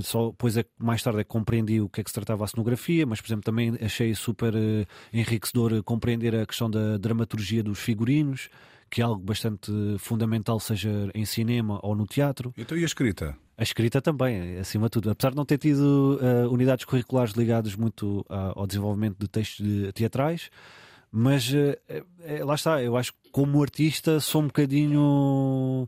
só 0.00 0.30
depois 0.30 0.56
é 0.56 0.64
mais 0.78 1.02
tarde 1.02 1.20
é 1.20 1.24
que 1.24 1.28
compreendi 1.28 1.78
o 1.82 1.90
que 1.90 2.00
é 2.00 2.04
que 2.04 2.08
se 2.08 2.14
tratava 2.14 2.42
a 2.42 2.46
cenografia, 2.46 3.04
mas 3.04 3.20
por 3.20 3.28
exemplo 3.28 3.44
também 3.44 3.76
achei 3.82 4.14
super 4.14 4.54
uh, 4.54 4.86
enriquecedor 5.12 5.82
compreender 5.82 6.34
a 6.34 6.46
questão 6.46 6.70
da 6.70 6.96
dramaturgia 6.96 7.62
dos 7.62 7.78
figurinos, 7.78 8.48
que 8.90 9.02
é 9.02 9.04
algo 9.04 9.22
bastante 9.22 9.70
fundamental, 9.98 10.58
seja 10.58 11.10
em 11.14 11.26
cinema 11.26 11.78
ou 11.82 11.94
no 11.94 12.06
teatro. 12.06 12.54
Então 12.56 12.78
e 12.78 12.82
a 12.82 12.86
escrita? 12.86 13.36
A 13.56 13.62
escrita 13.62 14.00
também, 14.00 14.58
acima 14.58 14.86
de 14.86 14.90
tudo. 14.90 15.10
Apesar 15.10 15.30
de 15.30 15.36
não 15.36 15.44
ter 15.44 15.58
tido 15.58 16.18
uh, 16.20 16.50
unidades 16.52 16.84
curriculares 16.84 17.32
ligadas 17.34 17.76
muito 17.76 18.20
uh, 18.30 18.52
ao 18.56 18.66
desenvolvimento 18.66 19.18
de 19.18 19.28
textos 19.28 19.64
de, 19.64 19.92
teatrais, 19.92 20.50
mas 21.10 21.52
uh, 21.52 21.76
é, 22.24 22.44
lá 22.44 22.54
está, 22.54 22.82
eu 22.82 22.96
acho 22.96 23.12
que 23.12 23.30
como 23.30 23.62
artista 23.62 24.18
sou 24.20 24.42
um 24.42 24.46
bocadinho 24.46 25.86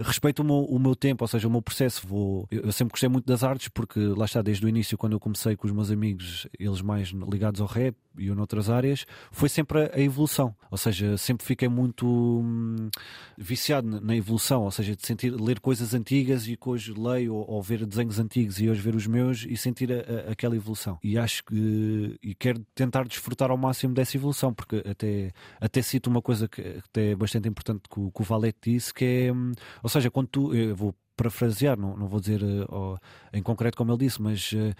respeito 0.00 0.42
o 0.42 0.44
meu, 0.44 0.64
o 0.64 0.78
meu, 0.78 0.94
tempo, 0.94 1.24
ou 1.24 1.28
seja, 1.28 1.48
o 1.48 1.50
meu 1.50 1.62
processo. 1.62 2.06
Vou, 2.06 2.46
eu 2.50 2.72
sempre 2.72 2.92
gostei 2.92 3.08
muito 3.08 3.26
das 3.26 3.42
artes 3.42 3.68
porque 3.68 4.00
lá 4.00 4.24
está, 4.24 4.42
desde 4.42 4.64
o 4.64 4.68
início, 4.68 4.96
quando 4.96 5.12
eu 5.12 5.20
comecei 5.20 5.56
com 5.56 5.66
os 5.66 5.72
meus 5.72 5.90
amigos, 5.90 6.46
eles 6.58 6.80
mais 6.80 7.08
ligados 7.08 7.60
ao 7.60 7.66
rap 7.66 7.96
e 8.18 8.26
eu 8.26 8.34
noutras 8.34 8.68
áreas, 8.68 9.06
foi 9.30 9.48
sempre 9.48 9.84
a, 9.84 9.90
a 9.94 10.00
evolução. 10.00 10.54
Ou 10.70 10.76
seja, 10.76 11.16
sempre 11.16 11.46
fiquei 11.46 11.68
muito 11.68 12.06
hum, 12.06 12.88
viciado 13.36 14.00
na 14.00 14.16
evolução, 14.16 14.62
ou 14.62 14.70
seja, 14.70 14.94
de 14.94 15.06
sentir, 15.06 15.30
ler 15.30 15.60
coisas 15.60 15.94
antigas 15.94 16.46
e 16.46 16.56
que 16.56 16.68
hoje 16.68 16.92
leio 16.92 17.34
ou, 17.34 17.48
ou 17.48 17.62
ver 17.62 17.86
desenhos 17.86 18.18
antigos 18.18 18.60
e 18.60 18.68
hoje 18.68 18.80
ver 18.80 18.94
os 18.94 19.06
meus 19.06 19.46
e 19.48 19.56
sentir 19.56 19.92
a, 19.92 19.96
a, 19.96 20.32
aquela 20.32 20.56
evolução. 20.56 20.98
E 21.02 21.16
acho 21.18 21.44
que 21.44 22.18
e 22.22 22.34
quero 22.34 22.60
tentar 22.74 23.06
desfrutar 23.06 23.50
ao 23.50 23.56
máximo 23.56 23.94
dessa 23.94 24.16
evolução, 24.16 24.52
porque 24.52 24.82
até, 24.88 25.32
até 25.60 25.82
cito 25.82 26.10
uma 26.10 26.22
coisa 26.22 26.48
que 26.48 26.60
até 26.60 27.10
é 27.10 27.16
bastante 27.16 27.48
importante 27.48 27.82
que 27.88 28.00
o, 28.00 28.10
que 28.10 28.20
o 28.20 28.24
Valete 28.24 28.59
disse, 28.62 28.92
que 28.92 29.04
é, 29.04 29.32
hum, 29.32 29.52
ou 29.82 29.88
seja, 29.88 30.10
quando 30.10 30.28
tu, 30.28 30.54
eu 30.54 30.74
vou 30.74 30.94
parafrasear, 31.20 31.78
não, 31.78 31.96
não 31.96 32.08
vou 32.08 32.18
dizer 32.18 32.42
uh, 32.42 32.98
em 33.32 33.42
concreto 33.42 33.76
como 33.76 33.92
ele 33.92 33.98
disse, 33.98 34.22
mas, 34.22 34.52
uh, 34.52 34.74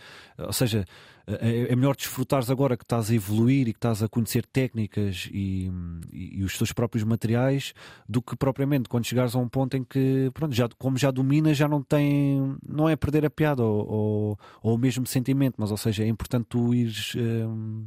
ou 0.47 0.53
seja, 0.53 0.87
é, 1.27 1.71
é, 1.71 1.77
melhor 1.77 1.95
desfrutares 1.95 2.51
agora 2.51 2.77
que 2.77 2.83
estás 2.83 3.11
a 3.11 3.15
evoluir 3.15 3.69
e 3.69 3.73
que 3.73 3.79
estás 3.79 4.03
a 4.03 4.09
conhecer 4.09 4.45
técnicas 4.47 5.29
e, 5.31 5.71
e, 6.11 6.41
e, 6.41 6.43
os 6.43 6.57
teus 6.57 6.73
próprios 6.73 7.05
materiais 7.05 7.75
do 8.09 8.23
que 8.23 8.35
propriamente 8.35 8.89
quando 8.89 9.05
chegares 9.05 9.35
a 9.35 9.39
um 9.39 9.49
ponto 9.49 9.77
em 9.77 9.85
que, 9.85 10.31
pronto, 10.33 10.55
já, 10.55 10.69
como 10.79 10.97
já 10.97 11.11
dominas, 11.11 11.57
já 11.57 11.69
não 11.69 11.83
tem, 11.83 12.57
não 12.67 12.89
é 12.89 12.97
perder 12.97 13.27
a 13.27 13.31
piada 13.31 13.63
ou, 13.63 13.87
ou, 13.87 14.39
ou 14.63 14.75
o 14.75 14.79
mesmo 14.79 15.07
sentimento, 15.07 15.57
mas, 15.59 15.71
ou 15.71 15.77
seja, 15.77 16.05
é 16.05 16.09
importante 16.09 16.47
tu 16.49 16.75
ires. 16.75 17.15
Um, 17.17 17.85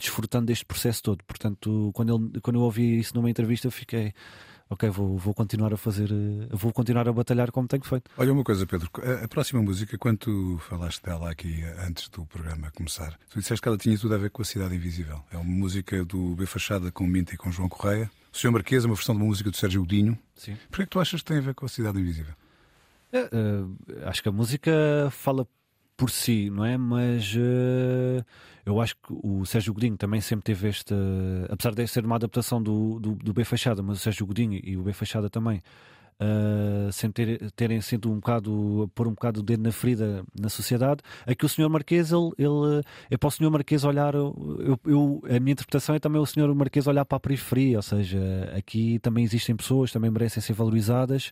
desfrutando 0.00 0.46
deste 0.46 0.64
processo 0.64 1.00
todo. 1.00 1.22
Portanto, 1.24 1.92
quando, 1.94 2.16
ele, 2.16 2.40
quando 2.40 2.56
eu 2.56 2.62
ouvi 2.62 2.98
isso 2.98 3.14
numa 3.14 3.30
entrevista, 3.30 3.70
fiquei 3.70 4.12
ok, 4.68 4.88
vou, 4.90 5.16
vou 5.16 5.34
continuar 5.34 5.72
a 5.72 5.76
fazer, 5.76 6.10
eh, 6.10 6.48
vou 6.50 6.72
continuar 6.72 7.08
a 7.08 7.12
batalhar 7.12 7.50
como 7.50 7.68
tenho 7.68 7.84
feito. 7.84 8.10
Olha 8.16 8.32
uma 8.32 8.44
coisa, 8.44 8.66
Pedro, 8.66 8.90
a, 9.22 9.28
próxima 9.28 9.62
música, 9.62 9.96
quando 9.98 10.18
tu 10.18 10.58
falaste 10.58 11.02
dela 11.02 11.30
aqui 11.30 11.62
antes 11.86 12.08
do 12.08 12.24
programa 12.26 12.70
começar, 12.74 13.18
tu 13.30 13.38
disseste 13.38 13.62
que 13.62 13.68
ela 13.68 13.78
tinha 13.78 13.98
tudo 13.98 14.14
a 14.14 14.18
ver 14.18 14.30
com 14.30 14.42
a 14.42 14.44
Cidade 14.44 14.74
Invisível. 14.74 15.22
É 15.30 15.36
uma 15.36 15.44
música 15.44 16.04
do 16.04 16.34
B 16.34 16.46
Fachada 16.46 16.90
com 16.90 17.06
Minta 17.06 17.34
e 17.34 17.36
com 17.36 17.50
João 17.50 17.68
Correia. 17.68 18.10
O 18.32 18.36
Senhor 18.36 18.52
Marquês 18.52 18.84
é 18.84 18.86
uma 18.86 18.94
versão 18.94 19.14
de 19.14 19.22
uma 19.22 19.28
música 19.28 19.50
do 19.50 19.56
Sérgio 19.56 19.80
Godinho. 19.80 20.18
Sim. 20.34 20.56
Porquê 20.68 20.82
é 20.82 20.84
que 20.84 20.90
tu 20.90 21.00
achas 21.00 21.20
que 21.20 21.26
tem 21.26 21.38
a 21.38 21.40
ver 21.40 21.54
com 21.54 21.64
a 21.64 21.68
Cidade 21.68 21.98
Invisível? 21.98 22.34
É, 23.12 23.22
uh, 23.22 24.08
acho 24.08 24.22
que 24.22 24.28
a 24.28 24.32
música 24.32 24.72
fala 25.10 25.46
por 25.96 26.10
si, 26.10 26.50
não 26.50 26.64
é? 26.64 26.76
Mas 26.76 27.34
uh, 27.34 28.24
eu 28.64 28.80
acho 28.80 28.94
que 28.96 29.14
o 29.22 29.44
Sérgio 29.46 29.72
Godinho 29.72 29.96
também 29.96 30.20
sempre 30.20 30.44
teve 30.44 30.68
esta. 30.68 30.94
Apesar 31.48 31.74
de 31.74 31.86
ser 31.86 32.04
uma 32.04 32.16
adaptação 32.16 32.62
do, 32.62 33.00
do, 33.00 33.14
do 33.14 33.32
B 33.32 33.44
Fachada, 33.44 33.82
mas 33.82 33.98
o 33.98 34.00
Sérgio 34.00 34.26
Godinho 34.26 34.60
e 34.62 34.76
o 34.76 34.82
B 34.82 34.92
Fachada 34.92 35.30
também 35.30 35.62
uh, 36.20 36.92
sem 36.92 37.10
ter, 37.10 37.50
terem 37.52 37.80
sido 37.80 38.10
um 38.10 38.16
bocado, 38.16 38.90
pôr 38.94 39.08
um 39.08 39.12
bocado 39.12 39.40
o 39.40 39.42
dedo 39.42 39.62
na 39.62 39.72
ferida 39.72 40.24
na 40.38 40.48
sociedade. 40.48 41.02
Aqui 41.26 41.44
o 41.44 41.48
senhor 41.48 41.68
Marquês, 41.68 42.12
ele, 42.12 42.32
ele 42.38 42.82
é 43.10 43.16
para 43.16 43.28
o 43.28 43.30
senhor 43.30 43.50
Marquês 43.50 43.84
olhar, 43.84 44.14
eu, 44.14 44.78
eu, 44.84 45.22
a 45.24 45.40
minha 45.40 45.52
interpretação 45.52 45.94
é 45.94 45.98
também 45.98 46.20
o 46.20 46.26
senhor 46.26 46.52
Marquês 46.54 46.86
olhar 46.86 47.04
para 47.04 47.16
a 47.16 47.20
periferia, 47.20 47.78
ou 47.78 47.82
seja, 47.82 48.18
aqui 48.56 48.98
também 49.00 49.24
existem 49.24 49.56
pessoas, 49.56 49.92
também 49.92 50.10
merecem 50.10 50.42
ser 50.42 50.52
valorizadas, 50.52 51.30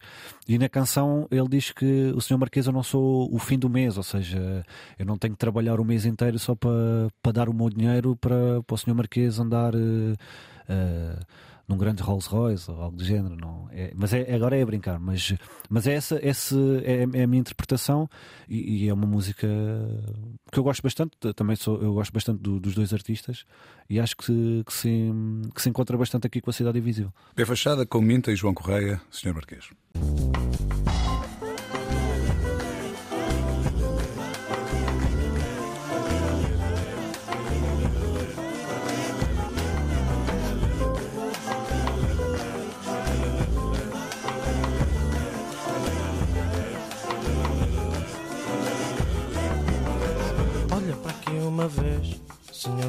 e 0.49 0.59
na 0.59 0.69
canção 0.69 1.27
ele 1.31 1.49
diz 1.49 1.73
que 1.73 2.13
o 2.15 2.21
senhor 2.21 2.39
Marquês 2.39 2.67
eu 2.67 2.73
não 2.73 2.83
sou 2.83 3.33
o 3.35 3.39
fim 3.39 3.59
do 3.59 3.69
mês, 3.69 3.97
ou 3.97 4.03
seja, 4.03 4.65
eu 4.99 5.07
não 5.07 5.17
tenho 5.17 5.35
que 5.35 5.39
trabalhar 5.39 5.81
o 5.81 5.85
mês 5.85 6.05
inteiro 6.05 6.39
só 6.39 6.55
para, 6.55 7.09
para 7.23 7.33
dar 7.33 7.49
o 7.49 7.55
meu 7.55 7.69
dinheiro 7.71 8.17
para, 8.17 8.63
para 8.63 8.75
o 8.75 8.79
senhor 8.79 8.97
Marquês 8.97 9.39
andar. 9.39 9.75
Uh, 9.75 10.15
uh, 10.69 11.54
num 11.69 11.77
grande 11.77 12.03
Rolls 12.03 12.29
Royce 12.29 12.71
ou 12.71 12.81
algo 12.81 12.97
do 12.97 13.05
género, 13.05 13.37
não 13.37 13.69
é, 13.73 13.93
mas 13.95 14.13
é, 14.13 14.35
agora 14.35 14.57
é 14.57 14.63
a 14.63 14.67
brincar, 14.67 14.99
mas, 14.99 15.35
mas 15.69 15.87
é 15.87 15.95
essa, 15.95 16.19
essa 16.23 16.57
é, 16.85 17.07
é 17.13 17.23
a 17.23 17.27
minha 17.27 17.41
interpretação 17.41 18.09
e, 18.49 18.85
e, 18.85 18.89
é 18.89 18.95
uma 18.95 19.07
música 19.07 19.49
que 20.53 20.59
eu 20.59 20.63
gosto 20.63 20.83
bastante, 20.83 21.17
também 21.35 21.57
sou, 21.57 21.83
eu 21.83 21.95
gosto 21.95 22.13
bastante 22.13 22.41
do, 22.41 22.61
dos 22.61 22.75
dois 22.75 22.93
artistas 22.93 23.45
e 23.89 23.99
acho 23.99 24.17
que, 24.17 24.63
que, 24.65 24.73
se, 24.73 25.11
que 25.55 25.63
se 25.63 25.69
encontra 25.69 25.97
bastante 25.97 26.27
aqui 26.27 26.41
com 26.41 26.51
a 26.51 26.53
Cidade 26.53 26.79
Invisível. 26.79 27.13
Bem 27.35 27.45
fachada 27.45 27.85
com 27.85 28.01
Minta 28.01 28.31
e 28.31 28.37
João 28.37 28.55
Correia, 28.55 29.01
Sr. 29.11 29.35
Marquês. 29.35 29.71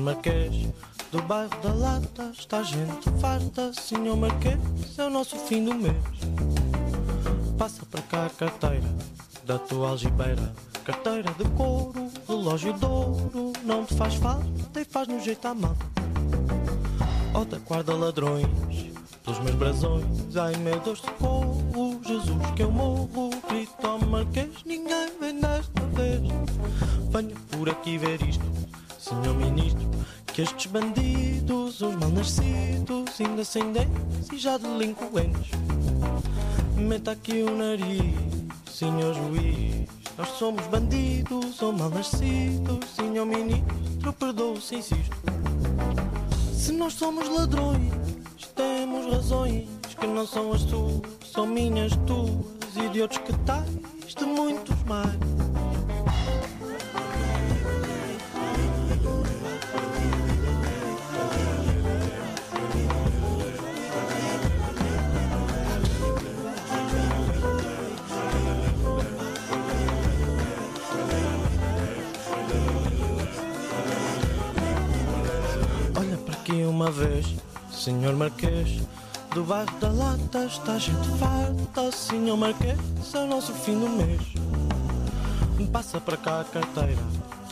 Marquês. 0.06 0.68
Do 1.12 1.20
bairro 1.24 1.50
da 1.64 1.74
Lata 1.74 2.32
está 2.32 2.62
gente 2.62 3.10
farta, 3.20 3.74
senhor 3.74 4.16
Marquês. 4.16 4.60
É 5.00 5.04
o 5.04 5.10
nosso 5.10 5.36
fim 5.36 5.66
do 5.66 5.74
mês. 5.74 5.96
Passa 7.58 7.84
para 7.88 8.04
cá 8.04 8.28
a 8.28 8.30
carteira 8.30 8.88
da 9.46 9.58
tua 9.58 9.90
algibeira. 9.90 10.54
Carteira 10.84 11.34
de 11.34 11.44
couro, 11.56 12.12
relógio 12.28 12.74
de 12.74 12.86
ouro. 12.86 13.54
Não 13.64 13.84
te 13.84 13.96
faz 13.96 14.14
falta 14.14 14.80
e 14.80 14.86
faz 14.86 15.08
no 15.08 15.20
jeito 15.20 15.48
à 15.48 15.56
mão. 15.56 15.76
Da 17.50 17.58
guarda 17.60 17.94
ladrões, 17.94 18.48
pelos 19.24 19.40
meus 19.40 19.56
brasões. 19.56 20.38
Ai 20.38 20.56
meu 20.58 20.80
Deus, 20.82 21.00
socorro, 21.00 22.00
Jesus 22.06 22.38
que 22.56 22.62
eu 22.62 22.72
morro. 22.72 23.32
Grito 23.50 23.88
ao 23.88 24.00
Marquês, 24.00 24.52
ninguém 24.66 25.12
vem 25.20 25.40
desta 25.40 25.82
vez. 25.94 26.22
Venha 27.12 27.36
por 27.52 27.70
aqui 27.70 27.98
ver 27.98 28.22
isto, 28.22 28.44
senhor 29.06 29.36
ministro. 29.36 29.88
Que 30.26 30.42
estes 30.42 30.66
bandidos, 30.72 31.82
os 31.82 31.96
mal 31.96 32.10
nascidos, 32.10 33.22
ainda 33.22 33.46
sem 33.46 33.72
dentes 33.72 34.32
e 34.34 34.38
já 34.38 34.58
delinquentes. 34.58 35.52
Meta 36.76 37.12
aqui 37.12 37.44
o 37.44 37.56
nariz, 37.56 38.16
senhor 38.70 39.14
juiz. 39.14 39.88
Nós 40.18 40.30
somos 40.30 40.66
bandidos 40.68 41.62
ou 41.62 41.72
mal 41.72 41.90
nascidos, 41.90 42.80
senhor 42.96 43.26
ministro. 43.26 44.12
Perdoa-se, 44.14 44.76
insisto. 44.76 45.16
Se 46.54 46.72
nós 46.72 46.94
somos 46.94 47.30
ladrões, 47.30 47.94
temos 48.56 49.14
razões 49.14 49.68
que 50.00 50.08
não 50.08 50.26
são 50.26 50.52
as 50.52 50.62
suas, 50.62 51.02
são 51.32 51.46
minhas, 51.46 51.92
tuas 52.08 52.76
e 52.76 52.90
de 52.90 53.02
outros 53.02 53.22
que 53.22 53.34
tais, 53.46 53.70
de 54.18 54.26
muitos 54.26 54.84
mais. 54.84 55.55
Uma 76.86 76.92
vez, 76.92 77.26
senhor 77.72 78.16
Marquês. 78.16 78.80
Do 79.34 79.44
bairro 79.44 79.76
da 79.80 79.90
Lata 79.90 80.46
está 80.46 80.78
gente 80.78 81.10
farta, 81.18 81.92
senhor 81.92 82.38
Marquês, 82.38 82.78
é 83.12 83.18
o 83.18 83.26
nosso 83.26 83.52
fim 83.54 83.80
do 83.80 83.90
mês. 83.90 84.22
Passa 85.72 86.00
para 86.00 86.16
cá 86.16 86.42
a 86.42 86.44
carteira 86.44 87.02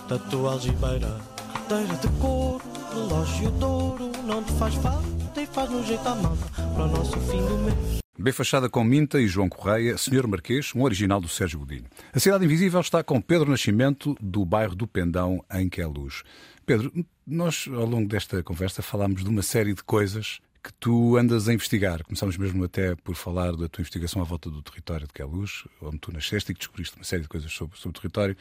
da 0.08 0.20
tua 0.20 0.52
algibeira. 0.52 1.20
Carteira 1.52 1.96
de 1.96 2.08
couro, 2.22 2.64
relógio 2.94 3.50
de 3.50 3.66
ouro, 3.66 4.12
não 4.24 4.44
te 4.44 4.52
faz 4.54 4.76
falta 4.76 5.42
e 5.42 5.48
faz 5.48 5.70
no 5.72 5.84
jeito 5.84 6.08
à 6.08 6.16
para 6.16 6.84
o 6.84 6.88
nosso 6.90 7.20
fim 7.22 7.44
do 7.44 7.58
mês. 7.58 8.04
Bem 8.16 8.32
fachada 8.32 8.70
com 8.70 8.84
Minta 8.84 9.20
e 9.20 9.28
João 9.28 9.50
Correia, 9.50 9.98
Senhor 9.98 10.28
Marquês, 10.28 10.72
um 10.76 10.84
original 10.84 11.20
do 11.20 11.28
Sérgio 11.28 11.58
Godinho. 11.58 11.86
A 12.14 12.20
Cidade 12.20 12.46
Invisível 12.46 12.82
está 12.82 13.04
com 13.04 13.20
Pedro 13.20 13.50
Nascimento, 13.50 14.16
do 14.22 14.46
bairro 14.46 14.76
do 14.76 14.86
Pendão, 14.86 15.44
em 15.52 15.68
que 15.68 15.82
é 15.82 15.88
luz. 15.88 16.22
Pedro, 16.66 16.94
nós 17.26 17.68
ao 17.68 17.86
longo 17.86 18.08
desta 18.08 18.44
conversa 18.44 18.82
falámos 18.82 19.24
de 19.24 19.30
uma 19.30 19.42
série 19.42 19.74
de 19.74 19.84
coisas 19.84 20.40
que 20.64 20.72
tu 20.74 21.18
andas 21.18 21.50
a 21.50 21.54
investigar. 21.54 22.04
Começamos 22.04 22.38
mesmo 22.38 22.64
até 22.64 22.96
por 22.96 23.16
falar 23.16 23.56
da 23.56 23.68
tua 23.68 23.82
investigação 23.82 24.22
à 24.22 24.26
volta 24.26 24.50
do 24.50 24.62
território 24.62 25.06
de 25.06 25.14
Queluz, 25.14 25.66
onde 25.82 25.98
tu 25.98 26.12
nasceste 26.12 26.52
e 26.52 26.56
que 26.56 26.60
descobriste 26.60 26.96
uma 26.96 27.04
série 27.04 27.24
de 27.24 27.28
coisas 27.28 27.52
sobre, 27.52 27.78
sobre 27.78 27.98
o 27.98 28.02
território. 28.02 28.38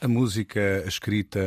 A 0.00 0.06
música, 0.06 0.82
a 0.84 0.88
escrita, 0.88 1.40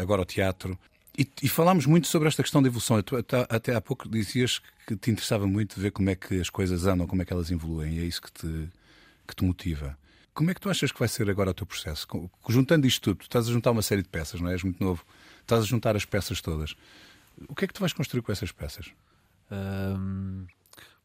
agora 0.00 0.22
o 0.22 0.24
teatro. 0.24 0.78
E, 1.16 1.28
e, 1.42 1.48
falámos 1.48 1.84
muito 1.84 2.08
sobre 2.08 2.26
esta 2.26 2.42
questão 2.42 2.62
da 2.62 2.68
evolução. 2.68 3.00
Tu, 3.02 3.14
até, 3.14 3.46
até 3.50 3.74
há 3.74 3.80
pouco 3.82 4.08
dizias 4.08 4.62
que 4.86 4.96
te 4.96 5.10
interessava 5.10 5.46
muito 5.46 5.78
ver 5.78 5.90
como 5.90 6.08
é 6.08 6.14
que 6.14 6.40
as 6.40 6.48
coisas 6.48 6.86
andam, 6.86 7.06
como 7.06 7.20
é 7.20 7.24
que 7.26 7.32
elas 7.32 7.50
evoluem, 7.50 7.96
e 7.96 8.00
é 8.00 8.04
isso 8.04 8.22
que 8.22 8.32
te, 8.32 8.68
que 9.28 9.36
te 9.36 9.44
motiva. 9.44 9.96
Como 10.32 10.50
é 10.50 10.54
que 10.54 10.60
tu 10.60 10.70
achas 10.70 10.90
que 10.90 10.98
vai 10.98 11.08
ser 11.08 11.28
agora 11.28 11.50
o 11.50 11.54
teu 11.54 11.66
processo? 11.66 12.08
Juntando 12.48 12.86
isto 12.86 13.02
tudo, 13.02 13.18
tu 13.18 13.24
estás 13.24 13.46
a 13.46 13.52
juntar 13.52 13.70
uma 13.70 13.82
série 13.82 14.02
de 14.02 14.08
peças, 14.08 14.40
não 14.40 14.48
é? 14.48 14.54
És 14.54 14.62
muito 14.62 14.82
novo 14.82 15.04
estás 15.42 15.64
a 15.64 15.66
juntar 15.66 15.96
as 15.96 16.04
peças 16.04 16.40
todas. 16.40 16.74
O 17.48 17.54
que 17.54 17.64
é 17.64 17.68
que 17.68 17.74
tu 17.74 17.80
vais 17.80 17.92
construir 17.92 18.22
com 18.22 18.32
essas 18.32 18.52
peças? 18.52 18.92
Um, 19.50 20.46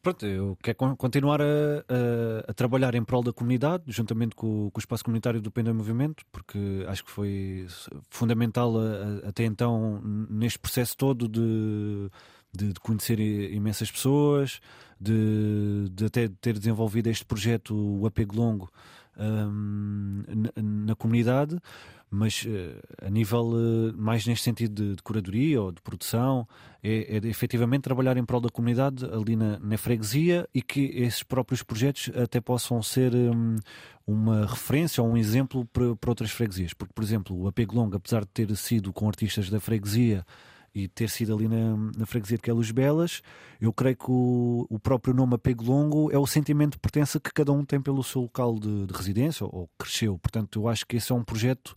pronto, 0.02 0.24
eu 0.24 0.56
quero 0.62 0.96
continuar 0.96 1.40
a, 1.40 1.44
a, 1.44 2.50
a, 2.50 2.54
trabalhar 2.54 2.94
em 2.94 3.04
prol 3.04 3.22
da 3.22 3.32
comunidade, 3.32 3.84
juntamente 3.88 4.34
com, 4.34 4.70
com 4.70 4.78
o 4.78 4.80
espaço 4.80 5.04
comunitário 5.04 5.40
do 5.40 5.50
Penda 5.50 5.72
Movimento, 5.74 6.24
porque 6.32 6.84
acho 6.86 7.04
que 7.04 7.10
foi 7.10 7.66
fundamental 8.08 8.74
a, 8.78 9.28
até 9.28 9.44
então 9.44 10.00
neste 10.30 10.58
processo 10.58 10.96
todo 10.96 11.28
de, 11.28 12.10
de, 12.52 12.72
de 12.72 12.80
conhecer 12.80 13.18
imensas 13.20 13.90
pessoas, 13.90 14.60
de, 15.00 15.88
de, 15.92 16.06
até 16.06 16.28
ter 16.40 16.58
desenvolvido 16.58 17.08
este 17.08 17.24
projeto, 17.24 17.74
o 17.74 18.06
Apego 18.06 18.36
Longo, 18.36 18.70
um, 19.18 20.22
na, 20.26 20.62
na 20.62 20.94
comunidade 20.94 21.58
mas 22.10 22.44
uh, 22.44 23.06
a 23.06 23.10
nível 23.10 23.50
uh, 23.50 23.94
mais 23.96 24.26
neste 24.26 24.44
sentido 24.44 24.74
de, 24.74 24.96
de, 24.96 25.02
curadoria 25.02 25.60
ou 25.60 25.72
de 25.72 25.80
produção, 25.82 26.46
é, 26.82 27.16
é 27.16 27.28
efetivamente 27.28 27.82
trabalhar 27.82 28.16
em 28.16 28.24
prol 28.24 28.40
da 28.40 28.48
comunidade 28.48 29.04
ali 29.06 29.36
na, 29.36 29.58
na, 29.58 29.76
freguesia 29.76 30.48
e 30.54 30.62
que 30.62 30.80
esses 30.94 31.22
próprios 31.22 31.62
projetos 31.62 32.10
até 32.16 32.40
possam 32.40 32.82
ser 32.82 33.14
um, 33.14 33.56
uma 34.06 34.46
referência 34.46 35.02
ou 35.02 35.10
um 35.10 35.16
exemplo 35.16 35.66
para, 35.66 35.94
para 35.96 36.10
outras 36.10 36.30
freguesias. 36.30 36.72
Porque, 36.72 36.94
por 36.94 37.04
exemplo, 37.04 37.36
o 37.36 37.46
Apego 37.46 37.76
Longo, 37.76 37.96
apesar 37.96 38.20
de 38.20 38.28
ter 38.28 38.56
sido 38.56 38.92
com 38.92 39.06
artistas 39.06 39.50
da 39.50 39.60
freguesia 39.60 40.24
e 40.78 40.88
ter 40.88 41.10
sido 41.10 41.34
ali 41.34 41.48
na, 41.48 41.76
na 41.96 42.06
freguesia 42.06 42.36
de 42.36 42.42
Queluz 42.42 42.70
Belas, 42.70 43.22
eu 43.60 43.72
creio 43.72 43.96
que 43.96 44.10
o, 44.10 44.66
o, 44.70 44.78
próprio 44.78 45.12
nome 45.12 45.34
Apego 45.34 45.64
Longo 45.64 46.10
é 46.12 46.18
o 46.18 46.26
sentimento 46.26 46.72
de 46.72 46.78
pertença 46.78 47.18
que 47.18 47.32
cada 47.32 47.52
um 47.52 47.64
tem 47.64 47.80
pelo 47.80 48.02
seu 48.04 48.22
local 48.22 48.58
de, 48.58 48.86
de 48.86 48.92
residência 48.94 49.44
ou, 49.44 49.52
ou 49.54 49.70
cresceu. 49.78 50.18
Portanto, 50.18 50.60
eu 50.60 50.68
acho 50.68 50.86
que 50.86 50.96
esse 50.96 51.10
é 51.10 51.14
um 51.14 51.24
projeto 51.24 51.74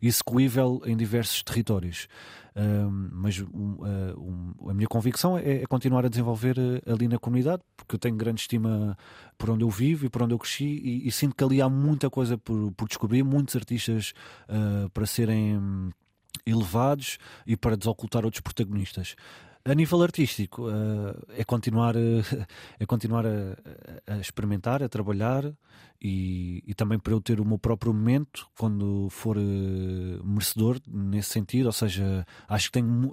execuível 0.00 0.82
em 0.84 0.96
diversos 0.96 1.42
territórios. 1.42 2.08
Um, 2.56 3.08
mas 3.12 3.40
um, 3.40 3.78
um, 4.16 4.70
a 4.70 4.74
minha 4.74 4.86
convicção 4.86 5.36
é, 5.36 5.62
é, 5.62 5.66
continuar 5.66 6.04
a 6.04 6.08
desenvolver 6.08 6.56
uh, 6.56 6.92
ali 6.92 7.08
na 7.08 7.18
comunidade, 7.18 7.62
porque 7.76 7.96
eu 7.96 7.98
tenho 7.98 8.14
grande 8.14 8.42
estima 8.42 8.96
por 9.36 9.50
onde 9.50 9.64
eu 9.64 9.70
vivo 9.70 10.06
e 10.06 10.08
por 10.08 10.22
onde 10.22 10.34
eu 10.34 10.38
cresci, 10.38 10.64
e, 10.64 11.08
e 11.08 11.10
sinto 11.10 11.34
que 11.34 11.42
ali 11.42 11.60
há 11.60 11.68
muita 11.68 12.08
coisa 12.08 12.38
por, 12.38 12.70
por 12.72 12.86
descobrir, 12.86 13.24
muitos 13.24 13.56
artistas 13.56 14.12
uh, 14.48 14.88
para 14.90 15.04
serem 15.04 15.58
elevados 16.46 17.18
e 17.46 17.56
para 17.56 17.76
desocultar 17.76 18.24
outros 18.24 18.40
protagonistas. 18.40 19.16
A 19.66 19.74
nível 19.74 20.02
artístico, 20.02 20.66
é 21.30 21.42
continuar, 21.42 21.94
é 22.78 22.84
continuar 22.84 23.24
a, 23.24 23.56
a 24.06 24.18
experimentar, 24.18 24.82
a 24.82 24.90
trabalhar 24.90 25.50
e, 25.98 26.62
e, 26.66 26.74
também 26.74 26.98
para 26.98 27.14
eu 27.14 27.20
ter 27.20 27.40
o 27.40 27.46
meu 27.46 27.58
próprio 27.58 27.94
momento 27.94 28.46
quando 28.58 29.08
for 29.08 29.38
merecedor 30.22 30.78
nesse 30.86 31.30
sentido. 31.30 31.64
Ou 31.64 31.72
seja, 31.72 32.26
acho 32.46 32.66
que 32.66 32.72
tenho, 32.72 33.10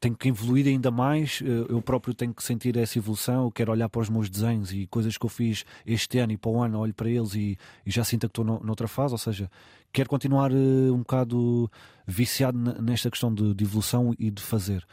tenho 0.00 0.16
que 0.16 0.28
evoluir 0.28 0.66
ainda 0.66 0.90
mais. 0.90 1.40
eu 1.68 1.80
próprio 1.80 2.12
tenho 2.12 2.34
que 2.34 2.42
sentir 2.42 2.76
essa 2.76 2.98
evolução. 2.98 3.44
Eu 3.44 3.52
quero 3.52 3.70
olhar 3.70 3.88
para 3.88 4.00
os 4.00 4.08
meus 4.08 4.28
desenhos 4.28 4.72
e 4.72 4.84
coisas 4.88 5.16
que 5.16 5.24
eu 5.24 5.30
fiz 5.30 5.64
este 5.86 6.18
ano 6.18 6.32
e 6.32 6.36
para 6.36 6.50
o 6.50 6.60
ano, 6.60 6.80
olho 6.80 6.92
para 6.92 7.08
eles 7.08 7.36
e, 7.36 7.56
e 7.86 7.90
já 7.92 8.02
sinto 8.02 8.22
que 8.22 8.32
estou 8.32 8.44
no, 8.44 8.58
noutra 8.64 8.88
fase. 8.88 9.14
Ou 9.14 9.18
seja, 9.18 9.48
quero 9.92 10.08
continuar 10.08 10.50
um 10.52 10.98
bocado 10.98 11.70
viciado 12.04 12.58
nesta 12.82 13.08
questão 13.08 13.32
de, 13.32 13.54
de 13.54 13.62
evolução 13.62 14.12
e 14.18 14.28
de 14.28 14.42
fazer 14.42 14.84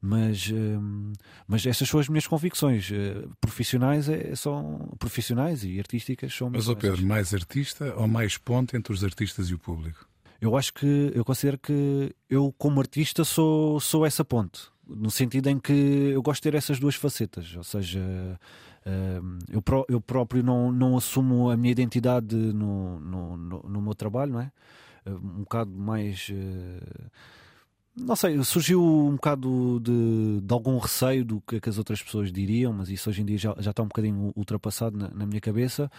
mas, 0.00 0.50
hum, 0.50 1.12
mas 1.46 1.66
essas 1.66 1.88
são 1.88 2.00
as 2.00 2.08
minhas 2.08 2.26
convicções. 2.26 2.90
Eh, 2.90 3.26
profissionais 3.40 4.08
é, 4.08 4.34
são 4.34 4.94
profissionais 4.98 5.62
e 5.62 5.78
artísticas 5.78 6.34
são 6.34 6.48
mas 6.48 6.68
o 6.68 6.76
Pedro 6.76 7.04
mais 7.04 7.34
artista 7.34 7.94
ou 7.96 8.08
mais 8.08 8.38
ponte 8.38 8.76
entre 8.76 8.92
os 8.92 9.04
artistas 9.04 9.48
e 9.48 9.54
o 9.54 9.58
público? 9.58 10.08
Eu 10.40 10.56
acho 10.56 10.72
que 10.72 11.12
eu 11.14 11.22
considero 11.22 11.58
que 11.58 12.14
eu 12.30 12.54
como 12.56 12.80
artista 12.80 13.24
sou 13.24 13.78
sou 13.78 14.06
essa 14.06 14.24
ponte 14.24 14.62
no 14.86 15.10
sentido 15.10 15.48
em 15.48 15.58
que 15.58 15.72
eu 15.72 16.22
gosto 16.22 16.42
de 16.42 16.50
ter 16.50 16.56
essas 16.56 16.80
duas 16.80 16.94
facetas. 16.94 17.54
Ou 17.54 17.62
seja 17.62 18.00
hum, 19.22 19.38
eu, 19.50 19.62
eu 19.88 20.00
próprio 20.00 20.42
não, 20.42 20.72
não 20.72 20.96
assumo 20.96 21.50
a 21.50 21.56
minha 21.58 21.72
identidade 21.72 22.34
no, 22.34 22.98
no, 23.00 23.36
no, 23.36 23.62
no 23.68 23.82
meu 23.82 23.94
trabalho 23.94 24.32
não 24.32 24.40
é? 24.40 24.50
Um 25.06 25.40
bocado 25.40 25.70
mais 25.70 26.28
uh, 26.30 27.10
não 28.00 28.16
sei, 28.16 28.42
surgiu 28.42 28.82
um 28.82 29.12
bocado 29.12 29.80
de, 29.80 30.40
de, 30.40 30.52
algum 30.52 30.78
receio 30.78 31.24
do 31.24 31.40
que, 31.40 31.60
que 31.60 31.68
as 31.68 31.78
outras 31.78 32.02
pessoas 32.02 32.32
diriam, 32.32 32.72
mas 32.72 32.88
isso 32.88 33.08
hoje 33.08 33.22
em 33.22 33.24
dia 33.24 33.38
já, 33.38 33.54
já 33.58 33.70
está 33.70 33.82
um 33.82 33.88
bocadinho 33.88 34.32
ultrapassado 34.34 34.96
na, 34.96 35.08
na 35.10 35.26
minha 35.26 35.40
cabeça. 35.40 35.90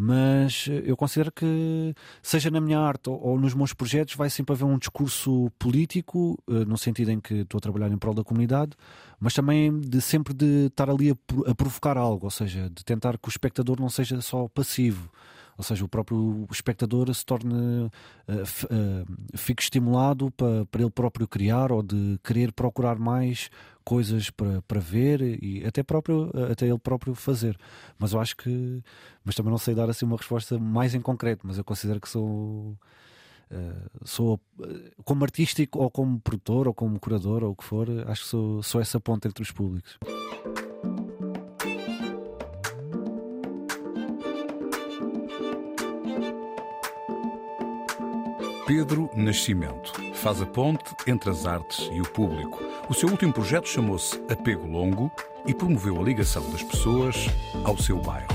Mas 0.00 0.68
eu 0.84 0.96
considero 0.96 1.32
que, 1.32 1.92
seja 2.22 2.52
na 2.52 2.60
minha 2.60 2.78
arte 2.78 3.10
ou, 3.10 3.20
ou, 3.20 3.40
nos 3.40 3.52
meus 3.52 3.74
projetos, 3.74 4.14
vai 4.14 4.30
sempre 4.30 4.54
haver 4.54 4.64
um 4.64 4.78
discurso 4.78 5.50
político, 5.58 6.38
uh, 6.46 6.64
no 6.64 6.78
sentido 6.78 7.10
em 7.10 7.18
que 7.18 7.34
estou 7.34 7.58
a 7.58 7.60
trabalhar 7.60 7.90
em 7.90 7.98
prol 7.98 8.14
da 8.14 8.22
comunidade, 8.22 8.76
mas 9.18 9.34
também 9.34 9.76
de 9.80 10.00
sempre 10.00 10.32
de 10.32 10.66
estar 10.66 10.88
ali 10.88 11.10
a, 11.10 11.50
a 11.50 11.54
provocar 11.54 11.98
algo, 11.98 12.26
ou 12.26 12.30
seja, 12.30 12.70
de 12.70 12.84
tentar 12.84 13.18
que 13.18 13.28
o 13.28 13.30
espectador 13.30 13.80
não 13.80 13.88
seja 13.88 14.20
só 14.20 14.46
passivo 14.46 15.10
ou 15.58 15.64
seja, 15.64 15.84
o 15.84 15.88
próprio 15.88 16.46
espectador 16.52 17.12
se 17.12 17.26
torne, 17.26 17.52
uh, 17.52 17.90
uh, 18.30 19.36
fique 19.36 19.60
estimulado 19.60 20.30
para, 20.30 20.64
para 20.66 20.82
ele 20.82 20.90
próprio 20.90 21.26
criar 21.26 21.72
ou 21.72 21.82
de 21.82 22.16
querer 22.22 22.52
procurar 22.52 22.96
mais 22.96 23.50
coisas 23.84 24.30
para, 24.30 24.62
para 24.62 24.78
ver 24.78 25.20
e 25.42 25.66
até, 25.66 25.82
próprio, 25.82 26.30
até 26.50 26.66
ele 26.66 26.78
próprio 26.78 27.12
fazer. 27.12 27.58
Mas 27.98 28.12
eu 28.12 28.20
acho 28.20 28.36
que, 28.36 28.80
mas 29.24 29.34
também 29.34 29.50
não 29.50 29.58
sei 29.58 29.74
dar 29.74 29.90
assim 29.90 30.06
uma 30.06 30.16
resposta 30.16 30.58
mais 30.60 30.94
em 30.94 31.00
concreto, 31.00 31.44
mas 31.44 31.58
eu 31.58 31.64
considero 31.64 32.00
que 32.00 32.08
sou. 32.08 32.76
Uh, 33.50 34.04
sou 34.04 34.38
como 35.04 35.24
artístico 35.24 35.78
ou 35.78 35.90
como 35.90 36.20
produtor 36.20 36.68
ou 36.68 36.74
como 36.74 37.00
curador 37.00 37.42
ou 37.42 37.52
o 37.52 37.56
que 37.56 37.64
for, 37.64 37.88
acho 38.06 38.24
que 38.24 38.28
sou, 38.28 38.62
sou 38.62 38.78
essa 38.78 39.00
ponta 39.00 39.26
entre 39.26 39.42
os 39.42 39.50
públicos. 39.50 39.98
Pedro 48.68 49.08
Nascimento 49.14 49.94
faz 50.12 50.42
a 50.42 50.46
ponte 50.46 50.94
entre 51.06 51.30
as 51.30 51.46
artes 51.46 51.88
e 51.90 52.02
o 52.02 52.04
público. 52.04 52.62
O 52.86 52.92
seu 52.92 53.08
último 53.08 53.32
projeto 53.32 53.66
chamou-se 53.66 54.20
Apego 54.30 54.66
Longo 54.66 55.10
e 55.46 55.54
promoveu 55.54 55.98
a 55.98 56.04
ligação 56.04 56.42
das 56.50 56.62
pessoas 56.62 57.28
ao 57.64 57.78
seu 57.78 57.98
bairro. 57.98 58.28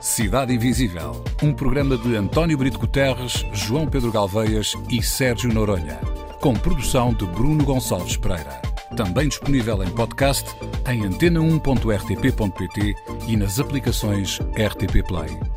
Cidade 0.00 0.52
Invisível, 0.52 1.22
um 1.40 1.54
programa 1.54 1.96
de 1.96 2.16
António 2.16 2.58
Brito 2.58 2.80
Guterres, 2.80 3.46
João 3.52 3.86
Pedro 3.86 4.10
Galveias 4.10 4.72
e 4.90 5.00
Sérgio 5.00 5.54
Noronha, 5.54 6.00
com 6.40 6.52
produção 6.52 7.14
de 7.14 7.24
Bruno 7.26 7.64
Gonçalves 7.64 8.16
Pereira. 8.16 8.60
Também 8.96 9.28
disponível 9.28 9.84
em 9.84 9.90
podcast 9.90 10.52
em 10.92 11.02
antena1.rtp.pt 11.02 12.94
e 13.26 13.36
nas 13.36 13.60
aplicações 13.60 14.38
RTP 14.54 15.06
Play. 15.06 15.47